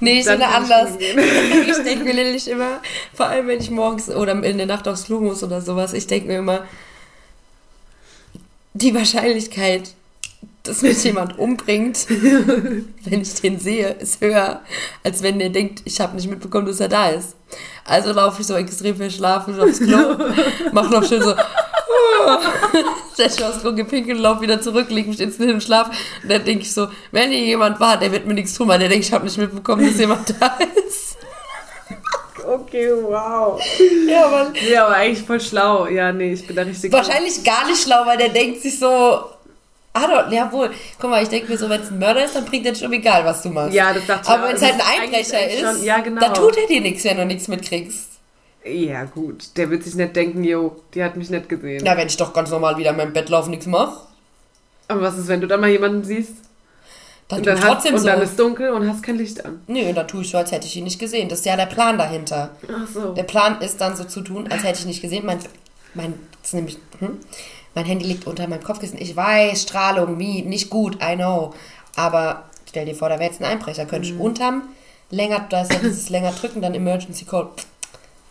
Nee, 0.00 0.20
ich 0.20 0.26
ich 0.26 0.30
anders. 0.30 0.90
ich 0.98 1.82
denke 1.84 2.04
mir 2.04 2.14
nämlich 2.14 2.48
immer, 2.48 2.80
vor 3.14 3.26
allem 3.26 3.46
wenn 3.46 3.60
ich 3.60 3.70
morgens 3.70 4.08
oder 4.08 4.32
in 4.42 4.56
der 4.56 4.66
Nacht 4.66 4.88
aufs 4.88 5.04
Klo 5.04 5.20
muss 5.20 5.42
oder 5.42 5.60
sowas, 5.60 5.92
ich 5.92 6.06
denke 6.06 6.28
mir 6.28 6.38
immer, 6.38 6.66
die 8.72 8.94
Wahrscheinlichkeit, 8.94 9.94
dass 10.62 10.82
mich 10.82 11.02
jemand 11.04 11.38
umbringt, 11.38 12.06
wenn 12.08 13.20
ich 13.20 13.34
den 13.40 13.58
sehe, 13.58 13.88
ist 13.92 14.20
höher, 14.20 14.60
als 15.02 15.22
wenn 15.22 15.38
der 15.38 15.50
denkt, 15.50 15.82
ich 15.84 16.00
habe 16.00 16.16
nicht 16.16 16.28
mitbekommen, 16.28 16.66
dass 16.66 16.80
er 16.80 16.88
da 16.88 17.08
ist. 17.08 17.34
Also 17.84 18.12
laufe 18.12 18.40
ich 18.40 18.46
so 18.46 18.54
extrem 18.54 18.96
verschlafen 18.96 19.58
aufs 19.58 19.80
Klo, 19.80 20.16
mache 20.72 20.92
noch 20.92 21.04
schön 21.04 21.22
so, 21.22 21.34
setze 23.14 23.48
aufs 23.48 23.60
Klo, 23.60 23.74
gepinkelt, 23.74 24.18
laufe 24.18 24.42
wieder 24.42 24.60
zurück, 24.60 24.90
lege 24.90 25.08
mich 25.08 25.20
ins 25.20 25.36
hin 25.36 25.50
und 25.50 25.62
schlaf. 25.62 25.88
Und 26.22 26.30
dann 26.30 26.44
denke 26.44 26.62
ich 26.62 26.72
so, 26.72 26.88
wenn 27.10 27.30
hier 27.30 27.44
jemand 27.44 27.80
war, 27.80 27.96
der 27.96 28.12
wird 28.12 28.26
mir 28.26 28.34
nichts 28.34 28.54
tun, 28.54 28.68
weil 28.68 28.78
der 28.78 28.88
denkt, 28.88 29.06
ich 29.06 29.12
habe 29.12 29.24
nicht 29.24 29.38
mitbekommen, 29.38 29.86
dass 29.86 29.98
jemand 29.98 30.34
da 30.40 30.58
ist. 30.86 31.16
Okay, 32.46 32.90
wow. 33.02 33.60
Ja, 34.08 34.28
Mann. 34.28 34.52
Ja, 34.68 34.86
aber 34.86 34.96
eigentlich 34.96 35.24
voll 35.24 35.40
schlau. 35.40 35.86
Ja, 35.86 36.12
nee, 36.12 36.32
ich 36.32 36.46
bin 36.46 36.56
da 36.56 36.62
richtig. 36.62 36.92
Wahrscheinlich 36.92 37.44
gar 37.44 37.66
nicht 37.66 37.82
schlau, 37.82 38.04
weil 38.06 38.18
der 38.18 38.30
denkt 38.30 38.62
sich 38.62 38.78
so, 38.78 39.24
ah 39.94 40.06
doch, 40.24 40.32
jawohl. 40.32 40.70
Guck 41.00 41.10
mal, 41.10 41.22
ich 41.22 41.28
denke 41.28 41.50
mir 41.50 41.58
so, 41.58 41.68
wenn 41.68 41.80
es 41.80 41.90
ein 41.90 41.98
Mörder 41.98 42.24
ist, 42.24 42.34
dann 42.36 42.44
bringt 42.44 42.66
der 42.66 42.74
schon 42.74 42.92
egal, 42.92 43.24
was 43.24 43.42
du 43.42 43.50
machst. 43.50 43.74
Ja, 43.74 43.92
das 43.92 44.06
dachte 44.06 44.22
ich 44.24 44.28
Aber 44.30 44.48
wenn 44.48 44.56
es 44.56 44.62
halt 44.62 44.74
ein 44.74 45.02
Einbrecher 45.02 45.48
ist, 45.50 45.60
schon- 45.60 45.84
ja, 45.84 45.98
genau. 46.00 46.20
dann 46.20 46.34
tut 46.34 46.56
er 46.56 46.66
dir 46.66 46.80
nichts, 46.80 47.04
wenn 47.04 47.16
du 47.16 47.26
nichts 47.26 47.48
mitkriegst. 47.48 48.08
Ja, 48.64 49.04
gut. 49.04 49.56
Der 49.56 49.70
wird 49.70 49.84
sich 49.84 49.94
nicht 49.94 50.14
denken, 50.14 50.44
yo, 50.44 50.76
die 50.94 51.02
hat 51.02 51.16
mich 51.16 51.30
nicht 51.30 51.48
gesehen. 51.48 51.82
Na, 51.84 51.96
wenn 51.96 52.08
ich 52.08 52.16
doch 52.16 52.32
ganz 52.32 52.50
normal 52.50 52.76
wieder 52.76 52.90
in 52.90 52.96
meinem 52.96 53.12
Bett 53.12 53.28
laufe, 53.30 53.48
nichts 53.50 53.66
mache, 53.66 54.00
Aber 54.88 55.00
was 55.02 55.16
ist, 55.16 55.28
wenn 55.28 55.40
du 55.40 55.46
dann 55.46 55.60
mal 55.60 55.70
jemanden 55.70 56.04
siehst? 56.04 56.32
dann 57.28 57.38
Und 57.38 57.46
dann, 57.46 57.62
hast, 57.62 57.86
und 57.90 57.98
so. 57.98 58.06
dann 58.06 58.20
ist 58.22 58.38
dunkel 58.38 58.70
und 58.70 58.88
hast 58.88 59.02
kein 59.04 59.16
Licht 59.16 59.44
an. 59.44 59.62
Nö, 59.68 59.92
dann 59.94 60.06
tue 60.08 60.22
ich 60.22 60.30
so, 60.30 60.36
als 60.36 60.50
hätte 60.50 60.66
ich 60.66 60.76
ihn 60.76 60.82
nicht 60.84 60.98
gesehen. 60.98 61.28
Das 61.28 61.38
ist 61.38 61.44
ja 61.46 61.56
der 61.56 61.66
Plan 61.66 61.96
dahinter. 61.96 62.50
Ach 62.68 62.88
so. 62.92 63.14
Der 63.14 63.22
Plan 63.22 63.60
ist 63.62 63.80
dann 63.80 63.94
so 63.96 64.02
zu 64.04 64.20
tun, 64.22 64.48
als 64.50 64.64
hätte 64.64 64.80
ich 64.80 64.86
nicht 64.86 65.00
gesehen. 65.00 65.24
Mein, 65.24 65.38
mein, 65.94 66.14
das 66.40 66.48
ist 66.48 66.54
nämlich, 66.54 66.76
hm? 66.98 67.18
Mein 67.74 67.84
Handy 67.84 68.04
liegt 68.06 68.26
unter 68.26 68.46
meinem 68.48 68.62
Kopfkissen. 68.62 69.00
Ich 69.00 69.14
weiß, 69.16 69.62
Strahlung, 69.62 70.18
wie, 70.18 70.42
nicht 70.42 70.70
gut, 70.70 70.98
I 71.02 71.14
know. 71.16 71.54
Aber 71.96 72.44
stell 72.68 72.86
dir 72.86 72.94
vor, 72.94 73.08
da 73.08 73.18
wäre 73.18 73.30
jetzt 73.30 73.40
ein 73.40 73.46
Einbrecher. 73.50 73.86
Könnte 73.86 74.08
Mhm. 74.08 74.14
ich 74.16 74.20
unterm 74.20 74.62
länger, 75.10 75.46
da 75.48 75.62
ist 75.62 75.72
ja 75.72 75.78
dieses 75.80 76.08
länger 76.10 76.32
drücken, 76.32 76.60
dann 76.62 76.74
Emergency 76.74 77.24
Call. 77.24 77.48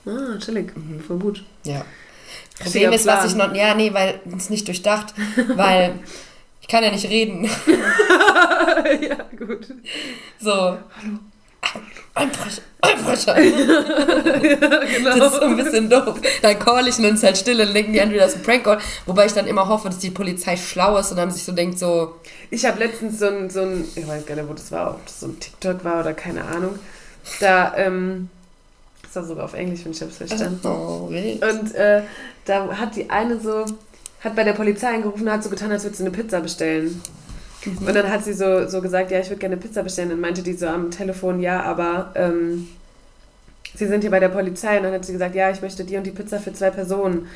Ah, 0.05 0.37
chillig. 0.39 0.71
Voll 1.07 1.19
gut. 1.19 1.43
Ja. 1.63 1.83
Problem 2.61 2.91
ist, 2.93 3.05
was 3.05 3.25
ich 3.25 3.35
noch, 3.35 3.53
ja, 3.53 3.73
nee, 3.73 3.93
weil 3.93 4.19
es 4.35 4.49
nicht 4.49 4.67
durchdacht, 4.67 5.13
weil 5.55 5.99
ich 6.61 6.67
kann 6.67 6.83
ja 6.83 6.91
nicht 6.91 7.09
reden. 7.09 7.45
ja, 9.01 9.15
gut. 9.37 9.67
So. 10.39 10.77
Einbrecher, 12.15 12.61
Einbrecher. 12.81 13.35
genau. 14.93 15.17
Das 15.17 15.33
ist 15.33 15.39
so 15.39 15.45
ein 15.45 15.57
bisschen 15.57 15.89
doof. 15.89 16.19
Dann 16.41 16.59
call 16.59 16.87
ich 16.87 16.97
und 16.97 17.03
dann 17.03 17.15
ist 17.15 17.23
halt 17.23 17.37
still 17.37 17.61
und 17.61 17.73
denken 17.73 17.93
die 17.93 17.99
entweder 17.99 18.23
das 18.23 18.33
ist 18.33 18.39
ein 18.39 18.43
Prank-Call. 18.43 18.79
Wobei 19.05 19.25
ich 19.25 19.33
dann 19.33 19.47
immer 19.47 19.67
hoffe, 19.67 19.89
dass 19.89 19.99
die 19.99 20.09
Polizei 20.09 20.57
schlau 20.57 20.97
ist 20.97 21.11
und 21.11 21.17
dann 21.17 21.31
sich 21.31 21.43
so 21.43 21.51
denkt 21.51 21.79
so, 21.79 22.15
Ich 22.49 22.65
habe 22.65 22.79
letztens 22.79 23.19
so 23.19 23.27
ein, 23.27 23.49
so 23.49 23.61
ein, 23.61 23.85
ich 23.95 24.07
weiß 24.07 24.25
gar 24.25 24.35
nicht, 24.35 24.49
wo 24.49 24.53
das 24.53 24.71
war, 24.71 24.91
ob 24.91 25.05
das 25.05 25.19
so 25.19 25.27
ein 25.27 25.39
TikTok 25.39 25.83
war 25.85 26.01
oder 26.01 26.13
keine 26.13 26.43
Ahnung. 26.43 26.79
Da, 27.39 27.73
ähm, 27.77 28.29
das 29.03 29.15
war 29.15 29.23
sogar 29.25 29.45
auf 29.45 29.53
Englisch, 29.53 29.85
wenn 29.85 29.91
ich 29.91 30.01
hab's 30.01 30.17
verstanden. 30.17 30.59
oh. 30.63 31.09
Und 31.09 31.75
äh, 31.75 32.03
da 32.45 32.67
hat 32.77 32.95
die 32.95 33.09
eine 33.09 33.39
so, 33.39 33.65
hat 34.21 34.35
bei 34.35 34.43
der 34.43 34.53
Polizei 34.53 34.87
angerufen 34.93 35.23
und 35.23 35.31
hat 35.31 35.43
so 35.43 35.49
getan, 35.49 35.71
als 35.71 35.83
würde 35.83 35.95
sie 35.95 36.03
eine 36.03 36.11
Pizza 36.11 36.41
bestellen. 36.41 37.01
Und 37.65 37.93
dann 37.93 38.09
hat 38.09 38.23
sie 38.23 38.33
so, 38.33 38.67
so 38.67 38.81
gesagt, 38.81 39.11
ja, 39.11 39.19
ich 39.19 39.29
würde 39.29 39.39
gerne 39.39 39.57
Pizza 39.57 39.83
bestellen. 39.83 40.09
Dann 40.09 40.21
meinte 40.21 40.41
die 40.41 40.53
so 40.53 40.67
am 40.67 40.91
Telefon, 40.91 41.39
ja, 41.41 41.61
aber 41.63 42.11
ähm, 42.15 42.67
sie 43.75 43.87
sind 43.87 44.01
hier 44.01 44.11
bei 44.11 44.19
der 44.19 44.29
Polizei. 44.29 44.77
Und 44.77 44.83
dann 44.83 44.93
hat 44.93 45.05
sie 45.05 45.13
gesagt, 45.13 45.35
ja, 45.35 45.49
ich 45.49 45.61
möchte 45.61 45.83
die 45.83 45.97
und 45.97 46.05
die 46.05 46.11
Pizza 46.11 46.39
für 46.39 46.53
zwei 46.53 46.69
Personen. 46.69 47.27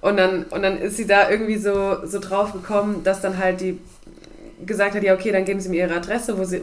Und 0.00 0.16
dann, 0.16 0.44
und 0.44 0.62
dann 0.62 0.78
ist 0.78 0.96
sie 0.96 1.06
da 1.06 1.30
irgendwie 1.30 1.58
so, 1.58 2.06
so 2.06 2.18
drauf 2.20 2.52
gekommen, 2.52 3.04
dass 3.04 3.20
dann 3.20 3.38
halt 3.38 3.60
die 3.60 3.78
gesagt 4.64 4.94
hat, 4.94 5.02
ja, 5.02 5.14
okay, 5.14 5.32
dann 5.32 5.44
geben 5.44 5.60
Sie 5.60 5.68
mir 5.68 5.86
Ihre 5.86 5.96
Adresse, 5.96 6.38
wo 6.38 6.44
Sie, 6.44 6.62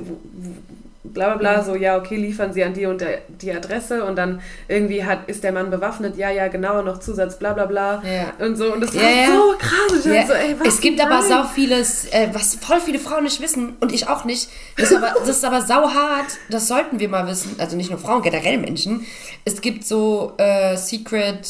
bla 1.13 1.29
bla 1.29 1.37
bla, 1.37 1.63
so, 1.63 1.75
ja, 1.75 1.97
okay, 1.97 2.15
liefern 2.15 2.53
Sie 2.53 2.63
an 2.63 2.73
die 2.73 2.85
und 2.85 3.01
der, 3.01 3.21
die 3.27 3.51
Adresse 3.51 4.03
und 4.03 4.15
dann 4.15 4.41
irgendwie 4.67 5.03
hat, 5.03 5.27
ist 5.27 5.43
der 5.43 5.51
Mann 5.51 5.69
bewaffnet, 5.69 6.17
ja, 6.17 6.29
ja, 6.29 6.47
genau, 6.47 6.81
noch 6.81 6.99
Zusatz, 6.99 7.37
bla 7.37 7.53
bla 7.53 7.65
bla 7.65 8.03
Ja. 8.03 8.45
und 8.45 8.55
so 8.55 8.73
und 8.73 8.81
das 8.81 8.95
war 8.95 9.03
ja. 9.03 9.27
so 9.27 9.55
krass. 9.57 10.05
Ja, 10.05 10.25
so, 10.27 10.33
ey, 10.33 10.55
es 10.65 10.79
gibt 10.79 10.99
aber 11.01 11.21
sau 11.21 11.43
vieles, 11.43 12.05
äh, 12.11 12.29
was 12.33 12.55
voll 12.55 12.79
viele 12.79 12.99
Frauen 12.99 13.23
nicht 13.23 13.41
wissen 13.41 13.75
und 13.79 13.91
ich 13.91 14.07
auch 14.07 14.25
nicht. 14.25 14.49
Das 14.77 14.91
ist, 14.91 14.97
aber, 14.97 15.15
das 15.19 15.29
ist 15.29 15.45
aber 15.45 15.61
sau 15.61 15.89
hart, 15.89 16.37
das 16.49 16.67
sollten 16.67 16.99
wir 16.99 17.09
mal 17.09 17.27
wissen. 17.27 17.55
Also 17.57 17.75
nicht 17.75 17.89
nur 17.89 17.99
Frauen, 17.99 18.21
generell 18.21 18.57
Menschen. 18.57 19.05
Es 19.45 19.61
gibt 19.61 19.85
so 19.85 20.33
äh, 20.37 20.75
Secret 20.77 21.47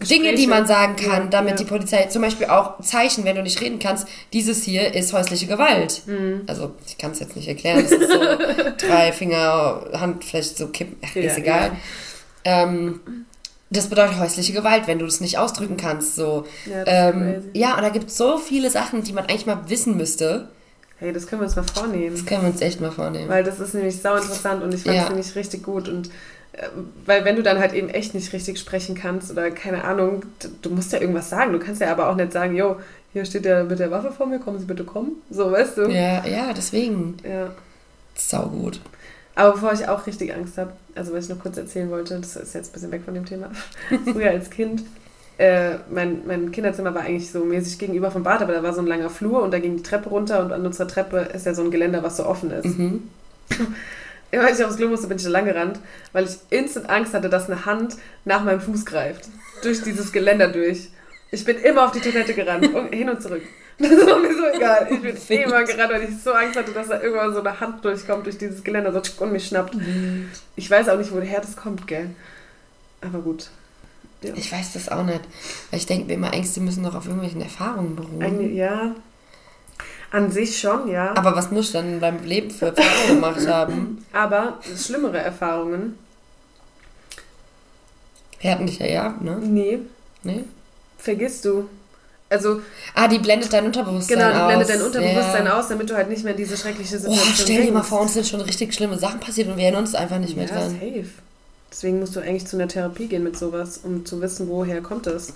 Dinge, 0.00 0.34
die 0.34 0.46
man 0.46 0.66
sagen 0.66 0.96
kann, 0.96 1.24
Ja, 1.24 1.28
damit 1.30 1.52
ja. 1.52 1.56
die 1.58 1.64
Polizei, 1.64 2.04
zum 2.06 2.22
Beispiel 2.22 2.46
auch 2.48 2.80
Zeichen, 2.80 3.24
wenn 3.24 3.36
du 3.36 3.42
nicht 3.42 3.60
reden 3.60 3.78
kannst, 3.78 4.06
dieses 4.32 4.64
hier 4.64 4.92
ist 4.94 5.12
häusliche 5.12 5.46
Gewalt. 5.46 6.02
Mhm. 6.06 6.42
Also 6.46 6.72
ich 6.86 6.98
kann 6.98 7.12
es 7.12 7.20
jetzt 7.20 7.36
nicht 7.36 7.46
erklären, 7.48 7.78
es 7.84 7.92
ist 7.92 8.10
so 8.10 8.18
drei 8.88 9.12
Finger, 9.12 9.82
Hand 9.94 10.24
vielleicht 10.24 10.58
so 10.58 10.66
kippen, 10.68 10.96
ach, 11.04 11.14
ist 11.16 11.36
Ja, 11.36 11.42
egal. 11.42 11.70
Ähm, 12.44 13.00
das 13.70 13.88
bedeutet 13.88 14.18
häusliche 14.18 14.52
Gewalt, 14.52 14.86
wenn 14.86 14.98
du 14.98 15.04
das 15.06 15.20
nicht 15.20 15.38
ausdrücken 15.38 15.76
kannst. 15.76 16.16
So. 16.16 16.44
Ja, 16.66 16.84
das 16.84 17.14
ähm, 17.14 17.44
ja, 17.54 17.74
und 17.76 17.82
da 17.82 17.88
gibt 17.88 18.08
es 18.10 18.16
so 18.16 18.38
viele 18.38 18.70
Sachen, 18.70 19.02
die 19.02 19.12
man 19.12 19.24
eigentlich 19.26 19.46
mal 19.46 19.68
wissen 19.68 19.96
müsste. 19.96 20.48
Hey, 20.98 21.12
das 21.12 21.26
können 21.26 21.40
wir 21.40 21.46
uns 21.46 21.56
mal 21.56 21.64
vornehmen. 21.64 22.14
Das 22.14 22.24
können 22.24 22.42
wir 22.42 22.50
uns 22.50 22.60
echt 22.60 22.80
mal 22.80 22.92
vornehmen. 22.92 23.28
Weil 23.28 23.42
das 23.42 23.58
ist 23.58 23.74
nämlich 23.74 24.00
sau 24.00 24.14
interessant 24.14 24.62
und 24.62 24.72
ich 24.72 24.82
fand 24.82 24.96
es 24.96 25.02
Ja. 25.02 25.08
nämlich 25.08 25.34
richtig 25.34 25.64
gut. 25.64 25.88
Und 25.88 26.08
weil 27.04 27.24
wenn 27.24 27.36
du 27.36 27.42
dann 27.42 27.58
halt 27.58 27.72
eben 27.72 27.88
echt 27.88 28.14
nicht 28.14 28.32
richtig 28.32 28.58
sprechen 28.58 28.94
kannst 28.94 29.30
oder 29.30 29.50
keine 29.50 29.84
Ahnung, 29.84 30.24
du 30.62 30.70
musst 30.70 30.92
ja 30.92 31.00
irgendwas 31.00 31.30
sagen. 31.30 31.52
Du 31.52 31.58
kannst 31.58 31.80
ja 31.80 31.90
aber 31.90 32.08
auch 32.08 32.16
nicht 32.16 32.32
sagen, 32.32 32.54
yo, 32.54 32.76
hier 33.12 33.24
steht 33.24 33.44
der 33.44 33.64
mit 33.64 33.78
der 33.78 33.90
Waffe 33.90 34.12
vor 34.12 34.26
mir, 34.26 34.38
kommen 34.38 34.58
Sie 34.58 34.64
bitte 34.64 34.84
kommen. 34.84 35.12
So, 35.30 35.50
weißt 35.50 35.78
du? 35.78 35.82
ja, 35.88 36.24
ja, 36.26 36.52
deswegen. 36.52 37.16
ja. 37.24 37.50
Sau 38.14 38.46
gut. 38.46 38.80
Aber 39.34 39.52
bevor 39.52 39.72
ich 39.72 39.88
auch 39.88 40.06
richtig 40.06 40.32
Angst 40.32 40.58
habe, 40.58 40.72
also 40.94 41.12
was 41.12 41.24
ich 41.24 41.30
noch 41.30 41.40
kurz 41.40 41.56
erzählen 41.56 41.90
wollte, 41.90 42.18
das 42.20 42.36
ist 42.36 42.54
jetzt 42.54 42.70
ein 42.70 42.72
bisschen 42.72 42.92
weg 42.92 43.02
von 43.04 43.14
dem 43.14 43.26
Thema. 43.26 43.50
Früher 44.12 44.30
als 44.30 44.50
Kind, 44.50 44.84
äh, 45.38 45.78
mein, 45.90 46.22
mein 46.26 46.52
Kinderzimmer 46.52 46.94
war 46.94 47.02
eigentlich 47.02 47.32
so 47.32 47.44
mäßig 47.44 47.78
gegenüber 47.78 48.12
vom 48.12 48.22
Bad, 48.22 48.42
aber 48.42 48.52
da 48.52 48.62
war 48.62 48.72
so 48.72 48.80
ein 48.80 48.86
langer 48.86 49.10
Flur 49.10 49.42
und 49.42 49.52
da 49.52 49.58
ging 49.58 49.76
die 49.76 49.82
Treppe 49.82 50.08
runter 50.08 50.44
und 50.44 50.52
an 50.52 50.64
unserer 50.64 50.86
Treppe 50.86 51.18
ist 51.34 51.46
ja 51.46 51.54
so 51.54 51.62
ein 51.62 51.72
Geländer, 51.72 52.04
was 52.04 52.16
so 52.16 52.26
offen 52.26 52.52
ist. 52.52 52.78
Mhm. 52.78 53.02
Immer 54.38 54.46
wenn 54.46 54.54
ich 54.54 54.64
aufs 54.64 54.76
Klo 54.76 54.88
musste, 54.88 55.06
bin 55.06 55.16
ich 55.16 55.22
da 55.22 55.30
lang 55.30 55.44
gerannt, 55.44 55.78
weil 56.12 56.24
ich 56.24 56.36
instant 56.50 56.90
Angst 56.90 57.14
hatte, 57.14 57.28
dass 57.28 57.48
eine 57.48 57.64
Hand 57.66 57.96
nach 58.24 58.42
meinem 58.42 58.60
Fuß 58.60 58.84
greift. 58.84 59.28
Durch 59.62 59.82
dieses 59.82 60.10
Geländer 60.12 60.48
durch. 60.48 60.88
Ich 61.30 61.44
bin 61.44 61.56
immer 61.58 61.84
auf 61.84 61.92
die 61.92 62.00
Toilette 62.00 62.34
gerannt, 62.34 62.74
und 62.74 62.92
hin 62.92 63.08
und 63.08 63.22
zurück. 63.22 63.42
Das 63.76 63.90
war 63.90 64.20
mir 64.20 64.32
so 64.32 64.46
egal. 64.54 64.86
Ich 64.88 65.26
bin 65.26 65.40
immer 65.40 65.64
gerannt, 65.64 65.92
weil 65.92 66.04
ich 66.04 66.22
so 66.22 66.32
Angst 66.32 66.56
hatte, 66.56 66.70
dass 66.70 66.88
da 66.88 67.00
irgendwann 67.00 67.34
so 67.34 67.40
eine 67.40 67.58
Hand 67.58 67.84
durchkommt 67.84 68.24
durch 68.24 68.38
dieses 68.38 68.62
Geländer 68.62 68.92
so 68.92 69.24
und 69.24 69.32
mich 69.32 69.48
schnappt. 69.48 69.76
Ich 70.54 70.70
weiß 70.70 70.88
auch 70.88 70.96
nicht, 70.96 71.12
woher 71.12 71.40
das 71.40 71.56
kommt, 71.56 71.88
gell? 71.88 72.10
Aber 73.00 73.18
gut. 73.18 73.50
Ja. 74.22 74.32
Ich 74.36 74.52
weiß 74.52 74.74
das 74.74 74.88
auch 74.88 75.04
nicht. 75.04 75.22
Weil 75.70 75.78
ich 75.78 75.86
denke 75.86 76.06
mir 76.06 76.14
immer, 76.14 76.32
Ängste 76.32 76.60
müssen 76.60 76.84
doch 76.84 76.94
auf 76.94 77.06
irgendwelchen 77.06 77.40
Erfahrungen 77.40 77.96
beruhen. 77.96 78.22
Eigentlich, 78.22 78.54
ja. 78.54 78.94
An 80.14 80.30
sich 80.30 80.60
schon, 80.60 80.86
ja. 80.88 81.12
Aber 81.16 81.34
was 81.34 81.50
muss 81.50 81.66
ich 81.66 81.72
dann 81.72 81.94
in 81.94 81.98
meinem 82.00 82.22
Leben 82.24 82.48
für 82.50 82.66
Erfahrungen 82.66 83.08
gemacht 83.20 83.48
haben? 83.48 84.06
Aber 84.12 84.60
schlimmere 84.76 85.18
Erfahrungen. 85.18 85.98
Wir 88.40 88.50
hatten 88.52 88.66
dich 88.66 88.78
ja 88.78 88.86
ja, 88.86 89.14
ne? 89.20 89.38
Nee, 89.42 89.78
Nee? 90.22 90.44
vergisst 90.98 91.44
du. 91.44 91.68
Also, 92.30 92.60
Ah, 92.94 93.08
die 93.08 93.18
blendet 93.18 93.52
dein 93.52 93.66
Unterbewusstsein 93.66 94.18
genau, 94.18 94.30
aus. 94.30 94.38
die 94.38 94.46
blendet 94.46 94.68
dein 94.70 94.82
Unterbewusstsein 94.82 95.46
ja. 95.46 95.58
aus, 95.58 95.68
damit 95.68 95.90
du 95.90 95.94
halt 95.96 96.08
nicht 96.08 96.24
mehr 96.24 96.32
in 96.32 96.38
diese 96.38 96.56
schreckliche 96.56 96.96
Oh, 96.96 96.98
Situation 97.00 97.34
stell 97.34 97.62
dir 97.66 97.72
mal 97.72 97.82
vor, 97.82 98.00
uns 98.00 98.14
sind 98.14 98.26
schon 98.26 98.40
richtig 98.40 98.72
schlimme 98.72 98.98
Sachen 98.98 99.20
passiert 99.20 99.48
und 99.48 99.56
wir 99.56 99.64
erinnern 99.64 99.82
uns 99.82 99.94
einfach 99.94 100.18
nicht 100.18 100.36
mehr 100.36 100.46
Ja, 100.46 100.54
dran. 100.54 100.70
safe. 100.70 101.04
Deswegen 101.70 101.98
musst 102.00 102.14
du 102.16 102.20
eigentlich 102.20 102.46
zu 102.46 102.56
einer 102.56 102.68
Therapie 102.68 103.08
gehen 103.08 103.24
mit 103.24 103.36
sowas, 103.36 103.80
um 103.82 104.06
zu 104.06 104.20
wissen, 104.20 104.48
woher 104.48 104.80
kommt 104.80 105.06
es. 105.08 105.34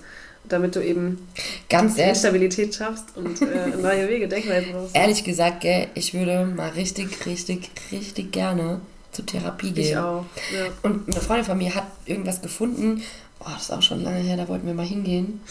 Damit 0.49 0.75
du 0.75 0.83
eben 0.83 1.27
Ganz 1.69 1.97
ehrlich, 1.97 2.17
Stabilität 2.19 2.75
schaffst 2.75 3.05
und 3.15 3.41
äh, 3.41 3.67
neue 3.81 4.09
Wege, 4.09 4.27
Denkweisen 4.27 4.71
brauchst. 4.73 4.95
ehrlich 4.95 5.23
gesagt, 5.23 5.61
gell, 5.61 5.87
ich 5.93 6.13
würde 6.13 6.45
mal 6.45 6.69
richtig, 6.69 7.25
richtig, 7.25 7.69
richtig 7.91 8.31
gerne 8.31 8.81
zur 9.11 9.25
Therapie 9.25 9.71
gehen. 9.71 9.85
Ich 9.85 9.97
auch. 9.97 10.25
Ja. 10.53 10.65
Und 10.83 11.07
eine 11.11 11.21
Freundin 11.21 11.45
von 11.45 11.57
mir 11.57 11.73
hat 11.75 11.85
irgendwas 12.05 12.41
gefunden. 12.41 13.01
Oh, 13.39 13.45
das 13.53 13.63
ist 13.63 13.71
auch 13.71 13.81
schon 13.81 14.03
lange 14.03 14.19
her, 14.19 14.37
da 14.37 14.47
wollten 14.47 14.67
wir 14.67 14.73
mal 14.73 14.85
hingehen. 14.85 15.41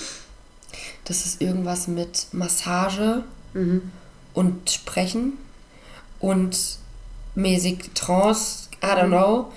Das 1.05 1.25
ist 1.25 1.41
irgendwas 1.41 1.89
mit 1.89 2.27
Massage 2.33 3.25
Mhm. 3.55 3.91
und 4.35 4.71
Sprechen 4.71 5.39
und 6.21 6.79
mäßig 7.35 7.91
Trance, 7.95 8.69
I 8.83 8.87
don't 8.89 9.07
know. 9.09 9.53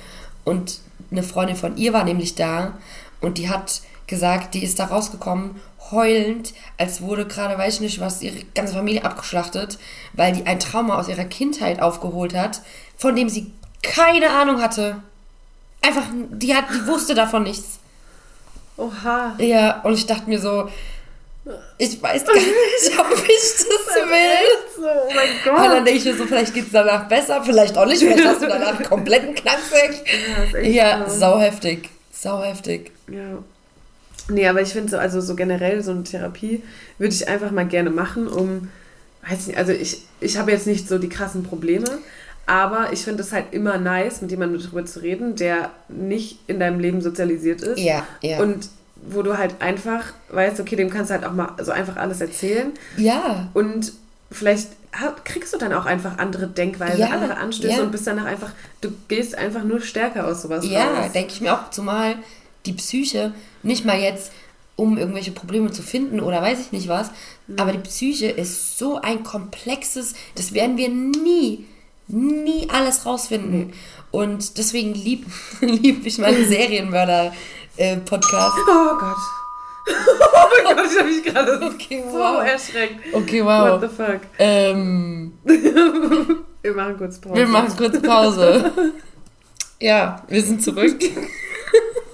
Und 0.46 0.80
eine 1.12 1.24
Freundin 1.24 1.58
von 1.58 1.76
ihr 1.78 1.92
war 1.94 2.04
nämlich 2.06 2.36
da 2.36 2.78
und 3.20 3.38
die 3.38 3.50
hat 3.50 3.82
gesagt, 4.12 4.54
die 4.54 4.64
ist 4.64 4.78
da 4.78 4.86
rausgekommen, 4.86 5.60
heulend, 5.90 6.54
als 6.78 7.02
wurde 7.02 7.26
gerade, 7.26 7.58
weiß 7.58 7.76
ich 7.76 7.80
nicht 7.82 8.00
was, 8.00 8.22
ihre 8.22 8.44
ganze 8.54 8.74
Familie 8.76 9.04
abgeschlachtet, 9.04 9.80
weil 10.14 10.34
die 10.34 10.46
ein 10.46 10.60
Trauma 10.60 11.00
aus 11.00 11.08
ihrer 11.08 11.24
Kindheit 11.26 11.82
aufgeholt 11.82 12.36
hat, 12.36 12.62
von 12.96 13.16
dem 13.16 13.28
sie 13.30 13.52
keine 13.82 14.30
Ahnung 14.30 14.62
hatte. 14.62 14.98
Einfach, 15.82 16.04
die, 16.30 16.54
hat, 16.54 16.66
die 16.72 16.86
wusste 16.86 17.16
davon 17.16 17.44
nichts. 17.44 17.80
Oha. 18.78 19.34
Ja, 19.40 19.82
und 19.82 19.94
ich 19.94 20.06
dachte 20.06 20.30
mir 20.30 20.40
so, 20.40 20.70
ich 21.80 22.02
weiß 22.02 22.26
gar 22.26 22.36
nicht, 22.36 23.00
ob 23.00 23.12
ich 23.18 23.52
das 23.58 23.66
will. 23.66 24.48
So, 24.76 24.84
oh 24.84 25.12
mein 25.16 25.56
Und 25.56 25.64
dann 25.64 25.78
Gott. 25.78 25.88
denke 25.88 26.00
ich 26.00 26.06
mir 26.06 26.16
so, 26.16 26.26
vielleicht 26.26 26.54
geht 26.54 26.66
es 26.68 26.72
danach 26.72 27.08
besser, 27.08 27.42
vielleicht 27.44 27.76
auch 27.78 27.86
nicht, 27.88 28.00
vielleicht 28.00 28.26
hast 28.26 28.42
du 28.42 28.48
danach 28.48 28.76
einen 28.76 28.84
kompletten 28.88 29.34
Knacks 29.34 29.72
weg. 29.72 30.64
Ja, 30.64 31.10
sau 31.10 31.40
heftig. 31.40 31.90
Sau 32.12 32.44
heftig. 32.44 32.92
Ja. 33.10 33.40
Nee, 34.30 34.48
aber 34.48 34.62
ich 34.62 34.70
finde 34.70 34.90
so, 34.90 34.98
also 34.98 35.22
so 35.22 35.36
generell 35.36 35.84
so 35.84 35.92
eine 35.92 36.04
Therapie 36.04 36.64
würde 36.98 37.14
ich 37.14 37.28
einfach 37.28 37.52
mal 37.52 37.66
gerne 37.68 37.90
machen, 37.90 38.28
um, 38.28 38.70
weiß 39.28 39.48
nicht, 39.48 39.58
also 39.58 39.72
ich, 39.72 40.04
ich 40.20 40.38
habe 40.38 40.52
jetzt 40.52 40.68
nicht 40.68 40.88
so 40.88 40.98
die 40.98 41.10
krassen 41.10 41.44
Probleme, 41.44 42.00
aber 42.46 42.92
ich 42.92 43.04
finde 43.04 43.24
es 43.24 43.32
halt 43.32 43.46
immer 43.52 43.78
nice, 43.78 44.22
mit 44.22 44.32
jemandem 44.32 44.62
darüber 44.62 44.86
zu 44.86 45.02
reden, 45.02 45.36
der 45.36 45.72
nicht 45.90 46.40
in 46.48 46.60
deinem 46.60 46.80
Leben 46.80 47.02
sozialisiert 47.02 47.62
ist. 47.62 47.80
Ja, 47.80 48.06
ja. 48.22 48.40
Und 48.40 48.70
wo 49.04 49.22
du 49.24 49.38
halt 49.38 49.56
einfach 49.62 50.14
weißt, 50.30 50.60
okay, 50.60 50.76
dem 50.76 50.90
kannst 50.90 51.10
du 51.10 51.16
halt 51.16 51.26
auch 51.26 51.34
mal 51.34 51.56
so 51.62 51.72
einfach 51.72 51.98
alles 51.98 52.22
erzählen. 52.22 52.72
ja, 52.98 53.50
Und 53.54 53.94
vielleicht 54.32 54.70
kriegst 55.24 55.54
du 55.54 55.58
dann 55.58 55.74
auch 55.74 55.86
einfach 55.86 56.18
andere 56.18 56.48
Denkweise, 56.48 57.00
Ja, 57.00 57.08
andere 57.08 57.38
Anstöße 57.38 57.78
ja. 57.78 57.82
und 57.82 57.92
bist 57.92 58.06
danach 58.06 58.26
einfach, 58.26 58.52
du 58.82 58.92
gehst 59.08 59.38
einfach 59.38 59.64
nur 59.64 59.82
stärker 59.82 60.28
aus 60.28 60.42
sowas 60.42 60.66
ja, 60.68 60.86
raus. 60.86 61.12
denke 61.14 61.32
ich 61.34 61.42
mir 61.42 61.54
auch. 61.54 61.72
Zumal 61.72 62.16
die 62.66 62.74
Psyche 62.74 63.34
nicht 63.64 63.86
mal 63.86 64.00
jetzt, 64.00 64.32
um 64.76 64.98
irgendwelche 64.98 65.32
Probleme 65.32 65.72
zu 65.72 65.82
finden 65.84 66.20
oder 66.20 66.42
weiß 66.42 66.60
ich 66.60 66.72
nicht 66.72 66.88
was, 66.88 67.12
Mhm. 67.48 67.60
aber 67.60 67.72
die 67.74 67.80
Psyche 67.80 68.28
ist 68.28 68.78
so 68.78 69.00
ein 69.02 69.24
komplexes, 69.24 70.14
das 70.36 70.54
werden 70.54 70.78
wir 70.78 70.90
nie, 70.90 71.66
nie 72.08 72.68
alles 72.72 73.06
rausfinden. 73.06 73.74
Und 74.12 74.58
deswegen 74.58 74.94
lieb, 74.94 75.26
lieb 75.62 76.06
ich 76.06 76.18
meinen 76.18 76.46
Serienmörder-Podcast. 76.48 78.56
Oh 78.68 78.98
Gott. 79.00 79.18
Oh 80.34 80.48
mein 80.64 80.76
Gott, 80.78 80.86
ich 80.92 81.00
habe 81.00 81.10
mich 81.10 81.24
gerade 81.24 81.60
Okay, 81.66 82.04
so 82.08 82.14
wow. 82.20 82.44
erschreckt. 82.46 83.00
Okay, 83.14 83.44
What 83.44 83.72
wow. 83.72 83.82
the 83.82 83.88
fuck? 83.88 84.22
Ähm, 84.38 85.34
Wir 85.44 86.74
machen 86.76 86.98
kurz 86.98 87.20
Pause. 87.20 87.36
wir 87.36 87.48
machen 87.48 87.76
kurz 87.76 88.00
Pause. 88.00 88.72
Ja, 89.80 90.24
wir 90.28 90.44
sind 90.44 90.62
zurück. 90.64 91.00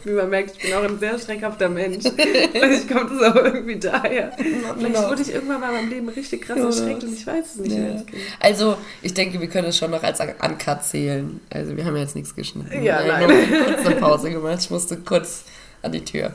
Wie 0.08 0.12
man 0.14 0.30
merkt, 0.30 0.56
ich 0.58 0.64
bin 0.64 0.74
auch 0.74 0.84
ein 0.84 0.98
sehr 1.00 1.20
schreckhafter 1.20 1.68
Mensch. 1.70 2.06
Vielleicht 2.52 2.90
kommt 2.90 3.12
es 3.12 3.22
auch 3.22 3.36
irgendwie 3.36 3.76
daher. 3.78 4.32
Vielleicht 4.38 4.80
Genau. 4.80 5.10
wurde 5.10 5.22
ich 5.22 5.34
irgendwann 5.34 5.60
mal 5.60 5.70
in 5.70 5.76
meinem 5.76 5.90
Leben 5.90 6.10
richtig 6.10 6.42
krass 6.44 6.58
Ja. 6.58 6.66
erschreckt 6.66 7.04
und 7.04 7.14
ich 7.14 7.28
weiß 7.28 7.46
es 7.46 7.56
nicht 7.58 7.76
mehr. 7.78 7.90
Ja. 7.96 8.02
Kind. 8.02 8.22
Also, 8.40 8.78
ich 9.02 9.14
denke, 9.14 9.40
wir 9.42 9.48
können 9.48 9.68
es 9.68 9.78
schon 9.78 9.92
noch 9.92 10.02
als 10.04 10.20
Uncut 10.20 10.84
zählen. 10.84 11.40
Also, 11.50 11.76
wir 11.76 11.84
haben 11.86 11.98
jetzt 11.98 12.16
nichts 12.16 12.34
geschnitten. 12.34 12.72
Ja, 12.84 13.04
Wir 13.04 13.18
haben 13.18 13.28
nein. 13.28 13.50
nur 13.50 13.64
kurz 13.66 13.86
eine 13.86 13.96
Pause 13.96 14.30
gemacht. 14.32 14.60
Ich 14.62 14.70
musste 14.70 14.98
kurz 14.98 15.44
an 15.82 15.92
die 15.92 16.04
Tür. 16.06 16.32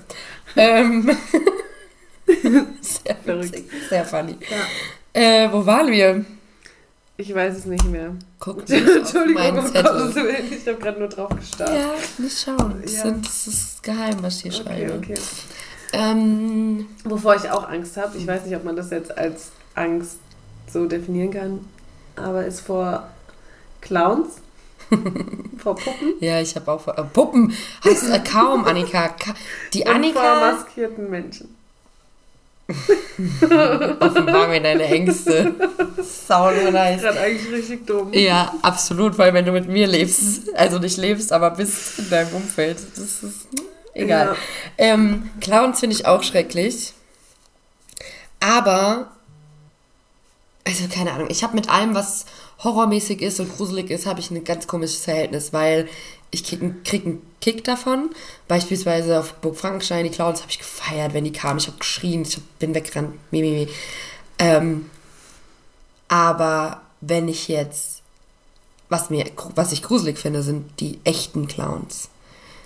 Ähm, 0.56 1.10
sehr 2.80 3.16
Verrückt. 3.24 3.58
sehr 3.88 4.04
funny. 4.04 4.36
Ja. 5.14 5.20
Äh, 5.20 5.52
wo 5.52 5.64
waren 5.66 5.90
wir? 5.90 6.24
Ich 7.16 7.34
weiß 7.34 7.56
es 7.58 7.64
nicht 7.66 7.84
mehr. 7.84 8.14
Guck 8.40 8.56
nicht 8.68 8.82
auf 8.88 8.96
Entschuldigung, 8.96 9.34
meinen. 9.56 9.74
Willen, 10.14 10.52
ich 10.52 10.66
habe 10.66 10.78
gerade 10.78 10.98
nur 10.98 11.08
drauf 11.08 11.30
gestarrt. 11.36 11.70
Ja, 11.72 11.94
nicht 12.18 12.38
schauen. 12.40 12.80
Das, 12.82 12.94
Ja. 12.94 13.02
sind, 13.02 13.26
das 13.26 13.46
ist 13.46 13.82
geheim, 13.82 14.16
was 14.22 14.36
ich 14.36 14.42
hier 14.42 14.52
Okay, 14.52 14.62
schreibe. 14.88 14.94
okay. 14.94 15.14
Ähm, 15.92 16.86
Wovor 17.04 17.36
ich 17.36 17.50
auch 17.50 17.68
Angst 17.68 17.96
habe, 17.98 18.16
ich 18.16 18.26
weiß 18.26 18.46
nicht, 18.46 18.56
ob 18.56 18.64
man 18.64 18.76
das 18.76 18.90
jetzt 18.90 19.16
als 19.16 19.50
Angst 19.74 20.16
so 20.72 20.86
definieren 20.86 21.30
kann, 21.30 21.68
aber 22.16 22.46
ist 22.46 22.60
vor 22.60 23.08
Clowns, 23.82 24.28
vor 25.58 25.74
Puppen 25.76 26.14
ja, 26.20 26.40
ich 26.40 26.54
habe 26.56 26.72
auch... 26.72 26.88
Äh, 26.88 27.02
Puppen 27.04 27.52
heißt 27.84 28.10
äh, 28.10 28.20
kaum, 28.20 28.64
Annika. 28.64 29.08
Ka 29.08 29.34
die 29.74 29.80
und 29.80 29.86
vor 29.86 29.94
Annika... 29.94 30.40
maskierten 30.52 31.10
Menschen. 31.10 31.54
Offenbar 34.00 34.48
mir 34.48 34.60
deine 34.60 34.84
Ängste. 34.84 35.54
Sau 36.02 36.50
nice. 36.50 37.02
Gerade 37.02 37.20
eigentlich 37.20 37.52
richtig 37.52 37.86
dumm. 37.86 38.12
Ja, 38.12 38.54
absolut, 38.62 39.18
weil 39.18 39.34
wenn 39.34 39.44
du 39.44 39.52
mit 39.52 39.68
mir 39.68 39.86
lebst, 39.86 40.54
also 40.54 40.78
nicht 40.78 40.96
lebst, 40.96 41.32
aber 41.32 41.50
bist 41.50 41.98
in 41.98 42.10
deinem 42.10 42.34
Umfeld, 42.34 42.78
das 42.94 43.22
ist 43.22 43.22
hm, 43.22 43.64
egal. 43.94 44.26
Ja. 44.28 44.36
Ähm, 44.78 45.30
Clowns 45.40 45.80
finde 45.80 45.96
ich 45.96 46.06
auch 46.06 46.22
schrecklich. 46.22 46.92
Aber, 48.40 49.12
also 50.66 50.84
keine 50.92 51.12
Ahnung, 51.12 51.28
ich 51.30 51.42
habe 51.44 51.54
mit 51.54 51.68
allem, 51.68 51.94
was 51.94 52.24
horrormäßig 52.64 53.22
ist 53.22 53.40
und 53.40 53.54
gruselig 53.56 53.90
ist, 53.90 54.06
habe 54.06 54.20
ich 54.20 54.30
ein 54.30 54.42
ganz 54.44 54.66
komisches 54.66 55.04
Verhältnis, 55.04 55.52
weil 55.52 55.88
ich 56.30 56.44
krieg, 56.44 56.60
einen- 56.62 56.82
krieg 56.82 57.04
einen 57.06 57.22
Kick 57.42 57.64
davon. 57.64 58.10
Beispielsweise 58.48 59.18
auf 59.18 59.34
Burg 59.34 59.56
Frankenstein, 59.56 60.04
die 60.04 60.10
Clowns 60.10 60.40
habe 60.40 60.50
ich 60.50 60.58
gefeiert, 60.58 61.12
wenn 61.12 61.24
die 61.24 61.32
kamen. 61.32 61.58
Ich 61.58 61.66
habe 61.66 61.76
geschrien, 61.76 62.22
ich 62.22 62.36
hab, 62.36 62.58
bin 62.60 62.74
weggerannt. 62.74 63.18
Mi, 63.30 63.42
mi, 63.42 63.50
mi. 63.50 63.68
Ähm, 64.38 64.88
aber 66.08 66.82
wenn 67.00 67.28
ich 67.28 67.48
jetzt, 67.48 68.02
was, 68.88 69.10
mir, 69.10 69.26
was 69.56 69.72
ich 69.72 69.82
gruselig 69.82 70.18
finde, 70.18 70.42
sind 70.42 70.80
die 70.80 71.00
echten 71.04 71.48
Clowns. 71.48 72.08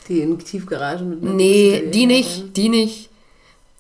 Die 0.09 0.21
in 0.21 0.39
Tiefgarage 0.39 1.05
mit 1.05 1.23
Nee, 1.23 1.91
die 1.93 2.07
nicht, 2.07 2.57
die 2.57 2.69
nicht. 2.69 3.09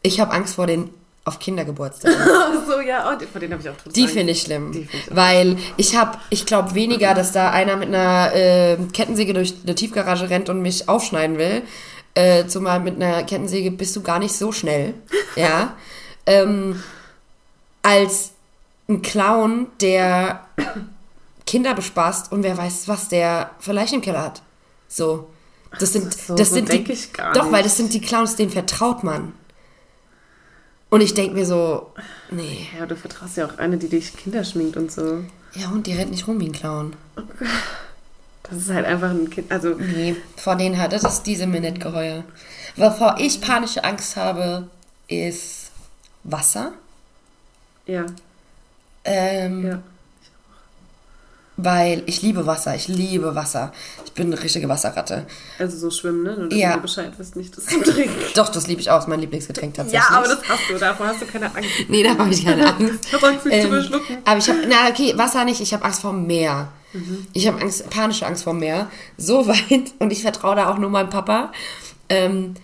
Ich 0.03 0.18
habe 0.18 0.32
Angst 0.32 0.55
vor 0.55 0.66
den 0.66 0.90
auf 1.27 1.39
Kindergeburtstagen. 1.39 2.16
Ach 2.24 2.66
so, 2.66 2.81
ja, 2.81 3.11
oh, 3.12 3.18
die- 3.18 3.27
vor 3.27 3.41
denen 3.41 3.53
habe 3.53 3.62
ich 3.62 3.68
auch 3.68 3.77
total 3.77 3.93
Die 3.93 4.09
finde 4.09 4.33
ich 4.33 4.41
schlimm. 4.43 4.72
Find 4.72 4.89
ich 4.95 5.14
weil 5.14 5.59
ich 5.77 5.95
habe, 5.97 6.16
ich 6.31 6.47
glaube 6.47 6.74
weniger, 6.74 7.12
dass 7.14 7.33
da 7.33 7.51
einer 7.51 7.77
mit 7.77 7.89
einer 7.89 8.33
äh, 8.35 8.77
Kettensäge 8.93 9.35
durch 9.35 9.53
eine 9.64 9.74
Tiefgarage 9.74 10.31
rennt 10.31 10.49
und 10.49 10.62
mich 10.62 10.89
aufschneiden 10.89 11.37
will. 11.37 11.62
Äh, 12.14 12.47
zumal 12.47 12.81
mit 12.81 12.97
einer 12.97 13.22
Kettensäge 13.24 13.70
bist 13.72 13.95
du 13.97 14.03
gar 14.03 14.18
nicht 14.18 14.35
so 14.35 14.51
schnell. 14.53 14.95
Ja. 15.37 15.74
ähm, 16.24 16.83
als 17.83 18.31
ein 18.89 19.03
Clown, 19.03 19.66
der 19.81 20.47
Kinder 21.45 21.74
bespaßt 21.74 22.33
und 22.33 22.43
wer 22.43 22.57
weiß, 22.57 22.89
was 22.89 23.09
der 23.09 23.51
für 23.59 23.72
Leichen 23.72 23.97
im 23.97 24.01
Keller 24.01 24.22
hat. 24.22 24.43
So. 24.89 25.29
Das 25.79 25.93
sind, 25.93 26.12
so- 26.14 26.35
das 26.37 26.49
so 26.49 26.55
sind 26.55 26.72
die, 26.72 26.91
ich 26.93 27.12
gar 27.12 27.33
doch, 27.33 27.53
weil 27.53 27.62
das 27.62 27.77
sind 27.77 27.93
die 27.93 28.01
Clowns, 28.01 28.37
denen 28.37 28.51
vertraut 28.51 29.05
man. 29.05 29.33
Und 30.89 31.01
ich 31.01 31.14
denke 31.14 31.34
mir 31.34 31.47
so, 31.47 31.93
nee. 32.30 32.68
Ja, 32.78 32.87
du 32.87 32.97
vertraust 32.97 33.37
ja 33.37 33.47
auch 33.47 33.59
eine, 33.59 33.76
die 33.76 33.89
dich 33.89 34.16
Kinder 34.16 34.45
schminkt 34.45 34.76
und 34.76 34.91
so. 34.93 35.24
Ja, 35.55 35.68
und 35.70 35.87
die 35.87 35.95
rennt 35.95 36.11
nicht 36.12 36.26
rum 36.28 36.39
wie 36.41 36.47
ein 36.49 36.53
Clown. 36.53 36.95
Das 38.45 38.59
ist 38.59 38.70
halt 38.70 38.87
einfach 38.87 39.11
ein 39.11 39.28
Kind. 39.28 39.51
Also, 39.51 39.70
Nee, 39.74 40.14
vor 40.37 40.55
denen 40.57 40.78
hat, 40.80 40.93
das 40.93 41.03
ist 41.03 41.22
diese 41.24 41.47
mir 41.47 41.61
nicht 41.61 41.80
geheuer. 41.80 42.22
Wovor 42.76 43.16
ich 43.18 43.41
panische 43.41 43.82
Angst 43.82 44.16
habe, 44.16 44.68
ist 45.09 45.70
Wasser. 46.24 46.72
ja, 47.87 48.07
Ähm, 49.05 49.66
ja. 49.66 49.82
Weil 51.59 52.02
ich 52.04 52.20
liebe 52.20 52.44
Wasser, 52.46 52.74
ich 52.74 52.86
liebe 52.86 53.34
Wasser. 53.34 53.72
Ich 54.04 54.12
bin 54.12 54.26
eine 54.30 54.42
richtige 54.42 54.68
Wasserratte. 54.68 55.26
Also 55.59 55.78
so 55.78 55.90
schwimmen, 55.90 56.22
ne? 56.22 56.36
Nur 56.36 56.48
dass 56.50 56.59
Ja. 56.59 56.74
du 56.74 56.82
Bescheid 56.82 57.18
wirst, 57.18 57.34
nicht 57.34 57.57
das 57.57 57.64
zu 57.64 57.82
trinken. 57.82 58.14
Doch, 58.34 58.50
das 58.50 58.66
liebe 58.66 58.80
ich 58.82 58.90
auch, 58.90 58.98
ist 58.98 59.09
mein 59.09 59.20
Lieblingsgetränk 59.20 59.72
tatsächlich. 59.72 60.07
Ja, 60.11 60.16
aber 60.18 60.28
das 60.28 60.38
hast 60.46 60.61
du, 60.68 60.76
davor 60.76 61.07
hast 61.07 61.22
du 61.22 61.26
keine 61.26 61.46
Angst. 61.54 61.68
Nee, 61.88 62.02
da 62.02 62.11
habe 62.18 62.28
ich 62.32 62.44
keine 62.44 62.66
Angst. 62.74 63.07
Ich 63.07 63.14
hab 63.14 63.24
Angst, 63.24 63.44
mich 63.46 63.54
zu 63.54 63.61
Ähm, 63.61 63.72
verschlucken. 63.72 64.18
aber 64.26 64.38
ich 64.38 64.48
habe, 64.50 64.59
na 64.68 64.88
okay, 64.90 65.14
Wasser 65.16 65.44
nicht, 65.46 65.61
ich 65.62 65.72
habe 65.72 65.84
Angst 65.86 66.02
vor 66.02 66.11
dem 66.12 66.26
Meer. 66.26 66.68
Mhm. 66.92 67.26
Ich 67.32 67.46
habe 67.46 67.59
Angst, 67.62 67.88
panische 67.88 68.26
Angst 68.26 68.44
vor 68.44 68.52
dem 68.52 68.61
Meer. 68.61 68.90
So 69.16 69.46
weit, 69.48 69.92
und 69.98 70.12
ich 70.12 70.20
vertraue 70.22 70.57
da 70.57 70.70
auch 70.70 70.76
nur 70.78 70.90
meinem 70.90 71.09
Papa. 71.11 71.52
Ähm, 72.11 72.54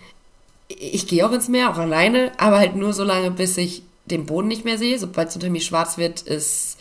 ich 0.67 1.07
gehe 1.07 1.25
auch 1.27 1.31
ins 1.31 1.47
Meer, 1.49 1.71
auch 1.71 1.77
alleine, 1.77 2.31
aber 2.37 2.59
halt 2.59 2.75
nur 2.75 2.93
so 2.93 3.03
lange, 3.03 3.31
bis 3.31 3.57
ich 3.57 3.81
den 4.05 4.25
Boden 4.27 4.47
nicht 4.49 4.65
mehr 4.65 4.77
sehe. 4.77 4.99
Sobald 4.99 5.29
es 5.29 5.35
unter 5.35 5.49
mir 5.49 5.61
schwarz 5.61 5.97
wird, 5.97 6.21
ist, 6.21 6.77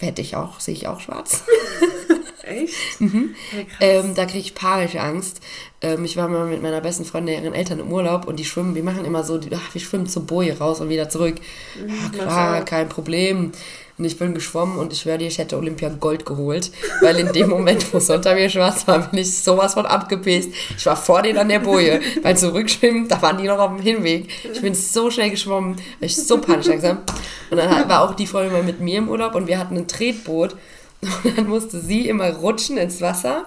werde 0.00 0.22
ich 0.22 0.36
auch, 0.36 0.60
sehe 0.60 0.74
ich 0.74 0.88
auch 0.88 1.00
schwarz. 1.00 1.44
Echt? 2.42 3.00
Mhm. 3.00 3.34
Ähm, 3.80 4.14
da 4.14 4.24
kriege 4.24 4.40
ich 4.40 4.54
panische 4.54 5.00
Angst. 5.00 5.40
Ähm, 5.82 6.04
ich 6.04 6.16
war 6.16 6.28
mal 6.28 6.46
mit 6.46 6.62
meiner 6.62 6.80
besten 6.80 7.04
Freundin, 7.04 7.42
ihren 7.42 7.54
Eltern 7.54 7.78
im 7.78 7.92
Urlaub 7.92 8.26
und 8.26 8.36
die 8.36 8.44
schwimmen, 8.44 8.74
wir 8.74 8.82
machen 8.82 9.04
immer 9.04 9.22
so, 9.22 9.38
die, 9.38 9.50
ach, 9.54 9.72
wir 9.74 9.80
schwimmen 9.80 10.06
zur 10.06 10.26
Boje 10.26 10.58
raus 10.58 10.80
und 10.80 10.88
wieder 10.88 11.08
zurück. 11.08 11.36
Ja, 11.76 11.84
mach 11.86 12.12
klar, 12.12 12.64
kein 12.64 12.88
Problem. 12.88 13.52
Und 14.00 14.06
ich 14.06 14.16
bin 14.16 14.32
geschwommen 14.32 14.78
und 14.78 14.94
ich 14.94 15.02
dir, 15.02 15.20
ich 15.20 15.36
hätte 15.36 15.58
Olympia 15.58 15.90
Gold 15.90 16.24
geholt, 16.24 16.70
weil 17.02 17.18
in 17.18 17.34
dem 17.34 17.50
Moment, 17.50 17.92
wo 17.92 17.98
es 17.98 18.08
unter 18.08 18.34
mir 18.34 18.48
schwarz 18.48 18.88
war, 18.88 18.98
bin 19.00 19.18
ich 19.18 19.42
sowas 19.42 19.74
von 19.74 19.84
abgepäst. 19.84 20.50
Ich 20.74 20.86
war 20.86 20.96
vor 20.96 21.20
denen 21.20 21.36
an 21.36 21.50
der 21.50 21.58
Boje, 21.58 22.00
weil 22.22 22.34
zurückschwimmen, 22.34 23.08
da 23.08 23.20
waren 23.20 23.36
die 23.36 23.46
noch 23.46 23.58
auf 23.58 23.76
dem 23.76 23.82
Hinweg. 23.82 24.30
Ich 24.50 24.62
bin 24.62 24.74
so 24.74 25.10
schnell 25.10 25.28
geschwommen, 25.28 25.76
weil 25.98 26.08
ich 26.08 26.16
so 26.16 26.38
panisch 26.38 26.68
langsam. 26.68 27.02
Und 27.50 27.58
dann 27.58 27.90
war 27.90 28.00
auch 28.00 28.14
die 28.14 28.26
Freundin 28.26 28.54
mal 28.54 28.62
mit 28.62 28.80
mir 28.80 28.96
im 28.96 29.10
Urlaub 29.10 29.34
und 29.34 29.48
wir 29.48 29.58
hatten 29.58 29.76
ein 29.76 29.86
Tretboot 29.86 30.56
und 31.02 31.36
dann 31.36 31.46
musste 31.46 31.78
sie 31.78 32.08
immer 32.08 32.30
rutschen 32.30 32.78
ins 32.78 33.02
Wasser. 33.02 33.44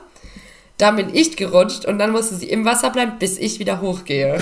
Dann 0.78 0.98
bin 0.98 1.16
ich 1.16 1.36
gerutscht 1.36 1.86
und 1.86 1.98
dann 1.98 2.12
musste 2.12 2.36
sie 2.36 2.50
im 2.50 2.64
Wasser 2.64 2.92
bleiben, 2.92 3.14
bis 3.18 3.40
ich 3.40 3.58
wieder 3.58 3.82
hochgehe. 3.82 4.40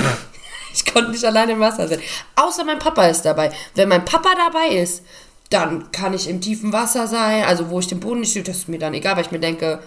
Ich 0.73 0.85
konnte 0.85 1.11
nicht 1.11 1.23
alleine 1.23 1.53
im 1.53 1.59
Wasser 1.61 1.87
sein. 1.87 1.99
Außer 2.35 2.63
mein 2.65 2.79
Papa 2.79 3.05
ist 3.07 3.23
dabei. 3.23 3.51
Wenn 3.75 3.89
mein 3.89 4.05
Papa 4.05 4.29
dabei 4.35 4.75
ist, 4.75 5.03
dann 5.51 5.91
kann 5.91 6.13
ich 6.15 6.27
im 6.27 6.41
tiefen 6.41 6.73
Wasser 6.73 7.05
sein, 7.07 7.43
also 7.43 7.69
wo 7.69 7.79
ich 7.79 7.87
den 7.87 7.99
Boden 7.99 8.21
nicht 8.21 8.33
sehe, 8.33 8.41
das 8.43 8.57
ist 8.57 8.67
mir 8.69 8.79
dann 8.79 8.93
egal, 8.95 9.15
weil 9.15 9.25
ich 9.25 9.31
mir 9.31 9.39
denke, 9.39 9.79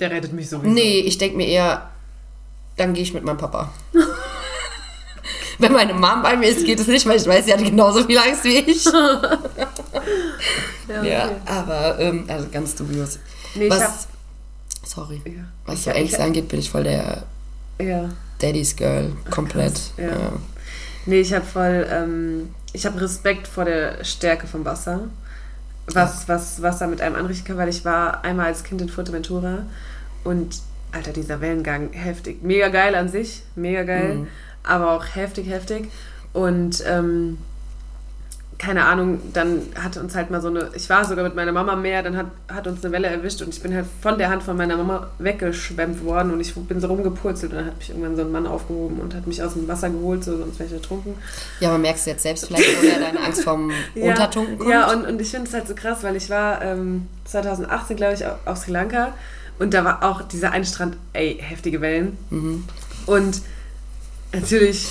Der 0.00 0.10
rettet 0.10 0.32
mich 0.32 0.48
sowieso. 0.50 0.72
nee, 0.72 0.98
ich 1.00 1.18
denke 1.18 1.36
mir 1.36 1.46
eher, 1.46 1.90
dann 2.76 2.92
gehe 2.94 3.02
ich 3.04 3.14
mit 3.14 3.22
meinem 3.24 3.38
Papa. 3.38 3.70
Wenn 5.58 5.72
meine 5.72 5.94
Mom 5.94 6.22
bei 6.22 6.36
mir 6.36 6.48
ist, 6.48 6.66
geht 6.66 6.78
es 6.80 6.86
nicht, 6.86 7.06
weil 7.06 7.16
ich 7.18 7.26
weiß, 7.26 7.46
sie 7.46 7.52
hat 7.52 7.64
genauso 7.64 8.04
viel 8.04 8.18
Angst 8.18 8.44
wie 8.44 8.58
ich. 8.58 8.84
Ja, 10.88 11.02
Ja, 11.02 11.24
okay. 11.26 11.34
aber 11.46 11.98
ähm, 11.98 12.24
also 12.28 12.46
ganz 12.52 12.74
dubios. 12.76 13.18
Nee, 13.56 13.64
ich 13.64 13.70
Was, 13.72 13.82
hab- 13.82 14.06
sorry. 14.84 15.20
Ja. 15.24 15.42
Was 15.64 15.78
Ich 15.80 15.84
so 15.84 15.90
Ängste 15.90 16.22
angeht, 16.22 16.46
bin 16.48 16.60
ich 16.60 16.70
voll 16.70 16.84
der 16.84 17.24
Ja. 17.80 18.08
Daddy's 18.38 18.76
Girl. 18.76 19.12
Komplett. 19.30 19.72
krass, 19.74 19.92
ja. 19.98 20.32
Nee, 21.06 21.20
ich 21.20 21.32
habe 21.32 21.44
voll, 21.44 21.86
ähm, 21.90 22.50
ich 22.72 22.84
habe 22.86 23.00
Respekt 23.00 23.46
vor 23.48 23.64
der 23.64 24.02
Stärke 24.04 24.46
vom 24.46 24.64
Wasser. 24.64 25.08
Was, 25.92 26.28
was 26.28 26.62
Wasser 26.62 26.88
mit 26.88 27.00
einem 27.00 27.14
anrichten 27.14 27.46
kann, 27.46 27.58
weil 27.58 27.68
ich 27.68 27.84
war 27.84 28.24
einmal 28.24 28.46
als 28.46 28.64
Kind 28.64 28.80
in 28.82 28.88
Fuerteventura 28.88 29.66
und, 30.24 30.60
Alter, 30.90 31.12
dieser 31.12 31.40
Wellengang, 31.40 31.92
heftig. 31.92 32.42
Mega 32.42 32.68
geil 32.68 32.96
an 32.96 33.08
sich, 33.08 33.42
mega 33.54 33.84
geil, 33.84 34.14
Mhm. 34.16 34.26
aber 34.64 34.90
auch 34.92 35.04
heftig, 35.14 35.48
heftig. 35.48 35.88
Und, 36.32 36.82
ähm, 36.88 37.38
keine 38.58 38.86
Ahnung, 38.86 39.20
dann 39.34 39.60
hat 39.82 39.98
uns 39.98 40.14
halt 40.14 40.30
mal 40.30 40.40
so 40.40 40.48
eine, 40.48 40.70
ich 40.74 40.88
war 40.88 41.04
sogar 41.04 41.24
mit 41.24 41.34
meiner 41.34 41.52
Mama 41.52 41.72
am 41.74 41.82
Meer, 41.82 42.02
dann 42.02 42.16
hat, 42.16 42.26
hat 42.48 42.66
uns 42.66 42.82
eine 42.82 42.92
Welle 42.92 43.08
erwischt 43.08 43.42
und 43.42 43.50
ich 43.50 43.60
bin 43.62 43.74
halt 43.74 43.84
von 44.00 44.16
der 44.16 44.30
Hand 44.30 44.42
von 44.42 44.56
meiner 44.56 44.78
Mama 44.78 45.08
weggeschwemmt 45.18 46.02
worden 46.02 46.32
und 46.32 46.40
ich 46.40 46.54
bin 46.54 46.80
so 46.80 46.86
rumgepurzelt 46.86 47.52
und 47.52 47.58
dann 47.58 47.66
hat 47.66 47.76
mich 47.76 47.90
irgendwann 47.90 48.16
so 48.16 48.22
ein 48.22 48.32
Mann 48.32 48.46
aufgehoben 48.46 48.98
und 49.00 49.14
hat 49.14 49.26
mich 49.26 49.42
aus 49.42 49.52
dem 49.52 49.68
Wasser 49.68 49.90
geholt, 49.90 50.24
so, 50.24 50.38
sonst 50.38 50.58
wäre 50.58 50.68
ich 50.68 50.74
ertrunken. 50.74 51.14
Ja, 51.60 51.68
aber 51.68 51.78
merkst 51.78 52.06
du 52.06 52.10
jetzt 52.12 52.22
selbst 52.22 52.46
vielleicht, 52.46 52.82
woher 52.82 52.98
deine 52.98 53.20
Angst 53.20 53.44
vom 53.44 53.70
Untertunken 53.94 54.56
kommt? 54.58 54.70
Ja, 54.70 54.90
und, 54.90 55.04
und 55.06 55.20
ich 55.20 55.30
finde 55.30 55.48
es 55.48 55.52
halt 55.54 55.68
so 55.68 55.74
krass, 55.74 55.98
weil 56.02 56.16
ich 56.16 56.30
war 56.30 56.62
ähm, 56.62 57.08
2018, 57.26 57.96
glaube 57.96 58.14
ich, 58.14 58.24
au- 58.26 58.36
auf 58.46 58.56
Sri 58.56 58.70
Lanka 58.72 59.12
und 59.58 59.74
da 59.74 59.84
war 59.84 60.02
auch 60.02 60.22
dieser 60.22 60.52
eine 60.52 60.64
Strand, 60.64 60.96
ey, 61.12 61.38
heftige 61.42 61.82
Wellen. 61.82 62.16
Mhm. 62.30 62.64
Und 63.04 63.42
natürlich 64.32 64.88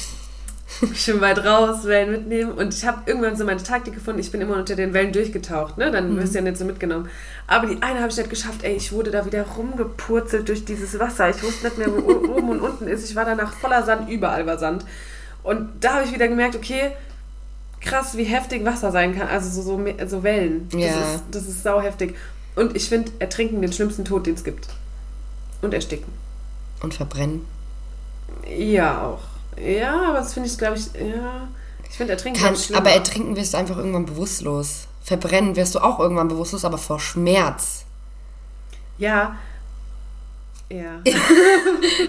schön 0.93 1.21
weit 1.21 1.43
raus, 1.45 1.85
Wellen 1.85 2.11
mitnehmen. 2.11 2.51
Und 2.51 2.73
ich 2.73 2.85
habe 2.85 3.01
irgendwann 3.05 3.35
so 3.35 3.45
meine 3.45 3.61
Taktik 3.63 3.93
gefunden, 3.93 4.19
ich 4.19 4.31
bin 4.31 4.41
immer 4.41 4.55
unter 4.57 4.75
den 4.75 4.93
Wellen 4.93 5.11
durchgetaucht, 5.13 5.77
ne? 5.77 5.91
Dann 5.91 6.17
wirst 6.17 6.33
du 6.33 6.39
ja 6.39 6.43
nicht 6.43 6.57
so 6.57 6.65
mitgenommen. 6.65 7.09
Aber 7.47 7.67
die 7.67 7.81
eine 7.81 7.99
habe 7.99 8.09
ich 8.09 8.17
nicht 8.17 8.29
geschafft, 8.29 8.63
ey, 8.63 8.73
ich 8.75 8.91
wurde 8.91 9.11
da 9.11 9.25
wieder 9.25 9.43
rumgepurzelt 9.43 10.47
durch 10.49 10.65
dieses 10.65 10.97
Wasser. 10.99 11.29
Ich 11.29 11.41
wusste 11.43 11.65
nicht 11.67 11.77
mehr, 11.77 11.91
wo 11.91 11.99
oben 12.35 12.49
und 12.49 12.59
unten 12.59 12.87
ist. 12.87 13.09
Ich 13.09 13.15
war 13.15 13.25
danach 13.25 13.53
voller 13.53 13.83
Sand, 13.83 14.09
überall 14.09 14.45
war 14.45 14.57
Sand. 14.57 14.85
Und 15.43 15.69
da 15.81 15.95
habe 15.95 16.05
ich 16.05 16.13
wieder 16.13 16.27
gemerkt, 16.27 16.55
okay, 16.55 16.91
krass, 17.81 18.17
wie 18.17 18.23
heftig 18.23 18.65
Wasser 18.65 18.91
sein 18.91 19.17
kann. 19.17 19.27
Also 19.27 19.49
so, 19.49 19.61
so, 19.61 19.85
so 20.07 20.23
Wellen. 20.23 20.67
Das, 20.71 20.81
Ja. 20.81 20.87
ist, 20.87 21.23
das 21.31 21.43
ist 21.47 21.63
sau 21.63 21.81
heftig. 21.81 22.15
Und 22.55 22.75
ich 22.75 22.89
finde 22.89 23.11
Ertrinken 23.19 23.61
den 23.61 23.71
schlimmsten 23.71 24.05
Tod, 24.05 24.25
den 24.25 24.33
es 24.35 24.43
gibt. 24.43 24.67
Und 25.61 25.73
Ersticken. 25.73 26.11
Und 26.81 26.93
verbrennen. 26.93 27.45
Ja, 28.57 29.01
auch. 29.03 29.34
Ja, 29.63 30.09
aber 30.09 30.19
das 30.19 30.33
finde 30.33 30.49
ich, 30.49 30.57
glaube 30.57 30.77
ich, 30.77 30.85
ja. 30.93 31.47
Ich 31.89 31.97
finde 31.97 32.13
Ertrinken 32.13 32.41
Kann, 32.41 32.55
schlimmer. 32.55 32.79
aber 32.81 32.91
ertrinken 32.91 33.35
wirst 33.35 33.53
du 33.53 33.57
einfach 33.57 33.77
irgendwann 33.77 34.05
bewusstlos. 34.05 34.87
Verbrennen 35.03 35.55
wirst 35.55 35.75
du 35.75 35.79
auch 35.79 35.99
irgendwann 35.99 36.27
bewusstlos, 36.27 36.65
aber 36.65 36.77
vor 36.77 36.99
Schmerz. 36.99 37.85
Ja. 38.97 39.35
Ja. 40.69 40.99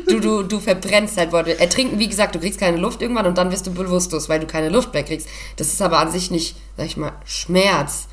Du, 0.08 0.20
du, 0.20 0.42
du 0.44 0.60
verbrennst 0.60 1.18
halt 1.18 1.32
Worte. 1.32 1.58
Ertrinken, 1.58 1.98
wie 1.98 2.08
gesagt, 2.08 2.34
du 2.34 2.38
kriegst 2.38 2.58
keine 2.60 2.76
Luft 2.78 3.02
irgendwann 3.02 3.26
und 3.26 3.36
dann 3.36 3.50
wirst 3.50 3.66
du 3.66 3.72
bewusstlos, 3.74 4.28
weil 4.28 4.40
du 4.40 4.46
keine 4.46 4.68
Luft 4.68 4.94
mehr 4.94 5.02
kriegst. 5.02 5.28
Das 5.56 5.66
ist 5.68 5.82
aber 5.82 5.98
an 5.98 6.10
sich 6.10 6.30
nicht, 6.30 6.56
sag 6.76 6.86
ich 6.86 6.96
mal, 6.96 7.12
Schmerz. 7.24 8.06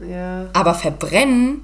Ja, 0.00 0.46
Aber 0.52 0.74
verbrennen, 0.74 1.62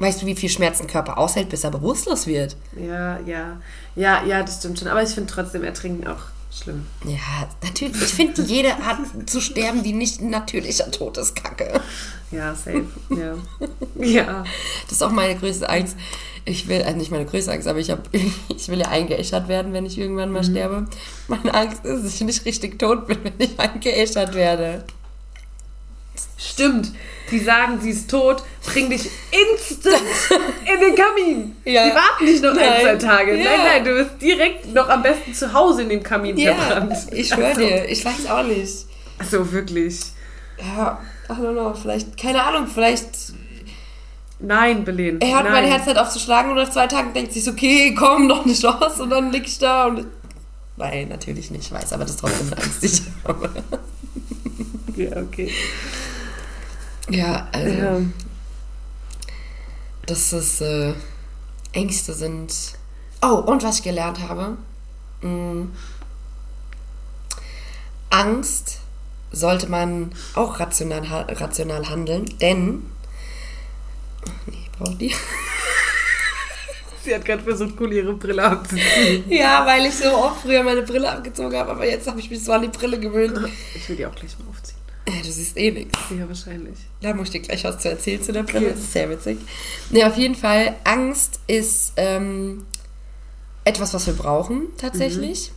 weißt 0.00 0.22
du, 0.22 0.26
wie 0.26 0.34
viel 0.34 0.48
Schmerz 0.48 0.80
ein 0.80 0.86
Körper 0.86 1.18
aushält, 1.18 1.48
bis 1.48 1.62
er 1.62 1.70
bewusstlos 1.70 2.26
wird? 2.26 2.56
ja, 2.76 3.20
ja. 3.20 3.60
Ja, 3.96 4.24
ja, 4.24 4.42
das 4.42 4.58
stimmt 4.58 4.78
schon. 4.78 4.88
Aber 4.88 5.02
ich 5.02 5.10
finde 5.10 5.32
trotzdem 5.32 5.64
Ertrinken 5.64 6.06
auch 6.06 6.22
schlimm. 6.52 6.86
Ja, 7.04 7.48
natürlich. 7.62 8.00
Ich 8.00 8.14
finde, 8.14 8.42
jede 8.42 8.74
Art 8.76 8.98
zu 9.26 9.40
sterben, 9.40 9.82
die 9.82 9.92
nicht 9.92 10.20
ein 10.20 10.30
natürlicher 10.30 10.90
Tod 10.90 11.18
ist, 11.18 11.34
kacke. 11.36 11.80
Ja, 12.30 12.54
safe. 12.54 12.86
Ja. 13.10 13.34
Ja. 13.96 14.44
Das 14.84 14.92
ist 14.92 15.02
auch 15.02 15.10
meine 15.10 15.36
größte 15.36 15.68
Angst. 15.68 15.96
Ich 16.44 16.68
will, 16.68 16.82
also 16.82 16.96
nicht 16.96 17.10
meine 17.10 17.26
größte 17.26 17.52
Angst, 17.52 17.68
aber 17.68 17.80
ich, 17.80 17.90
hab, 17.90 18.08
ich 18.48 18.68
will 18.68 18.78
ja 18.80 18.88
eingeäschert 18.88 19.48
werden, 19.48 19.72
wenn 19.72 19.86
ich 19.86 19.98
irgendwann 19.98 20.32
mal 20.32 20.44
sterbe. 20.44 20.86
Meine 21.28 21.52
Angst 21.52 21.84
ist, 21.84 22.04
dass 22.04 22.14
ich 22.14 22.20
nicht 22.22 22.44
richtig 22.44 22.78
tot 22.78 23.06
bin, 23.06 23.18
wenn 23.24 23.34
ich 23.38 23.58
eingeäschert 23.58 24.34
werde. 24.34 24.84
Stimmt. 26.38 26.92
Die 27.30 27.38
sagen, 27.38 27.80
sie 27.80 27.90
ist 27.90 28.10
tot, 28.10 28.42
bring 28.66 28.90
dich 28.90 29.08
instant 29.30 29.96
in 30.64 30.80
den 30.80 30.94
Kamin. 30.94 31.56
Ja. 31.64 31.84
Die 31.88 31.94
warten 31.94 32.24
nicht 32.24 32.42
noch 32.42 32.50
ein, 32.50 32.56
Nein. 32.56 32.80
zwei 32.82 32.96
Tage. 32.96 33.36
Ja. 33.36 33.44
Nein, 33.44 33.60
nein, 33.64 33.84
du 33.84 33.94
bist 33.94 34.10
direkt 34.22 34.74
noch 34.74 34.88
am 34.88 35.02
besten 35.02 35.32
zu 35.34 35.52
Hause 35.52 35.82
in 35.82 35.88
dem 35.88 36.02
Kamin 36.02 36.36
verbrannt. 36.36 36.94
ich 37.12 37.28
schwöre 37.28 37.46
Also- 37.48 37.60
dir, 37.60 37.88
ich 37.88 38.04
weiß 38.04 38.26
auch 38.30 38.42
nicht. 38.44 38.86
Also 39.18 39.52
wirklich. 39.52 40.00
Ja, 40.58 40.98
I 41.28 41.32
don't 41.32 41.52
know, 41.52 41.74
vielleicht, 41.74 42.16
keine 42.16 42.42
Ahnung, 42.42 42.66
vielleicht 42.66 43.08
Nein, 44.42 44.84
Belen. 44.84 45.20
er 45.20 45.34
hört 45.34 45.44
nein. 45.44 45.52
mein 45.52 45.64
Herz 45.64 45.86
halt 45.86 45.98
auf 45.98 46.08
zu 46.08 46.18
schlagen 46.18 46.48
und 46.50 46.56
nach 46.56 46.70
zwei 46.70 46.86
Tagen 46.86 47.12
denkt 47.12 47.32
sich, 47.34 47.46
okay, 47.48 47.94
komm, 47.94 48.26
noch 48.26 48.44
eine 48.46 48.54
Chance 48.54 49.02
und 49.02 49.10
dann 49.10 49.30
lieg 49.30 49.46
ich 49.46 49.58
da 49.58 49.84
und... 49.86 50.06
Nein, 50.78 51.08
natürlich 51.08 51.50
nicht, 51.50 51.66
ich 51.66 51.72
weiß, 51.72 51.92
aber 51.92 52.04
das 52.04 52.12
ist 52.12 52.20
trotzdem 52.20 52.46
eine 52.52 52.56
Angst, 52.62 52.82
die 52.82 52.86
ich 52.86 53.02
habe. 53.24 53.50
Ja, 54.96 55.16
okay. 55.18 55.50
Ja, 57.10 57.48
also... 57.52 57.68
Ja. 57.68 58.00
Dass 60.10 60.32
es 60.32 60.60
äh, 60.60 60.92
Ängste 61.72 62.12
sind. 62.12 62.52
Oh, 63.22 63.36
und 63.46 63.62
was 63.62 63.78
ich 63.78 63.84
gelernt 63.84 64.18
habe. 64.20 64.56
mh, 65.22 65.66
Angst 68.10 68.78
sollte 69.30 69.68
man 69.68 70.12
auch 70.34 70.58
rational, 70.58 71.02
rational 71.28 71.88
handeln, 71.88 72.24
denn. 72.40 72.82
Nee, 74.46 74.58
ich 74.64 74.72
brauche 74.72 74.96
die. 74.96 75.14
Sie 77.04 77.14
hat 77.14 77.24
gerade 77.24 77.42
versucht, 77.42 77.74
cool 77.80 77.92
ihre 77.92 78.12
Brille 78.14 78.44
abzuziehen. 78.44 79.24
Ja, 79.30 79.64
weil 79.64 79.86
ich 79.86 79.94
so 79.94 80.12
oft 80.12 80.42
früher 80.42 80.62
meine 80.62 80.82
Brille 80.82 81.10
abgezogen 81.10 81.56
habe, 81.56 81.70
aber 81.70 81.86
jetzt 81.86 82.06
habe 82.08 82.18
ich 82.20 82.28
mich 82.28 82.44
so 82.44 82.52
an 82.52 82.62
die 82.62 82.68
Brille 82.68 82.98
gewöhnt. 82.98 83.38
Ich 83.74 83.88
will 83.88 83.96
die 83.96 84.04
auch 84.04 84.14
gleich 84.14 84.36
mal 84.38 84.48
aufziehen. 84.50 84.79
Ja, 85.14 85.22
du 85.22 85.32
siehst 85.32 85.56
eh 85.56 85.70
nichts. 85.70 85.98
Ja, 86.16 86.28
wahrscheinlich. 86.28 86.78
Da 87.00 87.14
muss 87.14 87.28
ich 87.28 87.32
dir 87.32 87.40
gleich 87.40 87.64
was 87.64 87.78
zu 87.78 87.88
erzählen 87.88 88.22
zu 88.22 88.32
der 88.32 88.42
Brille. 88.42 88.70
Das 88.70 88.80
ist 88.80 88.92
sehr 88.92 89.10
witzig. 89.10 89.38
Ne, 89.90 90.04
auf 90.06 90.16
jeden 90.16 90.34
Fall, 90.34 90.76
Angst 90.84 91.40
ist 91.46 91.92
ähm, 91.96 92.66
etwas, 93.64 93.94
was 93.94 94.06
wir 94.06 94.14
brauchen, 94.14 94.68
tatsächlich. 94.76 95.52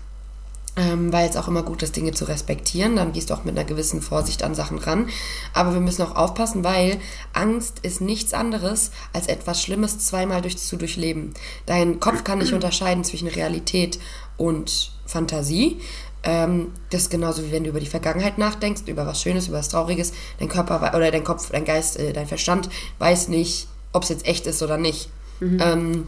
Ähm, 0.76 1.14
weil 1.14 1.30
es 1.30 1.38
auch 1.38 1.48
immer 1.48 1.62
gut 1.62 1.84
ist, 1.84 1.96
Dinge 1.96 2.14
zu 2.14 2.26
respektieren. 2.26 2.96
Dann 2.96 3.14
gehst 3.14 3.30
du 3.30 3.36
auch 3.36 3.44
mit 3.44 3.56
einer 3.56 3.68
gewissen 3.68 4.02
Vorsicht 4.02 4.42
an 4.42 4.56
Sachen 4.56 4.80
ran. 4.80 5.08
Aber 5.54 5.74
wir 5.74 5.82
müssen 5.82 6.02
auch 6.02 6.16
aufpassen, 6.16 6.64
weil 6.64 7.00
Angst 7.32 7.80
ist 7.84 8.02
nichts 8.02 8.34
anderes, 8.34 8.90
als 9.14 9.28
etwas 9.28 9.62
Schlimmes 9.62 10.00
zweimal 10.00 10.42
durch, 10.42 10.58
zu 10.58 10.76
durchleben. 10.76 11.36
Dein 11.68 12.00
Kopf 12.00 12.24
kann 12.24 12.40
nicht 12.40 12.54
unterscheiden 12.56 13.04
zwischen 13.04 13.28
Realität 13.28 14.00
und 14.36 14.92
Fantasie. 15.06 15.80
Ähm, 16.24 16.72
das 16.90 17.04
ist 17.04 17.10
genauso 17.10 17.44
wie 17.44 17.52
wenn 17.52 17.64
du 17.64 17.70
über 17.70 17.80
die 17.80 17.86
Vergangenheit 17.86 18.38
nachdenkst, 18.38 18.84
über 18.88 19.06
was 19.06 19.22
Schönes, 19.22 19.48
über 19.48 19.58
was 19.58 19.70
Trauriges. 19.70 20.14
Dein 20.40 20.48
Körper 20.48 20.94
oder 20.96 21.12
dein 21.12 21.24
Kopf, 21.24 21.50
dein 21.52 21.66
Geist, 21.66 22.00
äh, 22.00 22.14
dein 22.14 22.28
Verstand 22.28 22.70
weiß 23.00 23.28
nicht, 23.28 23.68
ob 23.92 24.04
es 24.04 24.10
jetzt 24.10 24.26
echt 24.26 24.48
ist 24.48 24.62
oder 24.62 24.78
nicht. 24.78 25.10
Ähm, 25.42 26.08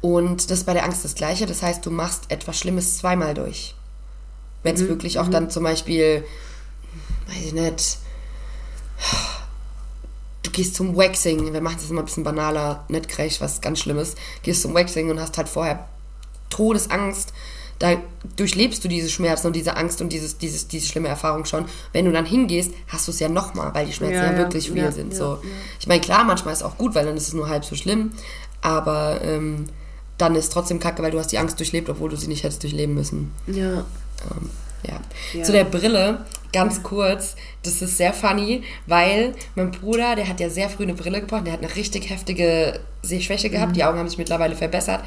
und 0.00 0.50
das 0.50 0.58
ist 0.58 0.64
bei 0.64 0.72
der 0.72 0.84
Angst 0.84 1.04
das 1.04 1.14
Gleiche. 1.14 1.46
Das 1.46 1.62
heißt, 1.62 1.84
du 1.84 1.90
machst 1.90 2.24
etwas 2.28 2.58
Schlimmes 2.58 2.98
zweimal 2.98 3.34
durch. 3.34 3.74
Wenn 4.62 4.74
es 4.74 4.86
wirklich 4.88 5.18
auch 5.18 5.28
dann 5.28 5.50
zum 5.50 5.64
Beispiel, 5.64 6.24
weiß 7.26 7.46
ich 7.46 7.52
nicht, 7.52 7.98
du 10.42 10.50
gehst 10.50 10.74
zum 10.74 10.96
Waxing, 10.96 11.52
wir 11.52 11.60
machen 11.60 11.76
das 11.80 11.90
immer 11.90 12.02
ein 12.02 12.04
bisschen 12.04 12.24
banaler, 12.24 12.84
nicht 12.88 13.08
gleich 13.08 13.40
was 13.40 13.60
ganz 13.60 13.80
Schlimmes, 13.80 14.14
gehst 14.42 14.62
zum 14.62 14.74
Waxing 14.74 15.10
und 15.10 15.20
hast 15.20 15.36
halt 15.36 15.48
vorher 15.48 15.88
Todesangst, 16.50 17.32
da 17.82 17.96
durchlebst 18.36 18.84
du 18.84 18.88
diese 18.88 19.10
Schmerzen 19.10 19.48
und 19.48 19.56
diese 19.56 19.76
Angst 19.76 20.00
und 20.00 20.12
dieses, 20.12 20.38
dieses, 20.38 20.68
diese 20.68 20.86
schlimme 20.86 21.08
Erfahrung 21.08 21.44
schon. 21.46 21.64
Wenn 21.92 22.04
du 22.04 22.12
dann 22.12 22.24
hingehst, 22.24 22.72
hast 22.86 23.08
du 23.08 23.10
es 23.10 23.18
ja 23.18 23.28
nochmal, 23.28 23.74
weil 23.74 23.86
die 23.86 23.92
Schmerzen 23.92 24.14
ja, 24.14 24.26
Ja, 24.26 24.32
ja, 24.32 24.38
wirklich 24.38 24.72
real 24.72 24.84
ja, 24.86 24.92
sind. 24.92 25.12
ja, 25.12 25.18
so. 25.18 25.24
ja. 25.42 25.50
Ich 25.80 25.88
meine, 25.88 26.00
klar, 26.00 26.22
manchmal 26.22 26.52
ist 26.54 26.60
es 26.60 26.64
auch 26.64 26.78
gut, 26.78 26.94
weil 26.94 27.04
dann 27.04 27.16
ist 27.16 27.26
es 27.26 27.34
nur 27.34 27.48
halb 27.48 27.64
so 27.64 27.74
schlimm, 27.74 28.12
aber 28.60 29.20
ähm, 29.24 29.64
dann 30.16 30.36
ist 30.36 30.52
trotzdem 30.52 30.78
kacke, 30.78 31.02
weil 31.02 31.10
du 31.10 31.18
hast 31.18 31.32
die 31.32 31.38
Angst 31.38 31.58
durchlebt, 31.58 31.88
obwohl 31.88 32.08
du 32.08 32.16
sie 32.16 32.28
nicht 32.28 32.44
hättest 32.44 32.62
durchleben 32.62 32.94
müssen. 32.94 33.32
Ja. 33.48 33.78
Ähm, 34.30 34.50
ja. 34.86 35.00
Ja. 35.32 35.42
Zu 35.42 35.50
der 35.50 35.64
Brille, 35.64 36.24
ganz 36.52 36.84
kurz, 36.84 37.34
das 37.64 37.82
ist 37.82 37.96
sehr 37.96 38.12
funny, 38.12 38.62
weil 38.86 39.34
mein 39.56 39.72
Bruder, 39.72 40.14
der 40.14 40.28
hat 40.28 40.38
ja 40.38 40.50
sehr 40.50 40.68
früh 40.68 40.84
eine 40.84 40.94
Brille 40.94 41.20
gebraucht, 41.20 41.46
der 41.46 41.52
hat 41.54 41.64
eine 41.64 41.74
richtig 41.74 42.10
heftige 42.10 42.78
Sehschwäche 43.02 43.50
gehabt, 43.50 43.74
die 43.74 43.82
Augen 43.82 43.98
haben 43.98 44.08
sich 44.08 44.18
mittlerweile 44.18 44.54
verbessert. 44.54 45.02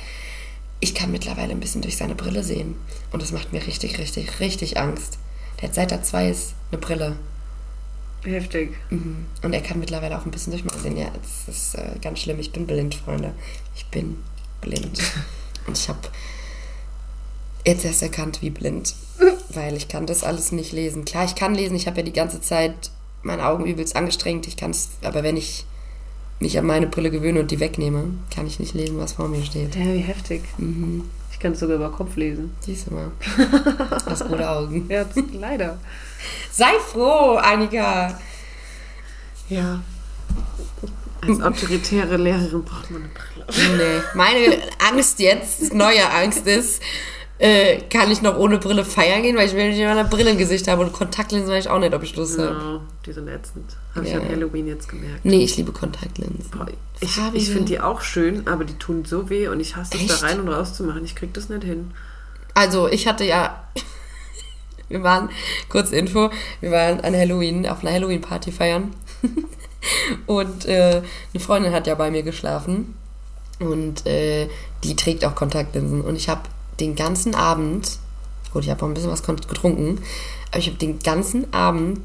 Ich 0.86 0.93
kann 0.93 1.09
mittlerweile 1.09 1.51
ein 1.51 1.59
bisschen 1.59 1.81
durch 1.81 1.97
seine 1.97 2.13
Brille 2.13 2.43
sehen. 2.43 2.75
Und 3.11 3.23
das 3.23 3.31
macht 3.31 3.51
mir 3.51 3.65
richtig, 3.65 3.97
richtig, 3.97 4.39
richtig 4.39 4.77
Angst. 4.77 5.17
Der 5.59 5.69
hat 5.69 5.73
seit 5.73 5.91
er 5.91 6.03
zwei 6.03 6.29
ist 6.29 6.53
eine 6.69 6.79
Brille. 6.79 7.15
Heftig. 8.23 8.75
Mhm. 8.91 9.25
Und 9.41 9.53
er 9.53 9.61
kann 9.61 9.79
mittlerweile 9.79 10.15
auch 10.15 10.25
ein 10.25 10.29
bisschen 10.31 10.51
durch 10.51 10.63
meine 10.63 10.79
sehen. 10.79 10.95
Ja, 10.95 11.09
das 11.09 11.55
ist 11.55 11.73
äh, 11.73 11.97
ganz 12.03 12.19
schlimm. 12.19 12.39
Ich 12.39 12.51
bin 12.51 12.67
blind, 12.67 12.93
Freunde. 12.93 13.33
Ich 13.75 13.88
bin 13.88 14.17
blind. 14.61 15.01
Und 15.65 15.75
ich 15.75 15.89
habe 15.89 16.07
jetzt 17.65 17.83
erst 17.83 18.03
erkannt, 18.03 18.43
wie 18.43 18.51
blind. 18.51 18.93
Weil 19.55 19.75
ich 19.75 19.88
kann 19.88 20.05
das 20.05 20.23
alles 20.23 20.51
nicht 20.51 20.71
lesen. 20.71 21.03
Klar, 21.03 21.25
ich 21.25 21.33
kann 21.33 21.55
lesen. 21.55 21.75
Ich 21.75 21.88
habe 21.88 21.97
ja 21.97 22.03
die 22.03 22.13
ganze 22.13 22.41
Zeit 22.41 22.91
meine 23.23 23.47
Augen 23.47 23.65
übelst 23.65 23.95
angestrengt. 23.95 24.45
Ich 24.45 24.55
kann 24.55 24.69
es, 24.69 24.89
aber 25.01 25.23
wenn 25.23 25.36
ich 25.36 25.65
mich 26.39 26.57
an 26.57 26.65
meine 26.65 26.88
Brille 26.88 27.11
gewöhne 27.11 27.39
und 27.39 27.51
die 27.51 27.59
wegnehme, 27.59 28.05
kann 28.33 28.47
ich 28.47 28.59
nicht 28.59 28.73
lesen, 28.73 28.97
was 28.97 29.13
vor 29.13 29.27
mir 29.27 29.43
steht. 29.43 29.75
Ja, 29.75 29.86
wie 29.86 29.99
heftig. 29.99 30.43
Mhm. 30.57 31.03
Ich 31.31 31.39
kann 31.39 31.51
es 31.51 31.59
sogar 31.59 31.75
über 31.75 31.91
Kopf 31.91 32.15
lesen. 32.15 32.55
Siehst 32.61 32.88
du 32.88 32.93
mal. 32.93 33.11
Hast 34.05 34.27
gute 34.27 34.49
Augen. 34.49 34.86
Ja, 34.89 35.05
leider. 35.33 35.77
Sei 36.51 36.71
froh, 36.91 37.36
Annika. 37.36 38.17
Ja. 39.49 39.81
Als 41.21 41.41
autoritäre 41.41 42.17
Lehrerin 42.17 42.63
braucht 42.63 42.91
man 42.91 43.03
eine 43.03 43.11
Brille. 43.11 43.77
Nee, 43.77 44.01
meine 44.13 44.61
Angst 44.89 45.19
jetzt, 45.19 45.73
neue 45.73 46.09
Angst 46.09 46.47
ist, 46.47 46.81
äh, 47.38 47.81
kann 47.89 48.09
ich 48.11 48.21
noch 48.21 48.38
ohne 48.38 48.57
Brille 48.59 48.86
feiern 48.86 49.21
gehen, 49.21 49.36
weil 49.36 49.47
ich 49.47 49.53
will 49.53 49.69
nicht 49.69 49.79
immer 49.79 49.91
eine 49.91 50.05
Brille 50.05 50.31
im 50.31 50.38
Gesicht 50.38 50.67
habe 50.67 50.83
und 50.83 50.93
Kontaktlinsen 50.93 51.49
weiß 51.51 51.65
ich 51.65 51.69
auch 51.69 51.79
nicht, 51.79 51.93
ob 51.93 52.01
ich 52.03 52.15
Lust 52.15 52.39
habe. 52.39 52.55
Genau, 52.55 52.81
die 53.05 53.11
sind 53.11 53.27
ätzend. 53.27 53.75
Habe 53.93 54.05
ich 54.05 54.13
Ja. 54.13 54.19
an 54.19 54.29
Halloween 54.29 54.67
jetzt 54.67 54.88
gemerkt. 54.88 55.25
Nee, 55.25 55.43
ich 55.43 55.57
liebe 55.57 55.71
Kontaktlinsen. 55.73 56.45
Boah, 56.51 56.67
ich 57.01 57.09
ich 57.33 57.49
finde 57.49 57.65
die 57.65 57.79
auch 57.81 58.01
schön, 58.01 58.47
aber 58.47 58.63
die 58.63 58.75
tun 58.75 59.03
so 59.05 59.29
weh 59.29 59.49
und 59.49 59.59
ich 59.59 59.75
hasse 59.75 59.97
es, 59.97 60.07
da 60.21 60.27
rein 60.27 60.39
und 60.39 60.47
raus 60.47 60.73
zu 60.73 60.83
machen. 60.83 61.03
Ich 61.03 61.15
krieg 61.15 61.33
das 61.33 61.49
nicht 61.49 61.63
hin. 61.63 61.91
Also, 62.53 62.88
ich 62.88 63.05
hatte 63.05 63.25
ja, 63.25 63.63
wir 64.88 65.03
waren, 65.03 65.29
kurz 65.67 65.91
Info, 65.91 66.29
wir 66.61 66.71
waren 66.71 67.01
an 67.01 67.13
Halloween, 67.13 67.67
auf 67.67 67.81
einer 67.81 67.91
Halloween-Party 67.91 68.53
feiern. 68.53 68.95
und 70.25 70.65
äh, 70.65 71.01
eine 71.33 71.43
Freundin 71.43 71.73
hat 71.73 71.86
ja 71.86 71.95
bei 71.95 72.11
mir 72.11 72.23
geschlafen. 72.23 72.95
Und 73.59 74.05
äh, 74.05 74.47
die 74.83 74.95
trägt 74.95 75.25
auch 75.25 75.36
Kontaktlinsen. 75.36 76.01
Und 76.01 76.15
ich 76.15 76.29
habe 76.29 76.41
den 76.80 76.95
ganzen 76.95 77.36
Abend, 77.36 77.99
gut, 78.51 78.63
ich 78.63 78.69
habe 78.69 78.84
auch 78.84 78.88
ein 78.88 78.93
bisschen 78.93 79.11
was 79.11 79.23
getrunken, 79.23 79.99
aber 80.49 80.59
ich 80.59 80.67
habe 80.67 80.78
den 80.78 80.99
ganzen 80.99 81.53
Abend 81.53 82.01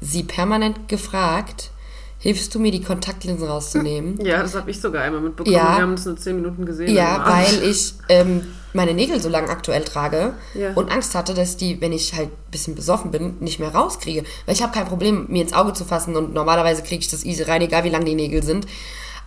sie 0.00 0.24
permanent 0.24 0.88
gefragt, 0.88 1.70
hilfst 2.18 2.54
du 2.54 2.60
mir, 2.60 2.70
die 2.70 2.82
Kontaktlinsen 2.82 3.46
rauszunehmen? 3.46 4.18
Ja, 4.24 4.42
das 4.42 4.54
habe 4.54 4.70
ich 4.70 4.80
sogar 4.80 5.02
einmal 5.02 5.20
mitbekommen. 5.20 5.54
Ja. 5.56 5.76
Wir 5.76 5.82
haben 5.82 5.92
uns 5.92 6.04
nur 6.04 6.16
zehn 6.16 6.36
Minuten 6.36 6.64
gesehen. 6.64 6.94
Ja, 6.94 7.24
weil 7.26 7.62
ich 7.70 7.94
ähm, 8.08 8.46
meine 8.72 8.94
Nägel 8.94 9.20
so 9.20 9.28
lange 9.28 9.48
aktuell 9.48 9.84
trage 9.84 10.34
Ja. 10.54 10.72
und 10.74 10.90
Angst 10.90 11.14
hatte, 11.14 11.34
dass 11.34 11.56
die, 11.56 11.80
wenn 11.80 11.92
ich 11.92 12.14
halt 12.14 12.28
ein 12.28 12.50
bisschen 12.50 12.74
besoffen 12.74 13.10
bin, 13.10 13.36
nicht 13.40 13.58
mehr 13.58 13.74
rauskriege. 13.74 14.24
Weil 14.46 14.54
ich 14.54 14.62
habe 14.62 14.72
kein 14.72 14.86
Problem, 14.86 15.26
mir 15.28 15.42
ins 15.42 15.52
Auge 15.52 15.72
zu 15.72 15.84
fassen 15.84 16.16
und 16.16 16.32
normalerweise 16.32 16.82
kriege 16.82 17.00
ich 17.00 17.08
das 17.10 17.24
easy 17.24 17.42
rein, 17.42 17.60
egal 17.62 17.84
wie 17.84 17.90
lang 17.90 18.04
die 18.04 18.14
Nägel 18.14 18.42
sind. 18.42 18.66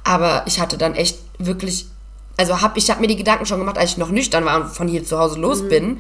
Aber 0.04 0.44
ich 0.46 0.60
hatte 0.60 0.78
dann 0.78 0.96
echt 0.96 1.20
wirklich, 1.38 1.88
also 2.38 2.62
hab, 2.62 2.76
ich 2.78 2.90
habe 2.90 3.02
mir 3.02 3.08
die 3.08 3.16
Gedanken 3.16 3.46
schon 3.46 3.60
gemacht, 3.60 3.78
als 3.78 3.92
ich 3.92 3.98
noch 3.98 4.10
nüchtern 4.10 4.46
war 4.46 4.62
und 4.62 4.68
von 4.70 4.88
hier 4.88 5.04
zu 5.04 5.18
Hause 5.18 5.40
los 5.40 5.64
Mhm. 5.64 5.70
bin. 5.70 5.98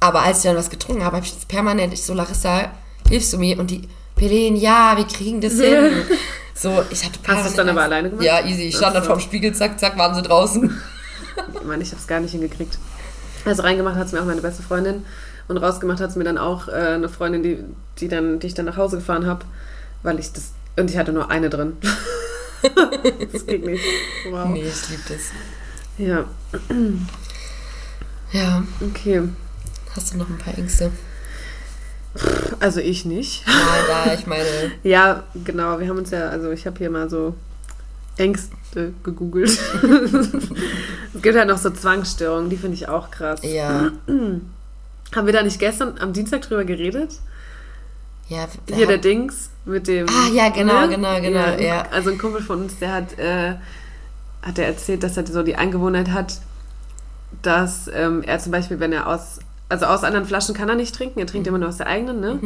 Aber 0.00 0.22
als 0.22 0.38
ich 0.38 0.44
dann 0.44 0.56
was 0.56 0.70
getrunken 0.70 1.04
habe, 1.04 1.16
habe 1.16 1.24
ich 1.26 1.32
jetzt 1.32 1.48
permanent, 1.48 1.92
ich 1.94 2.02
so, 2.02 2.12
Larissa, 2.14 2.70
hilfst 3.08 3.32
du 3.32 3.38
mir? 3.38 3.58
Und 3.58 3.70
die, 3.70 3.88
Pelin, 4.16 4.54
ja, 4.56 4.94
wir 4.96 5.06
kriegen 5.06 5.40
das 5.40 5.54
hin. 5.54 5.92
So, 6.56 6.84
ich 6.88 7.04
hatte 7.04 7.18
Hast 7.26 7.46
du 7.46 7.48
es 7.50 7.54
dann 7.56 7.68
aber 7.68 7.82
alleine 7.82 8.10
gemacht? 8.10 8.24
Ja, 8.24 8.38
easy. 8.46 8.62
Ich 8.68 8.76
stand 8.76 8.94
dann 8.94 9.02
so. 9.02 9.08
vorm 9.08 9.18
Spiegel, 9.18 9.52
zack, 9.52 9.80
zack, 9.80 9.98
waren 9.98 10.14
sie 10.14 10.22
draußen. 10.22 10.80
Ich 11.60 11.66
meine, 11.66 11.82
ich 11.82 11.88
habe 11.90 12.00
es 12.00 12.06
gar 12.06 12.20
nicht 12.20 12.30
hingekriegt. 12.30 12.78
Also 13.44 13.62
reingemacht 13.62 13.96
hat 13.96 14.06
es 14.06 14.12
mir 14.12 14.20
auch 14.20 14.24
meine 14.24 14.40
beste 14.40 14.62
Freundin 14.62 15.04
und 15.48 15.56
rausgemacht 15.56 15.98
hat 15.98 16.10
es 16.10 16.14
mir 16.16 16.22
dann 16.22 16.38
auch 16.38 16.68
äh, 16.68 16.72
eine 16.72 17.08
Freundin, 17.08 17.42
die, 17.42 17.58
die, 17.98 18.06
dann, 18.06 18.38
die 18.38 18.46
ich 18.46 18.54
dann 18.54 18.66
nach 18.66 18.76
Hause 18.76 18.98
gefahren 18.98 19.26
habe, 19.26 19.44
weil 20.04 20.20
ich 20.20 20.32
das. 20.32 20.52
Und 20.76 20.90
ich 20.90 20.96
hatte 20.96 21.12
nur 21.12 21.28
eine 21.32 21.50
drin. 21.50 21.76
das 23.32 23.46
geht 23.46 23.64
nicht. 23.64 23.84
Wow. 24.30 24.48
Nee, 24.50 24.62
ich 24.64 24.88
liebe 24.90 25.02
das. 25.08 25.30
Ja, 25.98 26.24
Ja, 28.32 28.64
okay. 28.80 29.22
hast 29.94 30.12
du 30.12 30.18
noch 30.18 30.28
ein 30.28 30.38
paar 30.38 30.58
Ängste? 30.58 30.90
Also 32.60 32.80
ich 32.80 33.04
nicht. 33.04 33.44
Nein, 33.46 33.56
da, 33.88 34.14
ich 34.14 34.26
meine, 34.26 34.44
Ja, 34.82 35.22
genau. 35.44 35.78
Wir 35.78 35.88
haben 35.88 35.98
uns 35.98 36.10
ja, 36.10 36.28
also 36.28 36.50
ich 36.50 36.66
habe 36.66 36.78
hier 36.78 36.90
mal 36.90 37.08
so 37.10 37.34
Ängste 38.16 38.92
gegoogelt. 39.04 39.50
es 41.14 41.22
gibt 41.22 41.36
halt 41.36 41.48
noch 41.48 41.58
so 41.58 41.70
Zwangsstörungen, 41.70 42.50
die 42.50 42.56
finde 42.56 42.74
ich 42.76 42.88
auch 42.88 43.10
krass. 43.10 43.40
ja. 43.42 43.90
Haben 45.14 45.26
wir 45.26 45.32
da 45.32 45.42
nicht 45.44 45.60
gestern 45.60 45.96
am 45.98 46.12
Dienstag 46.12 46.42
drüber 46.42 46.64
geredet? 46.64 47.20
Ja, 48.28 48.48
Hier 48.72 48.86
der 48.88 48.98
Dings 48.98 49.50
mit 49.64 49.86
dem. 49.88 50.06
Ah, 50.08 50.28
ja, 50.32 50.48
genau, 50.50 50.86
genau, 50.88 51.20
genau, 51.20 51.56
ja. 51.58 51.84
Also 51.90 52.10
ein 52.10 52.18
Kumpel 52.18 52.42
von 52.42 52.62
uns, 52.62 52.78
der 52.78 52.92
hat, 52.92 53.18
äh, 53.18 53.54
hat 54.42 54.58
er 54.58 54.66
erzählt, 54.66 55.02
dass 55.02 55.16
er 55.16 55.26
so 55.26 55.42
die 55.42 55.56
Angewohnheit 55.56 56.10
hat, 56.10 56.38
dass 57.42 57.90
ähm, 57.92 58.22
er 58.22 58.38
zum 58.38 58.52
Beispiel, 58.52 58.80
wenn 58.80 58.92
er 58.92 59.06
aus, 59.08 59.38
also 59.68 59.86
aus 59.86 60.04
anderen 60.04 60.26
Flaschen 60.26 60.54
kann 60.54 60.68
er 60.68 60.74
nicht 60.76 60.94
trinken, 60.94 61.18
er 61.18 61.24
Mhm. 61.24 61.28
trinkt 61.28 61.46
immer 61.48 61.58
nur 61.58 61.68
aus 61.68 61.78
der 61.78 61.86
eigenen, 61.86 62.20
ne? 62.20 62.38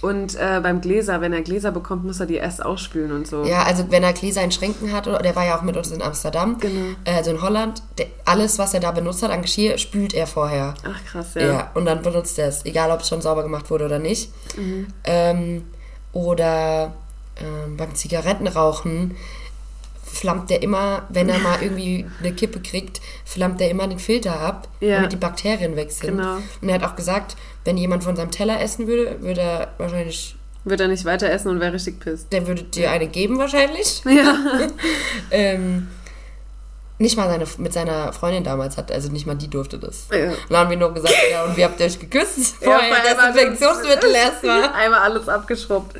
Und 0.00 0.34
äh, 0.34 0.58
beim 0.60 0.80
Gläser, 0.80 1.20
wenn 1.20 1.32
er 1.32 1.42
Gläser 1.42 1.70
bekommt, 1.70 2.04
muss 2.04 2.18
er 2.18 2.26
die 2.26 2.34
erst 2.34 2.64
ausspülen 2.64 3.12
und 3.12 3.28
so. 3.28 3.44
Ja, 3.44 3.62
also 3.62 3.84
wenn 3.90 4.02
er 4.02 4.12
Gläser 4.12 4.42
in 4.42 4.50
Schränken 4.50 4.92
hat, 4.92 5.06
oder 5.06 5.18
der 5.20 5.36
war 5.36 5.46
ja 5.46 5.56
auch 5.56 5.62
mit 5.62 5.76
uns 5.76 5.92
in 5.92 6.02
Amsterdam, 6.02 6.58
Genau. 6.58 6.96
also 7.04 7.30
in 7.30 7.40
Holland, 7.40 7.84
der, 7.98 8.06
alles, 8.24 8.58
was 8.58 8.74
er 8.74 8.80
da 8.80 8.90
benutzt 8.90 9.22
hat 9.22 9.30
an 9.30 9.42
Geschirr, 9.42 9.78
spült 9.78 10.12
er 10.12 10.26
vorher. 10.26 10.74
Ach 10.84 11.04
krass, 11.08 11.34
Ja. 11.34 11.42
ja. 11.42 11.70
und 11.74 11.84
dann 11.84 12.02
benutzt 12.02 12.36
er 12.40 12.48
es, 12.48 12.64
egal 12.66 12.90
ob 12.90 13.02
es 13.02 13.08
schon 13.08 13.22
sauber 13.22 13.44
gemacht 13.44 13.70
wurde 13.70 13.84
oder 13.84 14.00
nicht. 14.00 14.32
Mhm. 14.56 14.88
Ähm, 15.04 15.64
oder 16.12 16.92
ähm, 17.40 17.76
beim 17.76 17.94
Zigarettenrauchen 17.94 19.16
flammt 20.04 20.50
der 20.50 20.62
immer, 20.62 21.04
wenn 21.08 21.28
er 21.30 21.38
mal 21.38 21.62
irgendwie 21.62 22.04
eine 22.20 22.32
Kippe 22.32 22.60
kriegt, 22.60 23.00
flammt 23.24 23.60
er 23.62 23.70
immer 23.70 23.88
den 23.88 23.98
Filter 23.98 24.38
ab, 24.40 24.68
Ja. 24.80 24.96
damit 24.96 25.12
die 25.12 25.16
Bakterien 25.16 25.74
weg 25.74 25.90
sind. 25.90 26.18
Genau. 26.18 26.36
Und 26.60 26.68
er 26.68 26.74
hat 26.74 26.84
auch 26.84 26.96
gesagt, 26.96 27.34
wenn 27.64 27.78
jemand 27.78 28.04
von 28.04 28.14
seinem 28.14 28.30
Teller 28.30 28.60
essen 28.60 28.86
würde, 28.86 29.22
würde 29.22 29.40
er 29.40 29.72
wahrscheinlich, 29.78 30.36
Wird 30.64 30.80
er 30.80 30.88
nicht 30.88 31.04
weiter 31.06 31.30
essen 31.30 31.48
und 31.48 31.60
wäre 31.60 31.72
richtig 31.72 31.98
pisst. 31.98 32.30
der 32.32 32.46
würde 32.46 32.62
dir 32.62 32.90
eine 32.90 33.08
geben 33.08 33.38
wahrscheinlich. 33.38 34.02
Ja. 34.04 34.36
Ähm, 35.30 35.88
nicht 36.98 37.16
mal 37.16 37.28
seine, 37.28 37.44
mit 37.58 37.72
seiner 37.72 38.12
Freundin 38.12 38.44
damals 38.44 38.76
hat, 38.76 38.92
also 38.92 39.10
nicht 39.10 39.26
mal 39.26 39.34
die 39.34 39.48
durfte 39.48 39.78
das. 39.78 40.06
Ja. 40.12 40.28
Und 40.30 40.36
dann 40.50 40.58
haben 40.58 40.70
wir 40.70 40.76
nur 40.76 40.92
gesagt, 40.94 41.14
ja, 41.30 41.44
und 41.44 41.56
wie 41.56 41.64
habt 41.64 41.80
ihr 41.80 41.86
euch 41.86 41.98
geküsst? 41.98 42.56
Ja, 42.60 42.70
Vorher 42.78 42.94
vor 42.94 42.96
allem 42.96 43.16
das 43.34 43.42
Infektionsmittel 43.42 44.14
erstmal. 44.14 44.62
Einmal 44.72 45.00
alles 45.00 45.28
abgeschrubbt. 45.28 45.96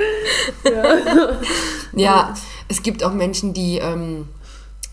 Ja, 1.95 2.35
es 2.69 2.83
gibt 2.83 3.05
auch 3.05 3.13
Menschen, 3.13 3.53
die 3.53 3.79
ähm, 3.79 4.29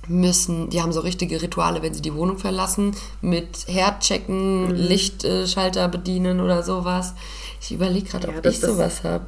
müssen, 0.07 0.69
die 0.69 0.81
haben 0.81 0.91
so 0.91 0.99
richtige 1.01 1.41
Rituale, 1.41 1.81
wenn 1.81 1.93
sie 1.93 2.01
die 2.01 2.13
Wohnung 2.13 2.37
verlassen, 2.37 2.95
mit 3.21 3.67
Herd 3.67 4.01
checken, 4.01 4.67
Mhm. 4.69 4.73
Lichtschalter 4.75 5.87
bedienen 5.87 6.39
oder 6.41 6.63
sowas. 6.63 7.13
Ich 7.61 7.71
überlege 7.71 8.09
gerade, 8.09 8.31
Ja, 8.31 8.37
ob 8.37 8.45
ich 8.45 8.59
sowas 8.59 9.03
habe. 9.03 9.25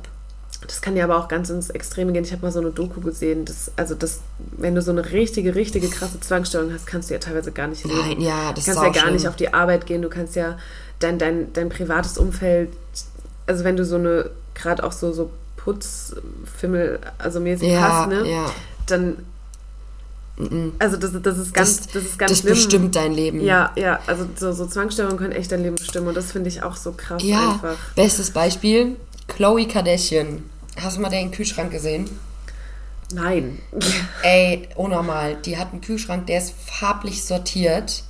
Das 0.67 0.81
kann 0.81 0.95
ja 0.95 1.03
aber 1.05 1.17
auch 1.17 1.27
ganz 1.27 1.49
ins 1.49 1.69
Extreme 1.71 2.13
gehen. 2.13 2.23
Ich 2.23 2.31
habe 2.31 2.43
mal 2.43 2.51
so 2.51 2.59
eine 2.59 2.69
Doku 2.71 3.01
gesehen, 3.01 3.45
dass, 3.45 3.71
also 3.77 3.95
das, 3.95 4.19
wenn 4.57 4.75
du 4.75 4.81
so 4.81 4.91
eine 4.91 5.11
richtige, 5.11 5.55
richtige 5.55 5.89
krasse 5.89 6.19
Zwangsstörung 6.19 6.71
hast, 6.73 6.85
kannst 6.87 7.09
du 7.09 7.15
ja 7.15 7.19
teilweise 7.19 7.51
gar 7.51 7.67
nicht 7.67 7.83
leben. 7.83 7.97
Nein, 7.99 8.21
ja, 8.21 8.53
das 8.53 8.65
du 8.65 8.71
kannst 8.71 8.83
ja 8.83 8.89
gar 8.91 9.01
schlimm. 9.03 9.13
nicht 9.15 9.27
auf 9.27 9.35
die 9.35 9.53
Arbeit 9.53 9.85
gehen, 9.87 10.01
du 10.01 10.09
kannst 10.09 10.35
ja 10.35 10.57
dein, 10.99 11.17
dein, 11.17 11.51
dein 11.53 11.69
privates 11.69 12.17
Umfeld, 12.17 12.69
also 13.47 13.63
wenn 13.63 13.75
du 13.75 13.83
so 13.83 13.95
eine, 13.95 14.29
gerade 14.53 14.83
auch 14.83 14.91
so, 14.91 15.11
so 15.11 15.31
Putzfimmel, 15.57 16.99
also 17.17 17.39
mäßig 17.39 17.69
Ja, 17.69 17.81
hast, 17.81 18.09
ne? 18.09 18.29
ja. 18.31 18.45
Dann, 18.87 19.17
also 20.79 20.97
das, 20.97 21.11
das 21.21 21.37
ist 21.37 21.53
ganz, 21.53 21.87
das, 21.87 22.03
ist 22.03 22.17
ganz 22.19 22.31
das 22.31 22.39
schlimm. 22.39 22.53
bestimmt 22.53 22.95
dein 22.95 23.13
Leben. 23.13 23.41
Ja, 23.41 23.71
ja, 23.75 23.99
also 24.07 24.25
so, 24.35 24.51
so 24.53 24.65
Zwangsstörungen 24.65 25.17
können 25.17 25.33
echt 25.33 25.51
dein 25.51 25.61
Leben 25.63 25.75
bestimmen 25.75 26.07
und 26.07 26.15
das 26.17 26.31
finde 26.31 26.49
ich 26.49 26.63
auch 26.63 26.75
so 26.75 26.93
krass 26.93 27.21
Ja, 27.23 27.51
einfach. 27.53 27.77
bestes 27.95 28.31
Beispiel, 28.31 28.95
Chloe 29.35 29.65
Kardashian. 29.65 30.43
Hast 30.77 30.97
du 30.97 31.01
mal 31.01 31.09
den 31.09 31.31
Kühlschrank 31.31 31.71
gesehen? 31.71 32.09
Nein. 33.13 33.59
Ey, 34.23 34.67
unnormal. 34.75 35.35
Die 35.45 35.57
hat 35.57 35.71
einen 35.71 35.81
Kühlschrank, 35.81 36.27
der 36.27 36.39
ist 36.39 36.53
farblich 36.65 37.23
sortiert. 37.23 38.03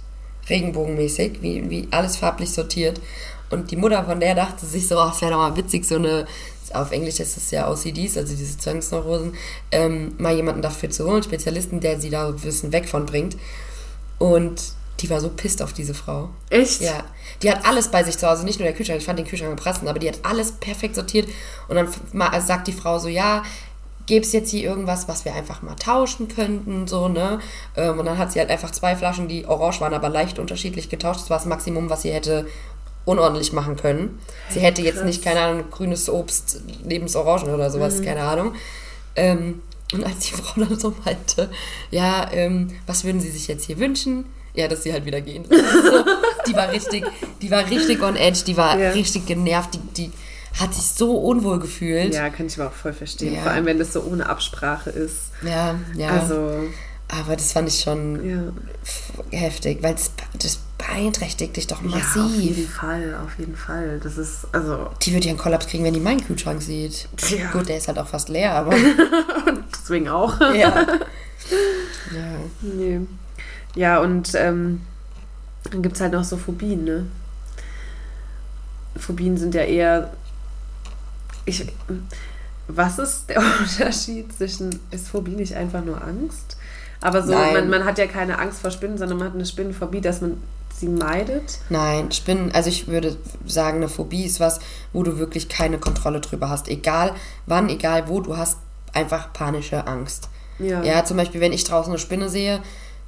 Regenbogenmäßig, 0.50 1.42
wie, 1.42 1.70
wie 1.70 1.88
alles 1.92 2.18
farblich 2.18 2.52
sortiert. 2.52 3.00
Und 3.52 3.70
die 3.70 3.76
Mutter 3.76 4.04
von 4.04 4.20
der 4.20 4.34
dachte 4.34 4.66
sich 4.66 4.88
so, 4.88 4.98
ach, 4.98 5.14
es 5.14 5.22
wäre 5.22 5.32
doch 5.32 5.38
mal 5.38 5.56
witzig, 5.56 5.86
so 5.86 5.96
eine, 5.96 6.26
auf 6.74 6.92
Englisch 6.92 7.20
ist 7.20 7.38
es 7.38 7.52
ja 7.52 7.70
OCDs, 7.70 8.18
also 8.18 8.36
diese 8.36 8.58
Zwangsneurosen, 8.58 9.36
ähm, 9.72 10.16
mal 10.18 10.34
jemanden 10.34 10.62
dafür 10.62 10.90
zu 10.90 11.06
holen, 11.06 11.22
Spezialisten, 11.22 11.82
der 11.82 12.00
sie 12.00 12.10
da 12.10 12.30
ein 12.30 12.38
bisschen 12.38 12.72
weg 12.72 12.90
von 12.90 13.06
bringt. 13.06 13.38
Und 14.18 14.74
die 15.02 15.10
war 15.10 15.20
so 15.20 15.30
pisst 15.30 15.62
auf 15.62 15.74
diese 15.74 15.94
Frau. 15.94 16.30
Echt? 16.50 16.82
Ja, 16.82 17.04
die 17.42 17.50
hat 17.52 17.66
alles 17.66 17.90
bei 17.90 18.04
sich 18.04 18.18
zu 18.18 18.28
Hause, 18.30 18.44
nicht 18.46 18.60
nur 18.60 18.68
der 18.68 18.76
Kühlschrank, 18.76 19.00
ich 19.00 19.06
fand 19.06 19.20
den 19.20 19.26
Kühlschrank 19.28 19.56
prassen, 19.60 19.88
aber 19.88 20.00
die 20.00 20.08
hat 20.10 20.20
alles 20.24 20.52
perfekt 20.54 20.96
sortiert 20.96 21.28
und 21.68 21.76
dann 21.76 21.88
ma- 22.14 22.40
sagt 22.42 22.68
die 22.68 22.74
Frau 22.74 23.00
so, 23.00 23.08
ja, 23.08 23.44
gäbe 24.08 24.26
es 24.26 24.32
jetzt 24.34 24.50
hier 24.52 24.64
irgendwas, 24.64 25.08
was 25.08 25.26
wir 25.26 25.34
einfach 25.34 25.62
mal 25.62 25.76
tauschen 25.76 26.28
könnten, 26.28 26.88
so, 26.88 27.08
ne? 27.08 27.40
Ähm, 27.78 28.00
Und 28.00 28.06
dann 28.06 28.18
hat 28.18 28.32
sie 28.32 28.40
halt 28.40 28.50
einfach 28.50 28.72
zwei 28.72 28.96
Flaschen, 28.96 29.28
die 29.28 29.46
orange 29.46 29.80
waren, 29.80 29.94
aber 29.94 30.10
leicht 30.10 30.38
unterschiedlich 30.40 30.90
getauscht. 30.90 31.22
Das 31.22 31.30
war 31.30 31.38
das 31.38 31.46
Maximum, 31.46 31.90
was 31.90 32.02
sie 32.02 32.12
hätte 32.12 32.48
unordentlich 33.06 33.54
machen 33.54 33.76
können. 33.78 34.20
Sie 34.50 34.60
hätte 34.60 34.82
jetzt 34.82 34.98
krass. 34.98 35.06
nicht, 35.06 35.24
keine 35.24 35.40
Ahnung, 35.40 35.64
grünes 35.72 36.10
Obst 36.10 36.62
neben 36.84 37.06
das 37.06 37.16
Orangen 37.16 37.54
oder 37.54 37.70
sowas, 37.72 38.02
keine 38.02 38.24
Ahnung. 38.24 38.54
Ähm, 39.16 39.62
und 39.94 40.04
als 40.04 40.20
die 40.20 40.34
Frau 40.34 40.60
dann 40.62 40.78
so 40.80 40.94
meinte, 41.06 41.50
ja, 41.92 42.30
ähm, 42.34 42.70
was 42.88 43.04
würden 43.04 43.22
Sie 43.22 43.30
sich 43.32 43.48
jetzt 43.48 43.66
hier 43.66 43.78
wünschen? 43.80 44.26
Ja, 44.54 44.68
dass 44.68 44.84
sie 44.84 44.92
halt 44.94 45.06
wieder 45.06 45.22
gehen. 45.22 45.46
Also, 45.52 46.06
die 46.48 46.56
war 46.56 46.72
richtig, 46.72 47.06
die 47.42 47.52
war 47.52 47.70
richtig 47.70 48.02
on 48.02 48.16
edge, 48.16 48.42
die 48.48 48.58
war 48.58 48.78
Ja. 48.78 48.90
richtig 48.92 49.26
genervt, 49.28 49.76
die, 49.76 49.80
die 50.08 50.12
hat 50.60 50.74
sich 50.74 50.84
so 50.86 51.16
unwohl 51.18 51.60
gefühlt. 51.60 52.14
Ja, 52.14 52.30
kann 52.30 52.48
ich 52.48 52.60
aber 52.60 52.70
auch 52.70 52.74
voll 52.74 52.94
verstehen. 52.94 53.36
Ja. 53.36 53.42
Vor 53.44 53.52
allem, 53.52 53.66
wenn 53.66 53.80
das 53.80 53.94
so 53.94 54.02
ohne 54.02 54.28
Absprache 54.28 54.90
ist. 54.90 55.32
ja. 55.44 55.76
ja. 55.96 56.10
Also, 56.10 56.64
Aber 57.08 57.36
das 57.36 57.52
fand 57.54 57.70
ich 57.70 57.80
schon 57.82 58.30
ja. 59.32 59.38
heftig, 59.40 59.82
weil 59.84 59.94
das, 59.94 60.12
das 60.42 60.60
beeinträchtigt 60.78 61.56
dich 61.58 61.68
doch 61.68 61.82
Ja, 61.84 61.90
auf 61.98 62.16
jeden 62.16 62.50
massiv. 62.66 62.74
Fall, 62.74 63.18
auf 63.24 63.38
jeden 63.38 63.56
Fall. 63.56 64.00
Das 64.04 64.18
ist, 64.18 64.48
also, 64.52 64.88
die 65.04 65.14
wird 65.14 65.24
ja 65.26 65.30
einen 65.30 65.38
Kollaps 65.40 65.68
kriegen, 65.68 65.84
wenn 65.84 65.94
die 65.94 66.00
meinen 66.00 66.26
Kühlschrank 66.26 66.62
sieht. 66.62 67.08
Ja. 67.30 67.52
Gut, 67.52 67.70
der 67.70 67.78
ist 67.78 67.88
halt 67.88 68.00
auch 68.00 68.08
fast 68.08 68.28
leer, 68.30 68.54
aber 68.54 68.74
deswegen 69.74 70.10
auch. 70.10 70.40
ja. 70.40 70.54
ja. 72.16 72.40
Nee. 72.62 73.02
Ja, 73.76 74.00
und 74.00 74.34
ähm, 74.36 74.82
dann 75.70 75.82
gibt 75.82 75.96
es 75.96 76.02
halt 76.02 76.14
noch 76.14 76.24
so 76.24 76.38
Phobien, 76.38 76.84
ne? 76.84 77.06
Phobien 78.98 79.38
sind 79.38 79.56
ja 79.56 79.62
eher. 79.62 80.12
Ich, 81.46 81.66
was 82.68 83.00
ist 83.00 83.30
der 83.30 83.42
Unterschied 83.60 84.36
zwischen. 84.36 84.80
Ist 84.92 85.10
Phobie 85.10 85.32
nicht 85.32 85.56
einfach 85.56 85.84
nur 85.84 86.04
Angst? 86.04 86.58
Aber 87.02 87.24
so, 87.24 87.34
man, 87.34 87.70
man 87.70 87.86
hat 87.86 87.98
ja 87.98 88.06
keine 88.06 88.38
Angst 88.38 88.60
vor 88.62 88.70
Spinnen, 88.70 88.98
sondern 88.98 89.18
man 89.18 89.28
hat 89.28 89.34
eine 89.34 89.46
Spinnenphobie, 89.46 90.02
dass 90.02 90.22
man 90.22 90.38
sie 90.78 90.88
meidet. 90.88 91.60
Nein, 91.70 92.12
Spinnen, 92.12 92.52
also 92.52 92.70
ich 92.70 92.88
würde 92.88 93.18
sagen, 93.46 93.78
eine 93.78 93.90
Phobie 93.90 94.26
ist 94.26 94.40
was, 94.40 94.60
wo 94.94 95.02
du 95.04 95.18
wirklich 95.18 95.50
keine 95.50 95.80
Kontrolle 95.80 96.22
drüber 96.22 96.50
hast. 96.50 96.68
Egal 96.68 97.16
wann, 97.48 97.70
egal 97.70 98.08
wo, 98.08 98.22
du 98.22 98.38
hast 98.38 98.60
einfach 98.94 99.34
panische 99.34 99.88
Angst. 99.88 100.30
Ja. 100.60 100.84
Ja, 100.84 101.04
zum 101.04 101.18
Beispiel, 101.18 101.42
wenn 101.42 101.54
ich 101.54 101.64
draußen 101.64 101.92
eine 101.92 102.00
Spinne 102.00 102.30
sehe, 102.30 102.62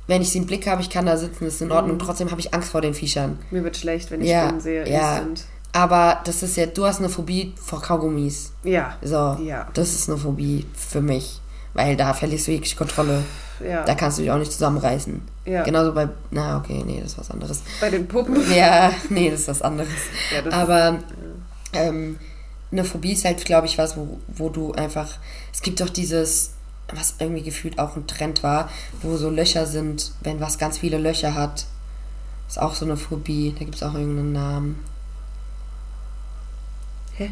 wenn 0.07 0.21
ich 0.21 0.29
sie 0.29 0.37
im 0.39 0.45
Blick 0.45 0.67
habe, 0.67 0.81
ich 0.81 0.89
kann 0.89 1.05
da 1.05 1.17
sitzen, 1.17 1.45
ist 1.45 1.61
in 1.61 1.71
Ordnung. 1.71 1.97
Trotzdem 1.99 2.29
habe 2.31 2.39
ich 2.41 2.53
Angst 2.53 2.69
vor 2.69 2.81
den 2.81 2.93
Viechern. 2.93 3.39
Mir 3.51 3.63
wird 3.63 3.77
schlecht, 3.77 4.11
wenn 4.11 4.21
ich 4.21 4.29
Ja, 4.29 4.43
Spinnen 4.45 4.61
sehe. 4.61 4.87
ja. 4.89 5.17
instant. 5.17 5.43
Aber 5.75 6.19
das 6.25 6.43
ist 6.43 6.55
ja, 6.57 6.67
du 6.67 6.85
hast 6.85 6.99
eine 6.99 7.09
Phobie 7.09 7.53
vor 7.55 7.81
Kaugummis. 7.81 8.51
Ja. 8.63 8.95
So, 9.01 9.37
Ja. 9.43 9.67
das 9.73 9.93
ist 9.93 10.07
eine 10.09 10.19
Phobie 10.19 10.65
für 10.75 11.01
mich. 11.01 11.39
Weil 11.73 11.95
da 11.97 12.13
verlierst 12.13 12.45
du 12.47 12.51
jegliche 12.51 12.75
Kontrolle. 12.75 13.23
Ja. 13.65 13.83
Da 13.83 13.95
kannst 13.95 14.17
du 14.17 14.21
dich 14.21 14.29
auch 14.29 14.37
nicht 14.37 14.51
zusammenreißen. 14.51 15.21
Ja. 15.45 15.63
Genauso 15.63 15.91
bei, 15.93 16.07
na 16.29 16.57
okay, 16.57 16.83
nee, 16.85 16.99
das 17.01 17.13
ist 17.13 17.17
was 17.17 17.31
anderes. 17.31 17.61
Bei 17.81 17.89
den 17.89 18.07
Puppen. 18.07 18.37
Ja, 18.53 18.91
nee, 19.09 19.31
das 19.31 19.41
ist 19.41 19.47
was 19.47 19.61
anderes. 19.63 19.89
Ja, 20.35 20.41
das 20.43 20.53
Aber 20.53 20.99
ähm, 21.73 22.19
eine 22.71 22.83
Phobie 22.83 23.13
ist 23.13 23.25
halt, 23.25 23.43
glaube 23.43 23.65
ich, 23.65 23.77
was, 23.79 23.97
wo, 23.97 24.19
wo 24.27 24.49
du 24.49 24.73
einfach. 24.73 25.07
Es 25.51 25.61
gibt 25.63 25.81
doch 25.81 25.89
dieses, 25.89 26.51
was 26.95 27.15
irgendwie 27.19 27.43
gefühlt 27.43 27.79
auch 27.79 27.95
ein 27.95 28.07
Trend 28.07 28.43
war, 28.43 28.69
wo 29.01 29.17
so 29.17 29.29
Löcher 29.29 29.65
sind, 29.65 30.11
wenn 30.21 30.39
was 30.39 30.57
ganz 30.57 30.77
viele 30.77 30.97
Löcher 30.97 31.35
hat. 31.35 31.65
Ist 32.47 32.59
auch 32.59 32.75
so 32.75 32.85
eine 32.85 32.97
Phobie. 32.97 33.53
Da 33.57 33.65
gibt 33.65 33.75
es 33.75 33.83
auch 33.83 33.93
irgendeinen 33.93 34.33
Namen. 34.33 34.83
Hä? 37.15 37.31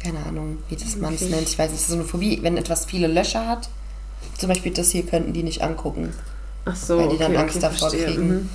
Keine 0.00 0.24
Ahnung, 0.24 0.58
wie 0.68 0.76
das 0.76 0.96
man 0.96 1.14
es 1.14 1.22
nennt. 1.22 1.48
Ich 1.48 1.58
weiß 1.58 1.70
nicht, 1.70 1.80
das 1.80 1.88
ist 1.88 1.88
so 1.88 1.94
eine 1.94 2.04
Phobie, 2.04 2.38
wenn 2.42 2.56
etwas 2.56 2.84
viele 2.84 3.06
Löcher 3.06 3.46
hat. 3.48 3.68
Zum 4.38 4.48
Beispiel 4.48 4.72
das 4.72 4.90
hier 4.90 5.04
könnten 5.04 5.32
die 5.32 5.42
nicht 5.42 5.62
angucken. 5.62 6.12
Ach 6.64 6.76
so, 6.76 6.98
Weil 6.98 7.08
die 7.08 7.18
dann 7.18 7.32
okay, 7.32 7.40
Angst 7.40 7.56
okay, 7.56 7.66
davor 7.66 7.90
verstehe. 7.90 8.06
kriegen. 8.06 8.28
Mhm. 8.28 8.48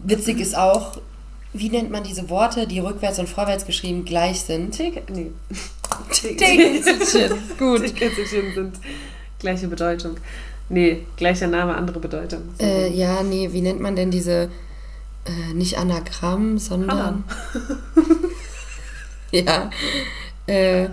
Witzig 0.00 0.40
ist 0.40 0.56
auch, 0.56 0.98
wie 1.52 1.68
nennt 1.68 1.90
man 1.90 2.02
diese 2.02 2.30
Worte, 2.30 2.66
die 2.66 2.78
rückwärts 2.78 3.18
und 3.18 3.28
vorwärts 3.28 3.66
geschrieben 3.66 4.04
gleich 4.04 4.40
sind? 4.40 4.72
Tick, 4.72 5.08
nee. 5.10 5.30
Tickelchen. 6.10 7.38
Gut. 7.58 7.82
Sind 7.98 8.72
gleiche 9.38 9.68
Bedeutung. 9.68 10.16
Nee, 10.68 11.06
gleicher 11.16 11.48
Name, 11.48 11.74
andere 11.74 12.00
Bedeutung. 12.00 12.42
Äh, 12.58 12.90
ja, 12.92 13.22
nee, 13.22 13.50
wie 13.52 13.60
nennt 13.60 13.80
man 13.80 13.94
denn 13.94 14.10
diese, 14.10 14.50
äh, 15.26 15.54
nicht 15.54 15.76
Anagramm, 15.76 16.58
sondern... 16.58 17.24
ja. 19.30 19.70
Äh, 20.46 20.88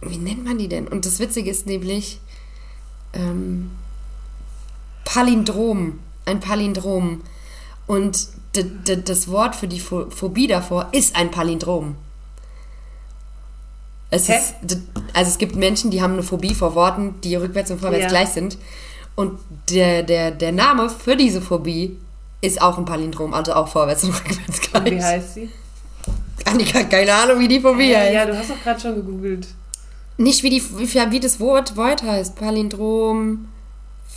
wie 0.00 0.18
nennt 0.18 0.44
man 0.44 0.58
die 0.58 0.68
denn? 0.68 0.86
Und 0.86 1.06
das 1.06 1.18
Witzige 1.18 1.50
ist 1.50 1.66
nämlich 1.66 2.20
ähm, 3.14 3.70
Palindrom. 5.04 5.98
Ein 6.26 6.40
Palindrom. 6.40 7.22
Und 7.86 8.28
das 8.54 9.28
Wort 9.28 9.56
für 9.56 9.68
die 9.68 9.80
Pho- 9.80 10.10
Phobie 10.10 10.46
davor 10.46 10.88
ist 10.92 11.16
ein 11.16 11.30
Palindrom. 11.30 11.96
Es 14.10 14.28
Hä? 14.28 14.36
ist, 14.38 14.54
also 15.12 15.30
es 15.30 15.38
gibt 15.38 15.56
Menschen, 15.56 15.90
die 15.90 16.00
haben 16.00 16.12
eine 16.12 16.22
Phobie 16.22 16.54
vor 16.54 16.74
Worten, 16.74 17.20
die 17.22 17.34
rückwärts 17.34 17.70
und 17.70 17.80
vorwärts 17.80 18.04
Ja. 18.04 18.08
gleich 18.08 18.28
sind. 18.28 18.58
Und 19.16 19.38
der, 19.70 20.02
der, 20.02 20.30
der 20.30 20.52
Name 20.52 20.88
für 20.88 21.16
diese 21.16 21.40
Phobie 21.40 21.96
ist 22.40 22.60
auch 22.62 22.78
ein 22.78 22.84
Palindrom, 22.84 23.34
also 23.34 23.54
auch 23.54 23.68
vorwärts 23.68 24.04
und 24.04 24.14
rückwärts 24.14 24.60
gleich. 24.60 24.84
Wie 24.92 25.02
heißt 25.02 25.34
sie? 25.34 25.50
Annika, 26.44 26.84
keine 26.84 27.12
Ahnung, 27.14 27.38
wie 27.40 27.48
die 27.48 27.60
Phobie 27.60 27.90
Ja, 27.90 28.00
heißt. 28.00 28.14
ja, 28.14 28.26
du 28.26 28.36
hast 28.38 28.50
doch 28.50 28.62
gerade 28.62 28.80
schon 28.80 28.94
gegoogelt. 28.94 29.46
Nicht 30.16 30.42
wie, 30.44 30.50
die, 30.50 30.62
wie, 30.78 31.10
wie 31.10 31.20
das 31.20 31.40
Wort, 31.40 31.76
Wort 31.76 32.02
heißt. 32.02 32.36
Palindrom, 32.36 33.46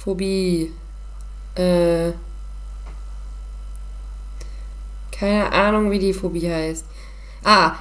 Phobie. 0.04 0.72
Äh, 1.56 2.12
keine 5.20 5.52
Ahnung, 5.52 5.92
wie 5.92 6.00
die 6.00 6.14
Phobie 6.14 6.50
heißt. 6.50 6.86
Ah, 7.44 7.74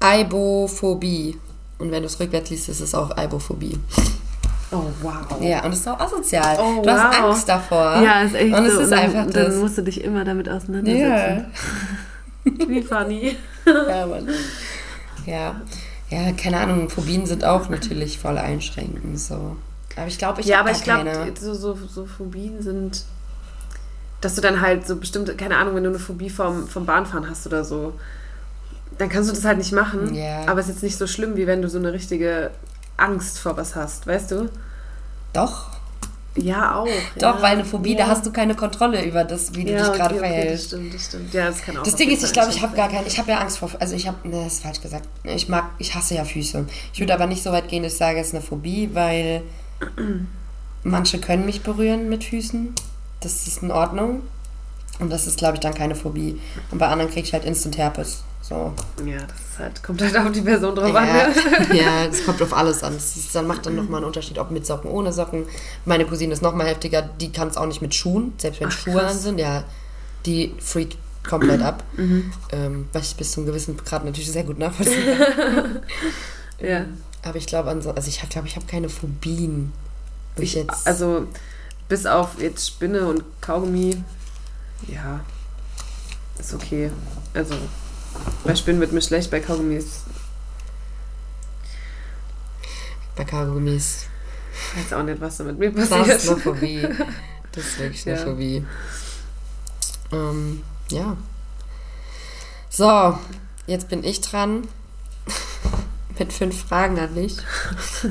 Aibophobie. 0.00 1.38
Und 1.78 1.90
wenn 1.90 2.02
du 2.02 2.06
es 2.06 2.18
rückwärts 2.18 2.50
liest, 2.50 2.68
ist 2.68 2.80
es 2.80 2.94
auch 2.94 3.16
Aibophobie. 3.16 3.78
Oh, 4.70 4.84
wow. 5.02 5.40
Ja, 5.40 5.64
und 5.64 5.72
es 5.72 5.80
ist 5.80 5.88
auch 5.88 6.00
asozial. 6.00 6.56
Oh, 6.58 6.82
du 6.82 6.90
hast 6.90 7.18
wow. 7.18 7.24
Angst 7.26 7.48
davor. 7.48 8.00
Ja, 8.02 8.22
ist 8.22 8.34
echt 8.34 8.54
Und 8.54 8.64
es 8.64 8.74
so. 8.74 8.80
ist 8.80 8.90
dann, 8.90 8.98
einfach 8.98 9.30
dann 9.30 9.46
das. 9.46 9.56
musst 9.56 9.78
du 9.78 9.82
dich 9.82 10.02
immer 10.02 10.24
damit 10.24 10.48
auseinandersetzen. 10.48 11.46
Wie 12.68 12.82
funny. 12.82 13.36
ja, 13.66 14.06
Mann. 14.06 14.28
Ja. 15.26 15.60
Ja, 16.08 16.32
keine 16.32 16.58
Ahnung, 16.58 16.88
Phobien 16.90 17.26
sind 17.26 17.44
auch 17.44 17.68
natürlich 17.68 18.18
voll 18.18 18.38
einschränkend. 18.38 19.18
So. 19.18 19.56
Aber 19.96 20.06
ich 20.06 20.18
glaube, 20.18 20.40
ich 20.40 20.46
ja, 20.46 20.58
hab 20.58 20.66
aber 20.66 20.76
ich 20.76 20.82
glaube, 20.82 21.32
so, 21.38 21.54
so, 21.54 21.74
so 21.74 22.06
Phobien 22.06 22.62
sind, 22.62 23.04
dass 24.22 24.36
du 24.36 24.40
dann 24.40 24.62
halt 24.62 24.86
so 24.86 24.96
bestimmte, 24.96 25.36
keine 25.36 25.56
Ahnung, 25.58 25.74
wenn 25.74 25.84
du 25.84 25.90
eine 25.90 25.98
Phobie 25.98 26.30
vom, 26.30 26.66
vom 26.66 26.86
Bahnfahren 26.86 27.28
hast 27.28 27.46
oder 27.46 27.64
so, 27.64 27.92
dann 28.96 29.08
kannst 29.08 29.28
du 29.28 29.34
das 29.34 29.44
halt 29.44 29.58
nicht 29.58 29.72
machen. 29.72 30.14
Ja. 30.14 30.46
Aber 30.46 30.60
es 30.60 30.68
ist 30.68 30.76
jetzt 30.76 30.82
nicht 30.82 30.96
so 30.96 31.06
schlimm, 31.06 31.36
wie 31.36 31.46
wenn 31.46 31.60
du 31.60 31.68
so 31.68 31.78
eine 31.78 31.92
richtige 31.92 32.50
Angst 32.96 33.38
vor 33.38 33.56
was 33.56 33.74
hast, 33.74 34.06
weißt 34.06 34.30
du? 34.30 34.48
Doch. 35.32 35.70
Ja, 36.36 36.76
auch. 36.76 36.86
Doch, 37.16 37.36
ja. 37.36 37.42
weil 37.42 37.52
eine 37.52 37.64
Phobie, 37.64 37.92
ja. 37.92 37.98
da 37.98 38.06
hast 38.06 38.24
du 38.24 38.32
keine 38.32 38.54
Kontrolle 38.54 39.04
über 39.04 39.24
das, 39.24 39.54
wie 39.54 39.64
du 39.64 39.72
ja, 39.72 39.78
dich 39.78 39.98
gerade 39.98 40.14
okay, 40.14 40.24
okay, 40.24 40.30
das 40.30 40.38
verhältst. 40.38 40.66
stimmt, 40.68 40.94
das 40.94 41.04
stimmt. 41.04 41.34
Ja, 41.34 41.46
das 41.46 41.62
kann 41.62 41.76
auch 41.76 41.82
Das 41.82 41.96
Ding 41.96 42.10
ist, 42.10 42.22
ich 42.22 42.32
glaube, 42.32 42.50
ich 42.50 42.62
habe 42.62 42.74
gar 42.74 42.88
keine, 42.88 43.06
ich 43.06 43.18
habe 43.18 43.30
ja 43.30 43.38
Angst 43.38 43.58
vor, 43.58 43.70
also 43.78 43.94
ich 43.94 44.06
habe, 44.06 44.26
ne, 44.26 44.44
das 44.44 44.54
ist 44.54 44.62
falsch 44.62 44.80
gesagt. 44.80 45.06
Ich 45.24 45.48
mag, 45.48 45.70
ich 45.78 45.94
hasse 45.94 46.14
ja 46.14 46.24
Füße. 46.24 46.64
Ich 46.94 47.00
würde 47.00 47.12
aber 47.12 47.26
nicht 47.26 47.42
so 47.42 47.50
weit 47.50 47.68
gehen, 47.68 47.82
dass 47.82 47.92
ich 47.92 47.98
sage, 47.98 48.20
es 48.20 48.28
ist 48.28 48.34
eine 48.34 48.42
Phobie, 48.42 48.90
weil 48.94 49.42
manche 50.84 51.18
können 51.18 51.44
mich 51.44 51.62
berühren 51.62 52.08
mit 52.08 52.24
Füßen. 52.24 52.72
Das 53.22 53.46
ist 53.46 53.62
in 53.62 53.70
Ordnung. 53.70 54.22
Und 54.98 55.10
das 55.10 55.26
ist, 55.26 55.38
glaube 55.38 55.54
ich, 55.54 55.60
dann 55.60 55.74
keine 55.74 55.94
Phobie. 55.94 56.40
Und 56.70 56.78
bei 56.78 56.86
anderen 56.88 57.10
kriege 57.10 57.26
ich 57.26 57.32
halt 57.32 57.44
Instant 57.44 57.78
Herpes. 57.78 58.22
So. 58.42 58.72
Ja, 59.06 59.18
das 59.18 59.58
halt, 59.58 59.82
kommt 59.82 60.02
halt 60.02 60.16
auf 60.16 60.32
die 60.32 60.40
Person 60.40 60.74
drauf 60.74 60.88
Ja, 60.92 60.96
an. 60.96 61.06
Ne? 61.06 61.34
ja, 61.76 62.06
das 62.10 62.24
kommt 62.24 62.42
auf 62.42 62.52
alles 62.52 62.82
an. 62.82 62.94
Das 62.94 63.16
ist, 63.16 63.34
dann 63.34 63.46
macht 63.46 63.64
dann 63.66 63.76
nochmal 63.76 63.98
einen 63.98 64.06
Unterschied, 64.06 64.38
ob 64.38 64.50
mit 64.50 64.66
Socken, 64.66 64.90
ohne 64.90 65.12
Socken. 65.12 65.46
Meine 65.84 66.04
Cousine 66.04 66.32
ist 66.32 66.42
nochmal 66.42 66.66
heftiger, 66.66 67.02
die 67.02 67.30
kann 67.32 67.48
es 67.48 67.56
auch 67.56 67.66
nicht 67.66 67.80
mit 67.82 67.94
Schuhen, 67.94 68.32
selbst 68.38 68.60
wenn 68.60 68.68
Ach, 68.68 68.72
Schuhe 68.72 68.94
krass. 69.00 69.12
an 69.12 69.18
sind. 69.18 69.38
Ja, 69.38 69.64
die 70.26 70.54
freakt 70.58 70.96
komplett 71.28 71.62
ab. 71.62 71.84
Ähm, 72.52 72.86
was 72.92 73.08
ich 73.08 73.16
bis 73.16 73.32
zu 73.32 73.40
einem 73.40 73.46
gewissen 73.46 73.78
Grad 73.78 74.04
natürlich 74.04 74.30
sehr 74.30 74.44
gut 74.44 74.58
nachvollziehen 74.58 75.16
kann. 75.16 75.80
Ja. 76.60 76.84
Aber 77.22 77.36
ich 77.36 77.46
glaube, 77.46 77.70
also 77.70 77.94
ich 78.06 78.20
glaube, 78.28 78.46
ich 78.46 78.56
habe 78.56 78.66
keine 78.66 78.90
Phobien. 78.90 79.72
Ich 80.36 80.42
Ich, 80.42 80.54
jetzt, 80.54 80.86
also, 80.86 81.26
bis 81.92 82.06
auf 82.06 82.40
jetzt 82.40 82.66
Spinne 82.66 83.06
und 83.06 83.22
Kaugummi, 83.42 84.02
ja, 84.88 85.20
ist 86.38 86.54
okay. 86.54 86.90
Also, 87.34 87.54
bei 88.44 88.54
Spinnen 88.54 88.80
wird 88.80 88.92
mir 88.92 89.02
schlecht, 89.02 89.30
bei 89.30 89.40
Kaugummis 89.40 90.04
bei 93.14 93.24
Kaugummis. 93.24 94.06
weiß 94.74 94.94
auch 94.94 95.02
nicht, 95.02 95.20
was 95.20 95.36
da 95.36 95.44
mit 95.44 95.58
mir 95.58 95.70
Das 95.70 95.90
passiert. 95.90 96.16
ist 96.16 96.30
eine 96.30 96.40
Phobie. 96.40 96.88
Das 97.52 97.66
ist 97.66 97.78
wirklich 97.80 98.08
eine 98.08 98.16
Ja. 98.18 98.24
Phobie. 98.24 98.66
Ähm, 100.10 100.62
ja. 100.90 101.18
So, 102.70 103.18
jetzt 103.66 103.90
bin 103.90 104.02
ich 104.04 104.22
dran. 104.22 104.66
Mit 106.18 106.32
fünf 106.32 106.64
Fragen 106.66 106.98
an 106.98 107.14
dich. 107.14 107.36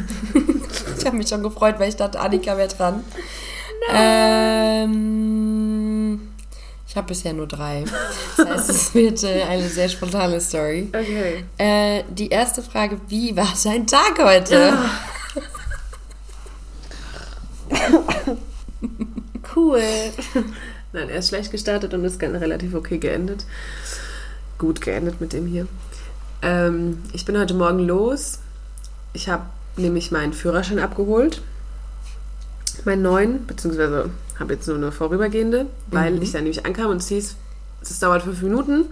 ich 0.99 1.05
habe 1.07 1.17
mich 1.17 1.29
schon 1.29 1.41
gefreut, 1.41 1.79
weil 1.79 1.89
ich 1.89 1.95
dachte, 1.95 2.19
Annika 2.19 2.55
wäre 2.55 2.67
dran. 2.67 3.03
Ähm, 3.89 4.91
ich 6.87 6.95
habe 6.95 7.07
bisher 7.07 7.33
nur 7.33 7.47
drei. 7.47 7.85
Das 8.37 8.47
heißt, 8.47 8.69
es 8.69 8.93
wird 8.93 9.23
äh, 9.23 9.43
eine 9.43 9.67
sehr 9.69 9.89
spontane 9.89 10.39
Story. 10.41 10.89
Okay. 10.89 11.45
Äh, 11.57 12.03
die 12.09 12.29
erste 12.29 12.61
Frage, 12.61 12.99
wie 13.07 13.35
war 13.35 13.47
dein 13.63 13.87
Tag 13.87 14.19
heute? 14.19 14.73
Cool. 19.55 19.81
Nein, 20.93 21.09
er 21.09 21.17
ist 21.17 21.29
schlecht 21.29 21.51
gestartet 21.51 21.93
und 21.93 22.03
ist 22.05 22.21
relativ 22.21 22.73
okay 22.73 22.97
geendet. 22.97 23.45
Gut 24.57 24.81
geendet 24.81 25.19
mit 25.21 25.33
dem 25.33 25.45
hier. 25.47 25.67
Ähm, 26.41 27.03
ich 27.13 27.25
bin 27.25 27.37
heute 27.37 27.53
Morgen 27.53 27.79
los. 27.79 28.39
Ich 29.13 29.29
habe 29.29 29.45
nämlich 29.77 30.11
meinen 30.11 30.33
Führerschein 30.33 30.79
abgeholt. 30.79 31.41
Meinen 32.85 33.01
neuen, 33.01 33.45
beziehungsweise 33.47 34.09
habe 34.39 34.53
jetzt 34.53 34.67
nur 34.67 34.77
eine 34.77 34.91
vorübergehende, 34.91 35.67
weil 35.91 36.11
Mhm. 36.13 36.21
ich 36.21 36.31
da 36.31 36.39
nämlich 36.39 36.65
ankam 36.65 36.87
und 36.87 36.97
es 36.97 37.07
hieß, 37.07 37.35
es 37.81 37.99
dauert 37.99 38.23
fünf 38.23 38.41
Minuten. 38.41 38.85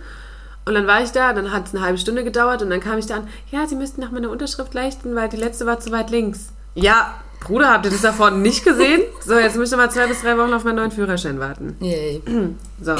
Und 0.65 0.73
dann 0.75 0.85
war 0.87 1.01
ich 1.01 1.11
da, 1.11 1.33
dann 1.33 1.51
hat 1.51 1.67
es 1.67 1.73
eine 1.73 1.83
halbe 1.83 1.97
Stunde 1.97 2.23
gedauert 2.23 2.61
und 2.61 2.69
dann 2.69 2.79
kam 2.79 2.97
ich 2.99 3.07
da 3.07 3.15
an, 3.17 3.27
ja, 3.51 3.65
Sie 3.67 3.75
müssten 3.75 4.01
nach 4.01 4.11
meiner 4.11 4.29
Unterschrift 4.29 4.73
leichten, 4.73 5.15
weil 5.15 5.29
die 5.29 5.37
letzte 5.37 5.65
war 5.65 5.79
zu 5.79 5.91
weit 5.91 6.11
links. 6.11 6.49
Ja, 6.75 7.15
Bruder, 7.41 7.71
habt 7.71 7.85
ihr 7.85 7.91
das 7.91 8.01
da 8.01 8.11
vorne 8.13 8.37
nicht 8.37 8.63
gesehen? 8.63 9.01
So, 9.25 9.37
jetzt 9.39 9.55
müsst 9.57 9.73
ihr 9.73 9.77
mal 9.77 9.89
zwei 9.89 10.07
bis 10.07 10.21
drei 10.21 10.37
Wochen 10.37 10.53
auf 10.53 10.63
meinen 10.63 10.75
neuen 10.75 10.91
Führerschein 10.91 11.39
warten. 11.39 11.75
Yay. 11.79 12.21
So. 12.81 12.95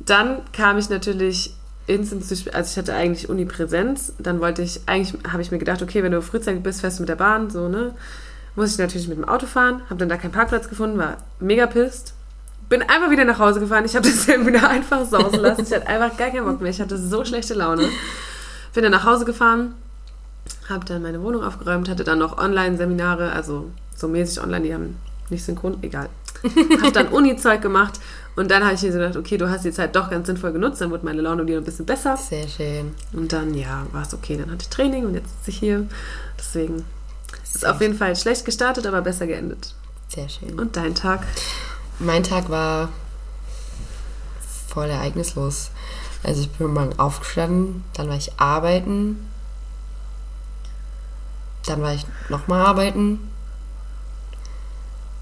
Dann 0.00 0.40
kam 0.52 0.76
ich 0.78 0.90
natürlich 0.90 1.54
instant 1.86 2.24
zu 2.24 2.36
spät, 2.36 2.54
also 2.54 2.70
ich 2.70 2.76
hatte 2.78 2.94
eigentlich 2.94 3.28
Uni-Präsenz, 3.28 4.14
dann 4.18 4.40
wollte 4.40 4.62
ich, 4.62 4.80
eigentlich 4.86 5.14
habe 5.30 5.42
ich 5.42 5.50
mir 5.50 5.58
gedacht, 5.58 5.82
okay, 5.82 6.02
wenn 6.02 6.12
du 6.12 6.22
frühzeitig 6.22 6.62
bist, 6.62 6.80
fährst 6.80 6.98
du 6.98 7.02
mit 7.02 7.08
der 7.10 7.16
Bahn, 7.16 7.50
so, 7.50 7.68
ne? 7.68 7.94
Muss 8.56 8.72
ich 8.72 8.78
natürlich 8.78 9.08
mit 9.08 9.18
dem 9.18 9.24
Auto 9.24 9.46
fahren, 9.46 9.82
habe 9.86 9.96
dann 9.96 10.08
da 10.08 10.16
keinen 10.16 10.32
Parkplatz 10.32 10.68
gefunden, 10.68 10.98
war 10.98 11.16
mega 11.40 11.66
pisst. 11.66 12.14
Bin 12.68 12.82
einfach 12.82 13.10
wieder 13.10 13.24
nach 13.24 13.38
Hause 13.38 13.60
gefahren, 13.60 13.84
ich 13.84 13.96
habe 13.96 14.08
das 14.10 14.26
dann 14.26 14.46
wieder 14.46 14.68
einfach 14.68 15.04
sausen 15.04 15.40
lassen, 15.40 15.62
ich 15.62 15.72
hatte 15.72 15.86
einfach 15.86 16.16
gar 16.16 16.30
keinen 16.30 16.44
Bock 16.44 16.60
mehr, 16.60 16.70
ich 16.70 16.80
hatte 16.80 16.96
so 16.96 17.24
schlechte 17.24 17.54
Laune. 17.54 17.88
Bin 18.72 18.82
dann 18.82 18.92
nach 18.92 19.04
Hause 19.04 19.24
gefahren, 19.24 19.74
habe 20.68 20.84
dann 20.84 21.02
meine 21.02 21.22
Wohnung 21.22 21.42
aufgeräumt, 21.42 21.88
hatte 21.88 22.04
dann 22.04 22.18
noch 22.18 22.38
Online-Seminare, 22.38 23.32
also 23.32 23.70
so 23.94 24.08
mäßig 24.08 24.42
online, 24.42 24.64
die 24.64 24.74
haben 24.74 24.96
nicht 25.30 25.44
synchron, 25.44 25.78
egal. 25.82 26.08
habe 26.82 26.92
dann 26.92 27.08
Uni-Zeug 27.08 27.62
gemacht 27.62 28.00
und 28.36 28.50
dann 28.50 28.64
habe 28.64 28.74
ich 28.74 28.82
mir 28.82 28.92
so 28.92 28.98
gedacht, 28.98 29.16
okay, 29.16 29.38
du 29.38 29.48
hast 29.48 29.64
die 29.64 29.70
Zeit 29.70 29.94
doch 29.94 30.10
ganz 30.10 30.26
sinnvoll 30.26 30.52
genutzt, 30.52 30.80
dann 30.80 30.90
wurde 30.90 31.04
meine 31.04 31.22
Laune 31.22 31.46
wieder 31.46 31.58
ein 31.58 31.64
bisschen 31.64 31.86
besser. 31.86 32.16
Sehr 32.16 32.48
schön. 32.48 32.94
Und 33.12 33.32
dann, 33.32 33.54
ja, 33.54 33.86
war 33.92 34.02
es 34.02 34.12
okay. 34.12 34.36
Dann 34.36 34.50
hatte 34.50 34.62
ich 34.62 34.68
Training 34.68 35.06
und 35.06 35.14
jetzt 35.14 35.28
sitze 35.38 35.50
ich 35.50 35.58
hier. 35.58 35.86
Deswegen 36.38 36.84
ist 37.54 37.66
auf 37.66 37.80
jeden 37.80 37.96
Fall 37.96 38.14
schlecht 38.16 38.44
gestartet, 38.44 38.86
aber 38.86 39.00
besser 39.02 39.26
geendet. 39.26 39.74
Sehr 40.08 40.28
schön. 40.28 40.58
Und 40.58 40.76
dein 40.76 40.94
Tag? 40.94 41.26
Mein 41.98 42.22
Tag 42.22 42.50
war 42.50 42.88
voll 44.68 44.88
ereignislos. 44.90 45.70
Also 46.22 46.40
ich 46.42 46.50
bin 46.50 46.72
morgen 46.72 46.98
aufgestanden, 46.98 47.84
dann 47.94 48.08
war 48.08 48.16
ich 48.16 48.32
arbeiten, 48.38 49.28
dann 51.66 51.82
war 51.82 51.94
ich 51.94 52.06
nochmal 52.28 52.64
arbeiten 52.64 53.20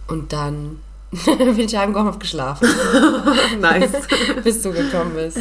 und 0.06 0.32
dann 0.32 0.78
bin 1.10 1.58
ich 1.60 1.76
heimgekommen 1.76 2.12
und 2.14 2.20
geschlafen, 2.20 2.68
nice. 3.60 3.90
bis 4.44 4.62
du 4.62 4.72
gekommen 4.72 5.14
bist. 5.14 5.38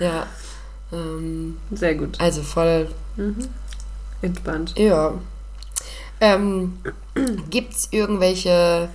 Ja. 0.00 0.26
Ähm, 0.92 1.58
Sehr 1.70 1.94
gut. 1.94 2.20
also 2.20 2.42
voll, 2.42 2.88
Mhm. 3.16 3.48
Entspannt. 4.22 4.74
ja. 4.78 5.12
Ähm, 6.20 6.78
Gibt 7.50 7.74
es 7.74 7.88
irgendwelche 7.90 8.88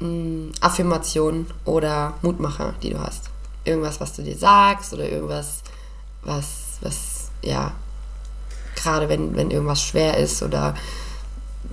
mh, 0.00 0.52
Affirmationen 0.60 1.46
oder 1.64 2.14
Mutmacher, 2.22 2.74
die 2.82 2.90
du 2.90 3.00
hast? 3.00 3.30
Irgendwas, 3.64 4.00
was 4.00 4.14
du 4.14 4.22
dir 4.22 4.36
sagst 4.36 4.92
oder 4.94 5.08
irgendwas, 5.08 5.62
was, 6.22 6.78
was, 6.80 7.30
ja, 7.42 7.72
gerade 8.76 9.08
wenn, 9.08 9.36
wenn 9.36 9.50
irgendwas 9.50 9.82
schwer 9.82 10.16
ist 10.16 10.42
oder 10.42 10.74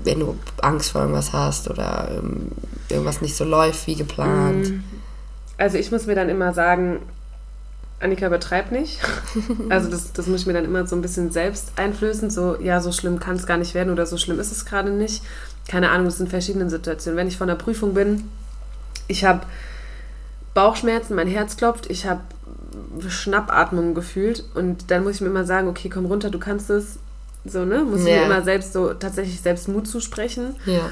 wenn 0.04 0.20
du 0.20 0.38
Angst 0.62 0.92
vor 0.92 1.02
irgendwas 1.02 1.34
hast 1.34 1.70
oder 1.70 2.10
ähm, 2.12 2.52
irgendwas 2.90 3.22
nicht 3.22 3.36
so 3.36 3.46
läuft 3.46 3.88
wie 3.88 3.96
geplant. 3.96 4.74
Also 5.58 5.78
ich 5.78 5.92
muss 5.92 6.06
mir 6.06 6.16
dann 6.16 6.30
immer 6.30 6.54
sagen, 6.54 7.00
Annika 8.00 8.28
übertreibt 8.28 8.72
nicht. 8.72 9.00
Also 9.70 9.90
das, 9.90 10.14
das 10.14 10.28
muss 10.28 10.42
ich 10.42 10.48
mir 10.48 10.54
dann 10.54 10.66
immer 10.66 10.86
so 10.88 10.96
ein 10.96 11.02
bisschen 11.02 11.32
selbst 11.32 11.72
einflößen. 11.78 12.30
So, 12.30 12.60
ja, 12.62 12.80
so 12.82 12.92
schlimm 12.92 13.20
kann 13.20 13.36
es 13.36 13.46
gar 13.48 13.58
nicht 13.58 13.74
werden 13.74 13.92
oder 13.92 14.06
so 14.06 14.18
schlimm 14.18 14.40
ist 14.40 14.52
es 14.52 14.66
gerade 14.66 14.92
nicht. 14.92 15.24
Keine 15.68 15.90
Ahnung, 15.92 16.06
das 16.06 16.18
sind 16.18 16.30
verschiedene 16.30 16.70
Situationen. 16.70 17.18
Wenn 17.18 17.28
ich 17.28 17.38
von 17.38 17.48
der 17.48 17.56
Prüfung 17.56 17.94
bin, 17.94 18.30
ich 19.08 19.26
habe 19.26 19.42
Bauchschmerzen, 20.54 21.16
mein 21.16 21.28
Herz 21.28 21.58
klopft, 21.58 21.90
ich 21.90 22.06
habe 22.06 22.22
Schnappatmung 23.10 23.94
gefühlt 23.94 24.44
und 24.54 24.90
dann 24.92 25.04
muss 25.04 25.16
ich 25.16 25.22
mir 25.22 25.28
immer 25.28 25.46
sagen, 25.46 25.68
okay, 25.68 25.90
komm 25.90 26.06
runter, 26.06 26.30
du 26.30 26.40
kannst 26.40 26.70
es. 26.70 26.98
So, 27.46 27.66
ne? 27.66 27.84
Muss 27.84 28.02
ich 28.02 28.08
Ja. 28.08 28.20
mir 28.20 28.26
immer 28.26 28.42
selbst 28.44 28.74
so 28.74 28.94
tatsächlich 28.94 29.42
selbst 29.42 29.68
Mut 29.68 29.88
zusprechen. 29.88 30.56
Ja. 30.66 30.90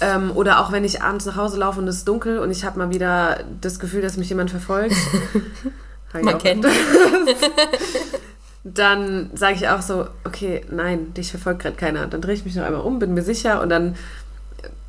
Ähm, 0.00 0.30
oder 0.34 0.60
auch 0.60 0.72
wenn 0.72 0.84
ich 0.84 1.02
abends 1.02 1.26
nach 1.26 1.36
Hause 1.36 1.58
laufe 1.58 1.78
und 1.80 1.88
es 1.88 1.98
ist 1.98 2.08
dunkel 2.08 2.38
und 2.38 2.50
ich 2.50 2.64
habe 2.64 2.78
mal 2.78 2.90
wieder 2.90 3.44
das 3.60 3.78
Gefühl, 3.78 4.02
dass 4.02 4.16
mich 4.16 4.28
jemand 4.28 4.50
verfolgt. 4.50 4.94
Man 6.22 6.38
kennt. 6.38 6.66
Dann 8.64 9.30
sage 9.34 9.56
ich 9.56 9.68
auch 9.68 9.82
so, 9.82 10.06
okay, 10.24 10.64
nein, 10.70 11.12
dich 11.12 11.30
verfolgt 11.30 11.60
gerade 11.62 11.76
keiner. 11.76 12.06
Dann 12.06 12.22
drehe 12.22 12.34
ich 12.34 12.44
mich 12.44 12.54
noch 12.54 12.64
einmal 12.64 12.80
um, 12.80 12.98
bin 12.98 13.12
mir 13.12 13.22
sicher 13.22 13.60
und 13.60 13.68
dann 13.68 13.94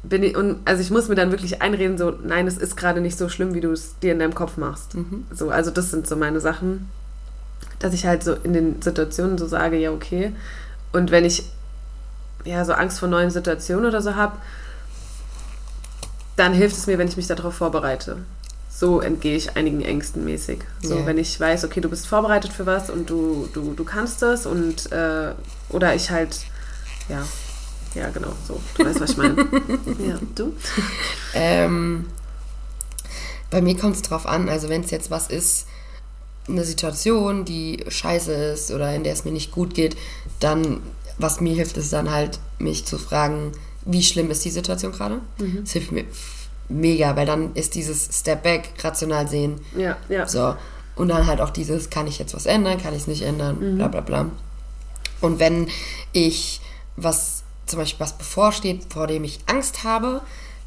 bin 0.02 0.24
ich, 0.24 0.38
und 0.38 0.60
also 0.66 0.82
ich 0.82 0.92
muss 0.92 1.10
mir 1.10 1.16
dann 1.16 1.32
wirklich 1.32 1.62
einreden, 1.62 1.98
so, 1.98 2.12
nein, 2.12 2.48
es 2.48 2.58
ist 2.58 2.78
gerade 2.78 3.02
nicht 3.02 3.18
so 3.18 3.28
schlimm, 3.28 3.54
wie 3.54 3.60
du 3.60 3.72
es 3.72 4.00
dir 4.00 4.14
in 4.14 4.20
deinem 4.20 4.36
Kopf 4.36 4.56
machst. 4.56 4.96
Mhm. 4.96 5.26
So, 5.32 5.50
also 5.50 5.72
das 5.72 5.92
sind 5.92 6.08
so 6.08 6.16
meine 6.16 6.40
Sachen, 6.40 6.90
dass 7.80 7.94
ich 7.94 8.06
halt 8.06 8.24
so 8.24 8.34
in 8.34 8.54
den 8.54 8.82
Situationen 8.82 9.38
so 9.38 9.48
sage, 9.48 9.78
ja, 9.78 9.92
okay. 9.92 10.32
Und 10.94 11.12
wenn 11.12 11.26
ich 11.26 11.44
ja 12.46 12.64
so 12.64 12.74
Angst 12.74 13.00
vor 13.00 13.10
neuen 13.10 13.32
Situationen 13.32 13.86
oder 13.86 14.02
so 14.02 14.16
habe, 14.16 14.38
dann 16.36 16.54
hilft 16.54 16.78
es 16.78 16.88
mir, 16.88 16.98
wenn 16.98 17.08
ich 17.08 17.18
mich 17.18 17.28
darauf 17.28 17.56
vorbereite. 17.56 18.18
So 18.78 19.00
entgehe 19.00 19.38
ich 19.38 19.56
einigen 19.56 19.82
Ängsten 19.82 20.26
mäßig. 20.26 20.60
So, 20.82 20.98
Ja. 21.00 21.06
wenn 21.06 21.18
ich 21.18 21.40
weiß, 21.40 21.64
okay, 21.64 21.80
du 21.80 21.88
bist 21.90 22.08
vorbereitet 22.08 22.52
für 22.52 22.66
was 22.66 22.90
und 22.90 23.10
du, 23.10 23.48
du, 23.54 23.74
du 23.74 23.84
kannst 23.86 24.22
das 24.22 24.46
und 24.46 24.92
äh, 24.92 25.34
oder 25.70 25.96
ich 25.96 26.10
halt, 26.12 26.40
ja, 27.08 27.26
ja, 27.94 28.10
genau, 28.10 28.34
so. 28.46 28.60
Du 28.78 28.84
weißt, 28.84 29.00
was 29.00 29.12
ich 29.12 29.18
meine. 29.18 29.36
ja, 30.06 30.20
du? 30.36 30.54
Ähm, 31.34 32.08
bei 33.50 33.62
mir 33.62 33.78
kommt 33.78 33.96
es 33.96 34.02
drauf 34.02 34.26
an, 34.26 34.50
also 34.50 34.68
wenn 34.68 34.82
es 34.84 34.92
jetzt 34.92 35.10
was 35.10 35.28
ist, 35.28 35.68
eine 36.50 36.66
Situation, 36.66 37.46
die 37.46 37.86
scheiße 37.88 38.34
ist 38.34 38.72
oder 38.72 38.94
in 38.94 39.06
der 39.06 39.14
es 39.14 39.24
mir 39.24 39.32
nicht 39.32 39.52
gut 39.52 39.74
geht, 39.74 39.96
dann, 40.42 40.82
was 41.18 41.40
mir 41.40 41.56
hilft, 41.56 41.78
ist 41.78 41.94
dann 41.94 42.12
halt, 42.12 42.40
mich 42.60 42.86
zu 42.86 42.98
fragen, 42.98 43.54
wie 43.86 44.04
schlimm 44.04 44.30
ist 44.32 44.44
die 44.44 44.52
Situation 44.52 44.92
gerade? 44.92 45.22
Das 45.62 45.72
hilft 45.72 45.92
mir 45.94 46.04
mega, 46.70 47.16
weil 47.16 47.26
dann 47.26 47.54
ist 47.54 47.76
dieses 47.76 48.10
Step 48.20 48.44
Back, 48.44 48.70
rational 48.84 49.28
sehen, 49.28 49.60
Ja, 49.78 49.98
ja. 50.10 50.28
so. 50.28 50.56
Und 50.96 51.10
dann 51.10 51.28
halt 51.28 51.42
auch 51.42 51.50
dieses, 51.50 51.90
kann 51.90 52.08
ich 52.08 52.20
jetzt 52.20 52.34
was 52.34 52.46
ändern, 52.46 52.82
kann 52.82 52.94
ich 52.94 53.02
es 53.02 53.08
nicht 53.08 53.22
ändern, 53.22 53.76
bla 53.78 53.88
bla 53.90 54.02
bla. 54.02 54.32
Und 55.22 55.40
wenn 55.40 55.68
ich 56.14 56.62
was, 56.96 57.44
zum 57.66 57.80
Beispiel 57.80 58.00
was 58.00 58.14
bevorsteht, 58.18 58.94
vor 58.94 59.08
dem 59.08 59.24
ich 59.24 59.40
Angst 59.48 59.84
habe, 59.84 60.22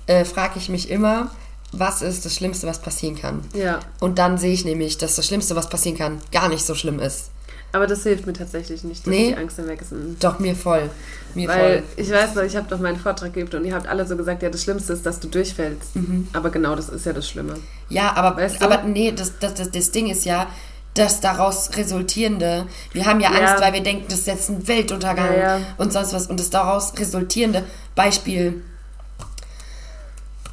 äh, 0.07 0.25
frage 0.25 0.59
ich 0.59 0.69
mich 0.69 0.91
immer, 0.91 1.31
was 1.73 2.03
ist 2.03 2.25
das 2.25 2.35
Schlimmste, 2.35 2.67
was 2.67 2.81
passieren 2.81 3.17
kann? 3.19 3.43
Ja. 3.55 3.81
Und 4.01 4.19
dann 4.19 4.39
sehe 4.39 4.53
ich 4.53 4.65
nämlich, 4.65 4.99
dass 4.99 5.17
das 5.17 5.27
Schlimmste, 5.27 5.57
was 5.57 5.69
passieren 5.69 5.97
kann, 5.99 6.21
gar 6.33 6.49
nicht 6.49 6.65
so 6.65 6.75
schlimm 6.75 6.99
ist. 6.99 7.31
Aber 7.73 7.87
das 7.87 8.03
hilft 8.03 8.27
mir 8.27 8.33
tatsächlich 8.33 8.83
nicht, 8.85 9.01
dass 9.07 9.11
Nee. 9.11 9.29
die 9.29 9.37
Angst 9.37 9.59
dann 9.59 9.69
weg 9.69 9.81
ist. 9.83 9.93
Mhm. 9.93 10.17
Doch, 10.21 10.39
mir 10.39 10.55
voll. 10.57 10.89
Mir 11.35 11.49
Weil 11.49 11.59
voll. 11.59 11.83
ich 11.97 12.11
weiß 12.11 12.35
noch, 12.35 12.43
ich 12.43 12.57
habe 12.57 12.67
doch 12.69 12.79
meinen 12.79 12.99
Vortrag 12.99 13.35
geübt 13.35 13.55
und 13.55 13.65
ihr 13.67 13.75
habt 13.75 13.87
alle 13.87 14.07
so 14.07 14.17
gesagt, 14.17 14.43
ja, 14.43 14.49
das 14.49 14.63
Schlimmste 14.63 14.95
ist, 14.95 15.05
dass 15.05 15.21
du 15.21 15.29
durchfällst. 15.29 15.91
Aber 16.33 16.49
genau 16.51 16.75
das 16.75 16.89
ist 16.89 17.05
ja 17.05 17.13
das 17.13 17.29
Schlimme. 17.29 17.57
Ja, 17.91 18.15
aber, 18.17 18.37
Weißt 18.41 18.61
du? 18.63 18.65
aber 18.65 18.83
nee, 18.85 19.13
das, 19.13 19.39
das, 19.39 19.53
das, 19.55 19.71
das 19.71 19.91
Ding 19.91 20.09
ist 20.09 20.25
ja, 20.25 20.47
das 20.95 21.21
daraus 21.21 21.77
resultierende, 21.77 22.67
wir 22.93 23.05
haben 23.05 23.21
ja, 23.21 23.31
Ja. 23.33 23.39
Angst, 23.51 23.63
weil 23.63 23.73
wir 23.75 23.83
denken, 23.83 24.07
das 24.09 24.21
ist 24.21 24.27
jetzt 24.27 24.49
ein 24.49 24.67
Weltuntergang 24.67 25.33
Ja, 25.37 25.59
ja. 25.59 25.67
und 25.77 25.93
sonst 25.93 26.13
was. 26.15 26.27
Und 26.27 26.41
das 26.41 26.49
daraus 26.51 26.99
resultierende 26.99 27.65
Beispiel, 27.95 28.63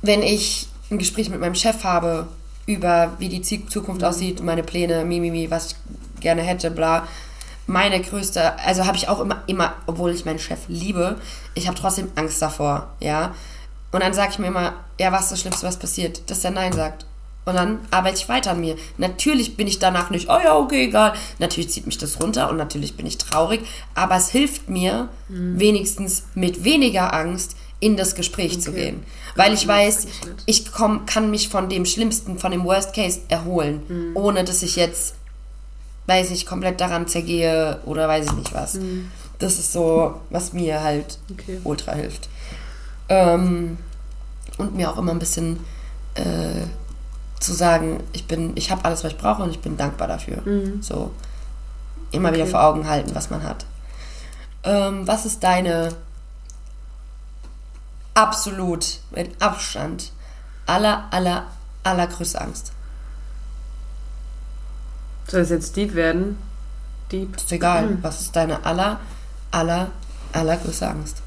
wenn 0.01 0.21
ich 0.21 0.67
ein 0.91 0.97
Gespräch 0.97 1.29
mit 1.29 1.39
meinem 1.39 1.55
Chef 1.55 1.83
habe 1.83 2.27
über 2.67 3.13
wie 3.19 3.29
die 3.29 3.41
Zukunft 3.41 4.01
Mhm. 4.01 4.07
aussieht, 4.07 4.43
meine 4.43 4.63
Pläne, 4.63 5.05
mimimi, 5.05 5.49
was 5.49 5.67
ich 5.67 5.75
gerne 6.19 6.41
hätte, 6.41 6.71
bla. 6.71 7.07
Meine 7.67 7.99
größte, 8.01 8.59
also 8.59 8.85
habe 8.85 8.95
ich 8.97 9.07
auch 9.09 9.19
immer, 9.19 9.41
immer, 9.47 9.73
obwohl 9.87 10.11
ich 10.11 10.23
meinen 10.25 10.37
Chef 10.39 10.59
liebe, 10.67 11.17
ich 11.55 11.67
habe 11.67 11.77
trotzdem 11.79 12.11
Angst 12.15 12.41
davor, 12.41 12.89
ja. 12.99 13.33
Und 13.91 14.03
dann 14.03 14.13
sage 14.13 14.31
ich 14.33 14.39
mir 14.39 14.47
immer, 14.47 14.73
ja, 14.99 15.11
was 15.11 15.23
ist 15.23 15.31
das 15.31 15.39
Schlimmste, 15.41 15.65
was 15.67 15.77
passiert? 15.77 16.29
Dass 16.29 16.43
er 16.43 16.51
Nein 16.51 16.73
sagt. 16.73 17.05
Und 17.45 17.53
dann 17.55 17.79
arbeite 17.91 18.17
ich 18.17 18.27
weiter 18.27 18.51
an 18.51 18.59
mir. 18.59 18.75
Natürlich 18.97 19.55
bin 19.55 19.67
ich 19.67 19.77
danach 19.79 20.09
nicht, 20.09 20.29
oh 20.29 20.37
ja, 20.43 20.55
okay, 20.57 20.85
egal. 20.85 21.13
Natürlich 21.39 21.69
zieht 21.69 21.85
mich 21.85 21.97
das 21.99 22.19
runter 22.21 22.49
und 22.49 22.57
natürlich 22.57 22.97
bin 22.97 23.05
ich 23.05 23.17
traurig. 23.19 23.61
Aber 23.93 24.15
es 24.15 24.29
hilft 24.29 24.67
mir, 24.69 25.09
wenigstens 25.29 26.23
mit 26.33 26.63
weniger 26.63 27.13
Angst 27.13 27.55
in 27.79 27.97
das 27.97 28.15
Gespräch 28.15 28.61
zu 28.61 28.71
Okay. 28.71 28.79
gehen. 28.85 29.03
Weil 29.35 29.53
ich 29.53 29.67
weiß, 29.67 30.07
ich 30.45 30.71
komm, 30.71 31.05
kann 31.05 31.29
mich 31.29 31.49
von 31.49 31.69
dem 31.69 31.85
Schlimmsten, 31.85 32.39
von 32.39 32.51
dem 32.51 32.63
Worst 32.63 32.93
Case 32.95 33.19
erholen, 33.29 33.83
Mhm. 33.87 34.17
ohne 34.17 34.43
dass 34.43 34.63
ich 34.63 34.75
jetzt, 34.75 35.13
weiß 36.07 36.31
ich, 36.31 36.45
komplett 36.45 36.79
daran 36.81 37.07
zergehe 37.07 37.79
oder 37.85 38.07
weiß 38.07 38.25
ich 38.27 38.33
nicht 38.33 38.53
was. 38.53 38.77
Das 39.39 39.59
ist 39.59 39.71
so, 39.73 40.19
was 40.29 40.53
mir 40.53 40.81
halt 40.83 41.17
Mhm. 41.29 41.35
Okay. 41.39 41.59
ultra 41.63 41.91
hilft. 41.93 42.29
Ähm, 43.09 43.77
und 44.57 44.75
mir 44.75 44.89
auch 44.91 44.97
immer 44.97 45.11
ein 45.11 45.19
bisschen 45.19 45.59
äh, 46.15 46.63
zu 47.39 47.53
sagen, 47.53 48.01
ich 48.13 48.25
bin, 48.27 48.53
ich 48.55 48.71
habe 48.71 48.85
alles, 48.85 49.03
was 49.03 49.11
ich 49.11 49.17
brauche 49.17 49.43
und 49.43 49.49
ich 49.51 49.59
bin 49.59 49.75
dankbar 49.77 50.07
dafür. 50.07 50.41
So 50.81 51.11
immer 52.11 52.29
wieder 52.29 52.45
Mhm. 52.45 52.49
Okay. 52.49 52.51
vor 52.51 52.63
Augen 52.63 52.87
halten, 52.87 53.13
was 53.13 53.29
man 53.29 53.43
hat. 53.43 53.65
Ähm, 54.63 55.07
was 55.07 55.25
ist 55.25 55.43
deine 55.43 55.89
absolut 58.13 58.99
mit 59.11 59.41
Abstand 59.41 60.11
aller, 60.65 61.05
aller, 61.11 61.47
allergrößte 61.83 62.39
Angst? 62.41 62.71
Soll 65.27 65.41
es 65.41 65.49
jetzt 65.49 65.75
Dieb 65.75 65.95
werden? 65.95 66.37
Dieb, 67.11 67.35
Ist 67.35 67.51
egal. 67.51 67.87
Mhm. 67.87 67.97
Was 68.03 68.21
ist 68.21 68.35
deine 68.35 68.65
aller, 68.65 68.99
aller, 69.51 69.91
allergrößte 70.33 70.87
Angst? 70.87 71.21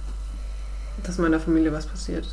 dass 1.05 1.17
meiner 1.19 1.39
Familie 1.39 1.73
was 1.73 1.87
passiert. 1.87 2.27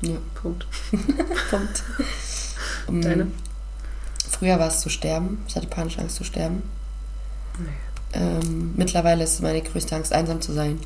Ja. 0.00 0.16
Punkt. 0.34 0.66
Punkt. 1.50 1.82
Um, 2.86 3.00
Deine? 3.00 3.28
Früher 4.30 4.58
war 4.58 4.68
es 4.68 4.80
zu 4.80 4.88
sterben. 4.90 5.42
Ich 5.48 5.56
hatte 5.56 5.66
panische 5.66 6.00
Angst 6.00 6.16
zu 6.16 6.24
sterben. 6.24 6.62
Nee. 7.58 7.68
Ähm, 8.14 8.74
mittlerweile 8.76 9.24
ist 9.24 9.40
meine 9.42 9.62
größte 9.62 9.96
Angst, 9.96 10.12
einsam 10.12 10.40
zu 10.40 10.52
sein. 10.52 10.80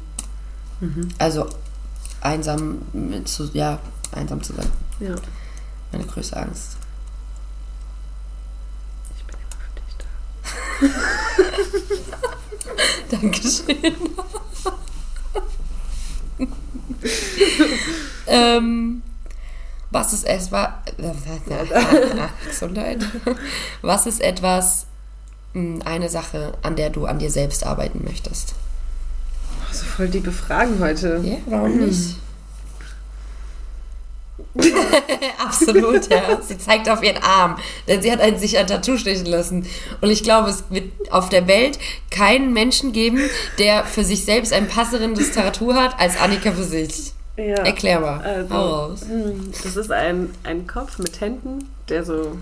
Mhm. 0.80 1.08
Also 1.18 1.48
einsam 2.20 2.82
zu, 3.24 3.50
ja, 3.52 3.80
einsam 4.12 4.42
zu 4.42 4.54
sein. 4.54 4.68
Ja. 5.00 5.14
Meine 5.92 6.04
größte 6.04 6.36
Angst. 6.36 6.76
Ich 9.16 9.24
bin 9.24 9.36
immer 9.36 9.60
für 9.60 9.80
dich 9.80 9.96
da. 9.98 10.04
Dankeschön. 13.10 13.76
ähm, 18.26 19.02
was 19.90 20.12
ist 20.12 20.24
es 20.24 20.52
war 20.52 20.82
Gesundheit. 22.48 23.04
Was 23.82 24.06
ist 24.06 24.20
etwas 24.20 24.86
mh, 25.54 25.84
eine 25.84 26.08
Sache, 26.08 26.52
an 26.62 26.76
der 26.76 26.90
du 26.90 27.06
an 27.06 27.18
dir 27.18 27.30
selbst 27.30 27.64
arbeiten 27.64 28.04
möchtest? 28.04 28.54
Oh, 29.60 29.72
so 29.72 29.84
voll 29.84 30.06
liebe 30.06 30.32
Fragen 30.32 30.78
heute. 30.80 31.20
Ja, 31.24 31.36
warum 31.46 31.78
nicht? 31.78 32.16
Absolut, 35.38 36.10
ja. 36.10 36.40
Sie 36.42 36.58
zeigt 36.58 36.88
auf 36.88 37.02
ihren 37.02 37.22
Arm, 37.22 37.56
denn 37.86 38.02
sie 38.02 38.10
hat 38.10 38.20
einen, 38.20 38.38
sich 38.38 38.58
ein 38.58 38.66
Tattoo 38.66 38.96
stechen 38.96 39.26
lassen. 39.26 39.66
Und 40.00 40.10
ich 40.10 40.22
glaube, 40.22 40.50
es 40.50 40.64
wird 40.70 40.90
auf 41.10 41.28
der 41.28 41.46
Welt 41.46 41.78
keinen 42.10 42.52
Menschen 42.52 42.92
geben, 42.92 43.20
der 43.58 43.84
für 43.84 44.04
sich 44.04 44.24
selbst 44.24 44.52
ein 44.52 44.68
passendes 44.68 45.32
Tattoo 45.32 45.74
hat, 45.74 45.98
als 46.00 46.18
Annika 46.20 46.52
für 46.52 46.64
sich. 46.64 47.12
Ja. 47.36 47.54
Erklär 47.54 48.00
mal. 48.00 48.20
Also, 48.20 48.54
Hau 48.54 48.68
raus. 48.68 49.02
hm, 49.08 49.52
das 49.62 49.76
ist 49.76 49.92
ein, 49.92 50.30
ein 50.42 50.66
Kopf 50.66 50.98
mit 50.98 51.20
Händen, 51.20 51.68
der 51.88 52.04
so, 52.04 52.36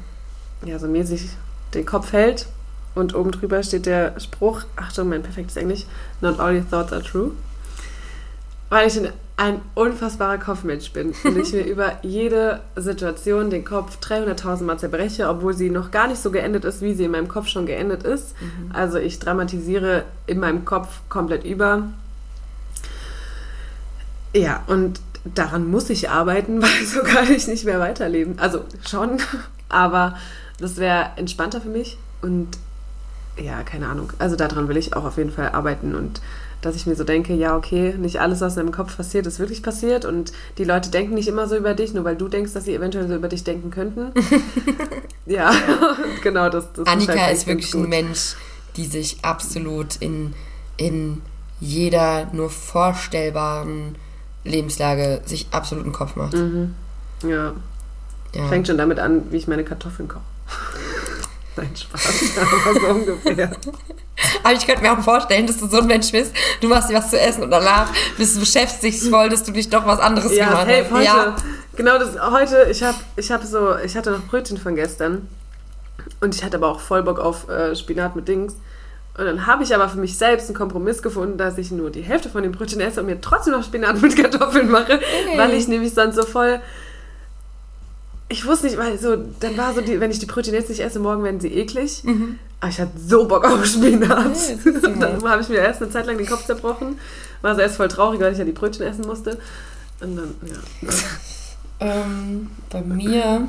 ja, 0.65 0.79
so 0.79 0.89
mäßig 0.89 1.29
den 1.75 1.85
Kopf 1.85 2.13
hält. 2.13 2.47
Und 2.95 3.15
oben 3.15 3.31
drüber 3.31 3.63
steht 3.63 3.85
der 3.85 4.19
Spruch, 4.19 4.63
Achtung, 4.77 5.11
mein 5.11 5.23
perfektes 5.23 5.57
Englisch, 5.57 5.85
not 6.23 6.41
all 6.41 6.57
your 6.57 6.69
thoughts 6.69 6.95
are 6.95 7.03
true. 7.03 7.33
Weil 8.71 8.89
ich 8.89 8.97
ein, 8.97 9.13
ein 9.39 9.61
unfassbarer 9.75 10.39
Kopfmensch 10.39 10.93
bin 10.93 11.15
und 11.25 11.37
ich 11.37 11.53
mir 11.53 11.65
über 11.67 11.99
jede 12.03 12.61
Situation 12.75 13.51
den 13.51 13.65
Kopf 13.65 13.99
300.000 14.01 14.63
Mal 14.65 14.79
zerbreche, 14.79 15.29
obwohl 15.29 15.55
sie 15.55 15.69
noch 15.69 15.91
gar 15.91 16.09
nicht 16.09 16.23
so 16.23 16.31
geendet 16.31 16.65
ist, 16.65 16.81
wie 16.81 16.95
sie 16.95 17.05
in 17.05 17.11
meinem 17.11 17.29
Kopf 17.29 17.49
schon 17.49 17.67
geendet 17.67 18.03
ist. 18.03 18.35
Also 18.73 18.99
ich 18.99 19.19
dramatisiere 19.19 20.05
in 20.27 20.41
meinem 20.41 20.65
Kopf 20.65 21.01
komplett 21.11 21.45
über. 21.45 21.83
Ja, 24.35 24.63
und 24.67 25.01
daran 25.35 25.67
muss 25.71 25.91
ich 25.91 26.09
arbeiten, 26.09 26.63
weil 26.63 26.87
so 26.87 27.01
kann 27.03 27.31
ich 27.31 27.47
nicht 27.47 27.65
mehr 27.65 27.81
weiterleben. 27.81 28.39
Also 28.39 28.65
schon, 28.89 29.19
aber 29.69 30.17
das 30.59 30.79
wäre 30.79 31.11
entspannter 31.17 31.61
für 31.61 31.69
mich 31.69 31.99
und 32.23 32.57
ja, 33.39 33.63
keine 33.65 33.89
Ahnung. 33.89 34.15
Also 34.19 34.35
daran 34.35 34.69
will 34.69 34.79
ich 34.79 34.97
auch 34.97 35.05
auf 35.05 35.19
jeden 35.19 35.31
Fall 35.31 35.51
arbeiten 35.51 35.95
und 35.95 36.23
dass 36.67 36.77
ich 36.77 36.87
mir 36.87 36.97
so 36.97 37.05
denke, 37.05 37.33
ja, 37.35 37.57
okay, 37.57 37.95
nicht 37.97 38.21
alles, 38.21 38.41
was 38.41 38.57
in 38.57 38.67
deinem 38.67 38.73
Kopf 38.75 38.97
passiert, 38.97 39.27
ist 39.27 39.39
wirklich 39.39 39.63
passiert 39.63 40.05
und 40.05 40.33
die 40.59 40.65
Leute 40.65 40.91
denken 40.91 41.15
nicht 41.15 41.29
immer 41.29 41.49
so 41.49 41.57
über 41.57 41.75
dich, 41.75 41.95
nur 41.95 42.05
weil 42.05 42.17
du 42.17 42.29
denkst, 42.29 42.53
dass 42.53 42.65
sie 42.65 42.75
eventuell 42.75 43.09
so 43.09 43.15
über 43.15 43.29
dich 43.29 43.45
denken 43.45 43.71
könnten. 43.71 44.13
ja, 45.27 45.51
genau, 46.23 46.49
das, 46.51 46.73
das 46.73 46.87
Annika 46.87 47.15
halt 47.15 47.33
ist 47.37 47.47
wirklich 47.47 47.75
ein 47.75 47.89
Mensch, 47.89 48.37
die 48.77 48.87
sich 48.87 49.19
absolut 49.23 49.97
in, 50.01 50.35
in 50.77 51.23
jeder 51.61 52.29
nur 52.33 52.51
vorstellbaren 52.51 53.97
Lebenslage 54.45 55.23
sich 55.25 55.47
absolut 55.51 55.85
einen 55.85 55.95
Kopf 55.95 56.17
macht. 56.17 56.35
Mhm. 56.35 56.75
Ja, 57.23 57.55
Ja. 58.35 58.49
fängt 58.49 58.67
schon 58.67 58.77
damit 58.77 58.99
an, 58.99 59.31
wie 59.31 59.37
ich 59.39 59.49
meine 59.49 59.65
Kartoffeln 59.65 60.09
koche. 60.09 60.21
Nein, 61.57 61.71
Spaß, 61.75 62.23
aber 62.41 62.81
so 62.81 62.87
ungefähr. 62.89 63.51
Aber 64.43 64.53
ich 64.55 64.67
könnte 64.67 64.83
mir 64.83 64.93
auch 64.93 65.01
vorstellen, 65.03 65.47
dass 65.47 65.59
du 65.59 65.67
so 65.67 65.79
ein 65.81 65.87
Mensch 65.87 66.11
bist, 66.13 66.33
du 66.61 66.69
machst 66.69 66.91
dir 66.91 66.95
was 66.95 67.11
zu 67.11 67.19
essen 67.21 67.43
und 67.45 67.51
danach 67.51 67.91
bist 68.17 68.37
du 68.37 68.41
beschäftigt 68.41 69.03
voll, 69.05 69.29
dass 69.29 69.43
du 69.43 69.53
dich 69.53 69.69
doch 69.69 69.87
was 69.87 69.99
anderes 70.01 70.35
Ja, 70.37 70.47
gemacht 70.49 70.67
hey, 70.67 70.83
hast. 70.85 70.93
heute, 70.93 71.05
Ja. 71.05 71.37
genau 71.77 71.99
das, 71.99 72.21
heute, 72.31 72.69
ich 72.71 72.83
habe 72.83 72.97
ich 73.17 73.31
hab 73.31 73.43
so, 73.45 73.77
ich 73.79 73.97
hatte 73.97 74.11
noch 74.11 74.23
Brötchen 74.25 74.59
von 74.59 74.75
gestern 74.75 75.29
und 76.21 76.35
ich 76.35 76.45
hatte 76.45 76.57
aber 76.57 76.69
auch 76.69 76.81
voll 76.81 77.03
Bock 77.03 77.19
auf 77.19 77.49
äh, 77.49 77.75
Spinat 77.75 78.17
mit 78.17 78.29
Dings. 78.29 78.55
Und 79.19 79.25
dann 79.25 79.47
habe 79.47 79.63
ich 79.63 79.75
aber 79.75 79.89
für 79.89 79.97
mich 79.97 80.19
selbst 80.19 80.49
einen 80.49 80.57
Kompromiss 80.59 81.03
gefunden, 81.03 81.39
dass 81.39 81.57
ich 81.57 81.71
nur 81.71 81.91
die 81.91 82.03
Hälfte 82.03 82.29
von 82.29 82.43
den 82.43 82.53
Brötchen 82.53 82.81
esse 82.83 83.01
und 83.01 83.07
mir 83.07 83.19
trotzdem 83.19 83.55
noch 83.55 83.65
Spinat 83.65 83.99
mit 84.03 84.15
Kartoffeln 84.15 84.71
mache, 84.71 85.01
weil 85.37 85.55
ich 85.55 85.69
nämlich 85.69 85.95
sonst 85.95 86.17
so 86.17 86.23
voll 86.23 86.61
ich 88.29 88.45
wusste 88.45 88.67
nicht, 88.67 88.77
weil 88.77 88.99
so, 88.99 89.17
dann 89.17 89.57
war 89.57 89.73
so, 89.75 89.81
die, 89.81 90.01
wenn 90.01 90.11
ich 90.11 90.19
die 90.19 90.27
Brötchen 90.27 90.55
jetzt 90.55 90.69
nicht 90.69 90.81
esse, 90.81 90.99
morgen 90.99 91.23
werden 91.23 91.41
sie 91.41 91.53
eklig. 91.53 92.03
Aber 92.61 92.71
ich 92.71 92.81
hatte 92.81 92.99
so 92.99 93.29
Bock 93.29 93.45
auf 93.45 93.65
Spinat. 93.65 94.09
mal. 94.09 94.33
dann 94.99 95.25
habe 95.25 95.43
ich 95.43 95.49
mir 95.49 95.59
erst 95.59 95.83
eine 95.83 95.91
Zeit 95.91 96.07
lang 96.07 96.19
den 96.19 96.27
Kopf 96.27 96.45
zerbrochen. 96.45 96.99
War 97.43 97.55
so 97.55 97.61
erst 97.61 97.77
voll 97.77 97.89
traurig, 97.89 98.21
weil 98.21 98.33
ich 98.33 98.39
ja 98.39 98.45
die 98.45 98.53
Brötchen 98.53 98.85
essen 98.87 99.07
musste. 99.07 99.39
Und 100.01 100.17
dann, 100.17 100.35
ja. 100.43 100.89
Ähm, 101.79 102.49
bei 102.71 102.81
mir. 102.81 103.49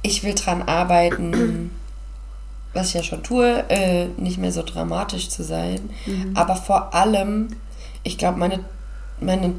Ich 0.00 0.24
will 0.24 0.34
dran 0.34 0.62
arbeiten, 0.62 1.70
was 2.72 2.88
ich 2.88 2.94
ja 2.94 3.02
schon 3.02 3.22
tue, 3.22 3.64
äh, 3.68 4.06
nicht 4.16 4.38
mehr 4.38 4.50
so 4.50 4.62
dramatisch 4.62 5.28
zu 5.28 5.44
sein. 5.44 5.90
Aber 6.34 6.56
vor 6.56 6.94
allem, 6.94 7.48
ich 8.02 8.16
glaube, 8.16 8.38
meine, 8.38 8.64
meine 9.20 9.54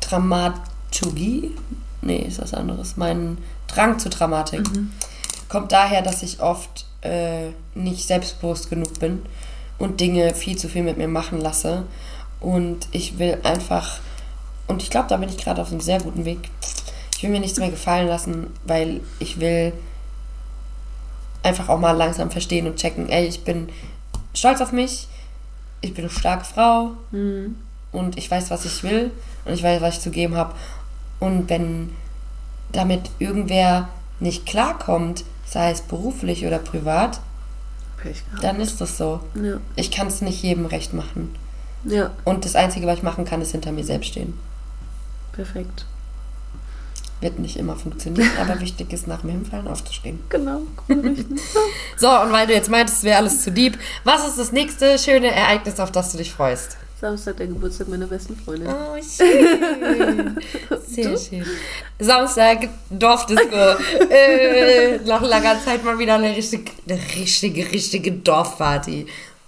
Dramaturgie, 0.00 1.54
nee, 2.02 2.24
ist 2.26 2.40
was 2.40 2.54
anderes, 2.54 2.96
mein 2.96 3.38
Drang 3.66 3.98
zur 3.98 4.10
Dramatik 4.10 4.68
kommt 5.48 5.72
daher, 5.72 6.00
dass 6.00 6.22
ich 6.22 6.40
oft 6.40 6.86
äh, 7.02 7.48
nicht 7.74 8.06
selbstbewusst 8.06 8.70
genug 8.70 8.98
bin 8.98 9.22
und 9.78 10.00
Dinge 10.00 10.34
viel 10.34 10.56
zu 10.56 10.68
viel 10.68 10.82
mit 10.82 10.96
mir 10.96 11.08
machen 11.08 11.40
lasse. 11.40 11.84
Und 12.40 12.88
ich 12.92 13.18
will 13.18 13.38
einfach, 13.42 13.98
und 14.66 14.82
ich 14.82 14.88
glaube, 14.88 15.08
da 15.08 15.18
bin 15.18 15.28
ich 15.28 15.36
gerade 15.36 15.60
auf 15.60 15.70
einem 15.70 15.80
sehr 15.80 16.00
guten 16.00 16.24
Weg. 16.24 16.48
Ich 17.16 17.22
will 17.22 17.30
mir 17.30 17.40
nichts 17.40 17.58
mehr 17.58 17.70
gefallen 17.70 18.08
lassen, 18.08 18.46
weil 18.64 19.00
ich 19.18 19.40
will 19.40 19.72
einfach 21.42 21.68
auch 21.68 21.78
mal 21.78 21.92
langsam 21.92 22.30
verstehen 22.30 22.66
und 22.66 22.76
checken, 22.76 23.08
ey, 23.08 23.26
ich 23.26 23.44
bin 23.44 23.68
stolz 24.32 24.60
auf 24.60 24.72
mich, 24.72 25.08
ich 25.80 25.92
bin 25.94 26.04
eine 26.04 26.12
starke 26.12 26.44
Frau 26.44 26.92
und 27.92 28.16
ich 28.18 28.30
weiß, 28.30 28.50
was 28.50 28.64
ich 28.64 28.82
will 28.82 29.10
und 29.44 29.52
ich 29.54 29.62
weiß, 29.62 29.80
was 29.82 29.96
ich 29.96 30.00
zu 30.00 30.10
geben 30.10 30.36
habe. 30.36 30.54
Und 31.18 31.48
wenn 31.50 31.94
damit 32.72 33.10
irgendwer 33.18 33.88
nicht 34.20 34.46
klarkommt, 34.46 35.24
sei 35.46 35.70
es 35.70 35.80
beruflich 35.82 36.46
oder 36.46 36.58
privat, 36.58 37.20
dann 38.40 38.60
ist 38.60 38.80
das 38.80 38.96
so. 38.96 39.20
Ja. 39.34 39.58
Ich 39.76 39.90
kann 39.90 40.06
es 40.06 40.22
nicht 40.22 40.42
jedem 40.42 40.66
recht 40.66 40.94
machen. 40.94 41.34
ja, 41.84 42.10
Und 42.24 42.44
das 42.44 42.54
Einzige, 42.56 42.86
was 42.86 42.98
ich 42.98 43.02
machen 43.02 43.24
kann, 43.24 43.42
ist 43.42 43.52
hinter 43.52 43.72
mir 43.72 43.84
selbst 43.84 44.08
stehen. 44.10 44.38
perfekt. 45.32 45.84
Wird 47.20 47.38
nicht 47.38 47.58
immer 47.58 47.76
funktionieren, 47.76 48.30
aber 48.40 48.58
wichtig 48.62 48.90
ist, 48.94 49.06
nach 49.06 49.20
dem 49.20 49.30
Hinfallen 49.30 49.68
aufzustehen. 49.68 50.20
Genau. 50.30 50.62
So, 51.98 52.08
und 52.08 52.32
weil 52.32 52.46
du 52.46 52.54
jetzt 52.54 52.70
meintest, 52.70 52.98
es 52.98 53.04
wäre 53.04 53.18
alles 53.18 53.42
zu 53.42 53.52
deep, 53.52 53.78
was 54.04 54.26
ist 54.26 54.38
das 54.38 54.52
nächste 54.52 54.98
schöne 54.98 55.30
Ereignis, 55.30 55.78
auf 55.80 55.92
das 55.92 56.12
du 56.12 56.16
dich 56.18 56.32
freust? 56.32 56.78
Samstag 57.00 57.36
der 57.38 57.46
Geburtstag 57.46 57.88
meiner 57.88 58.06
besten 58.06 58.36
Freundin. 58.36 58.68
Oh, 58.68 58.96
schön. 59.02 60.36
Sehr 60.86 61.16
schön. 61.16 61.46
Samstag, 61.98 62.68
Dorfdisco. 62.90 63.56
äh, 64.10 64.98
nach 65.06 65.22
langer 65.22 65.58
Zeit 65.64 65.82
mal 65.82 65.98
wieder 65.98 66.16
eine 66.16 66.36
richtige, 66.36 66.70
eine 66.88 67.00
richtige, 67.16 67.72
richtige 67.72 68.12
Dorfparty. 68.12 69.06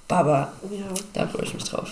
Baba, 0.09 0.53
Ja. 0.71 0.79
da 1.13 1.27
freue 1.29 1.45
ich 1.45 1.55
mich 1.55 1.65
drauf. 1.65 1.91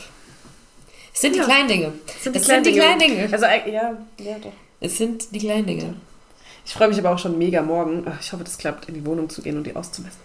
Es 1.13 1.21
sind 1.21 1.35
die 1.35 1.41
Ja. 1.41 1.45
kleinen 1.45 1.69
Dinge. 1.69 1.93
Sind 2.23 2.37
es 2.37 2.47
sind 2.47 2.65
die 2.65 2.73
kleinen 2.73 2.99
Dinge. 2.99 3.29
Also, 3.31 3.45
äh, 3.45 3.71
ja, 3.71 3.97
ja, 4.19 4.39
doch. 4.39 4.53
Es 4.81 4.97
sind 4.97 5.35
die 5.35 5.39
kleinen 5.41 5.67
Dinge. 5.67 5.95
Ich 6.65 6.73
freue 6.73 6.89
mich 6.89 6.99
aber 6.99 7.11
auch 7.11 7.19
schon 7.19 7.37
mega 7.37 7.61
morgen. 7.63 8.07
Ich 8.21 8.33
hoffe, 8.33 8.45
das 8.45 8.57
klappt, 8.57 8.89
in 8.89 8.95
die 8.95 9.05
Wohnung 9.05 9.29
zu 9.29 9.43
gehen 9.43 9.57
und 9.59 9.65
die 9.65 9.77
auszumessen. 9.77 10.19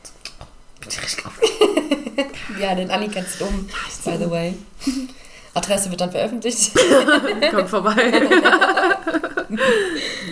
Bin 0.80 0.90
ich 0.90 1.02
richtig 1.04 1.26
aufgeregt. 1.26 1.52
Ja, 2.62 2.74
den 2.74 2.90
Anni 2.92 3.10
kennst 3.10 3.42
du 3.42 3.46
um, 3.46 3.68
by 4.06 4.18
the 4.18 4.30
way. 4.30 4.54
Adresse 5.56 5.90
wird 5.90 6.02
dann 6.02 6.12
veröffentlicht. 6.12 6.72
Kommt 7.52 7.70
vorbei. 7.70 7.96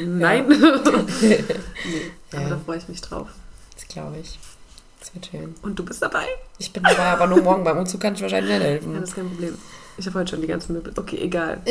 Nein. 0.06 0.46
nee, 0.48 0.56
aber 2.34 2.42
Ja. 2.42 2.50
da 2.50 2.58
freue 2.66 2.78
ich 2.78 2.88
mich 2.88 3.02
drauf. 3.02 3.28
Das 3.76 3.88
glaube 3.88 4.18
ich. 4.22 4.38
Das 5.00 5.14
wird 5.16 5.28
schön. 5.28 5.56
Und 5.62 5.78
du 5.80 5.84
bist 5.86 6.02
dabei? 6.02 6.26
Ich 6.58 6.72
bin 6.72 6.84
dabei, 6.84 7.04
aber 7.12 7.28
nur 7.28 7.42
morgen 7.42 7.64
beim 7.64 7.78
Umzug 7.78 8.02
kann 8.02 8.16
ich 8.16 8.22
wahrscheinlich 8.22 8.52
nicht 8.54 8.62
Ja, 8.64 8.68
helfen. 8.70 8.94
das 9.00 9.10
ist 9.10 9.16
kein 9.16 9.28
Problem. 9.30 9.58
Ich 9.98 10.06
habe 10.08 10.20
heute 10.20 10.32
schon 10.32 10.42
die 10.42 10.48
ganzen 10.48 10.74
Möbel. 10.74 10.94
Okay, 10.96 11.18
egal. 11.22 11.62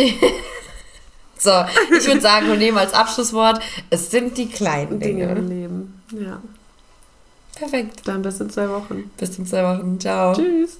So, 1.39 1.51
ich 1.97 2.07
würde 2.07 2.21
sagen, 2.21 2.47
wir 2.47 2.57
nehmen 2.57 2.79
als 2.79 2.95
Abschlusswort, 2.95 3.61
es 3.91 4.11
sind 4.11 4.39
die 4.39 4.49
kleinen 4.49 5.01
Dinge 5.01 5.25
im 5.25 5.35
Dinge. 5.35 5.49
Leben. 5.49 6.03
Ja. 6.13 6.41
Perfekt. 7.57 8.03
Dann 8.07 8.23
bis 8.23 8.39
in 8.41 8.49
zwei 8.49 8.69
Wochen. 8.69 9.11
Bis 9.17 9.37
in 9.39 9.47
zwei 9.47 9.63
Wochen. 9.65 9.99
Ciao. 9.99 10.35
Tschüss. 10.35 10.79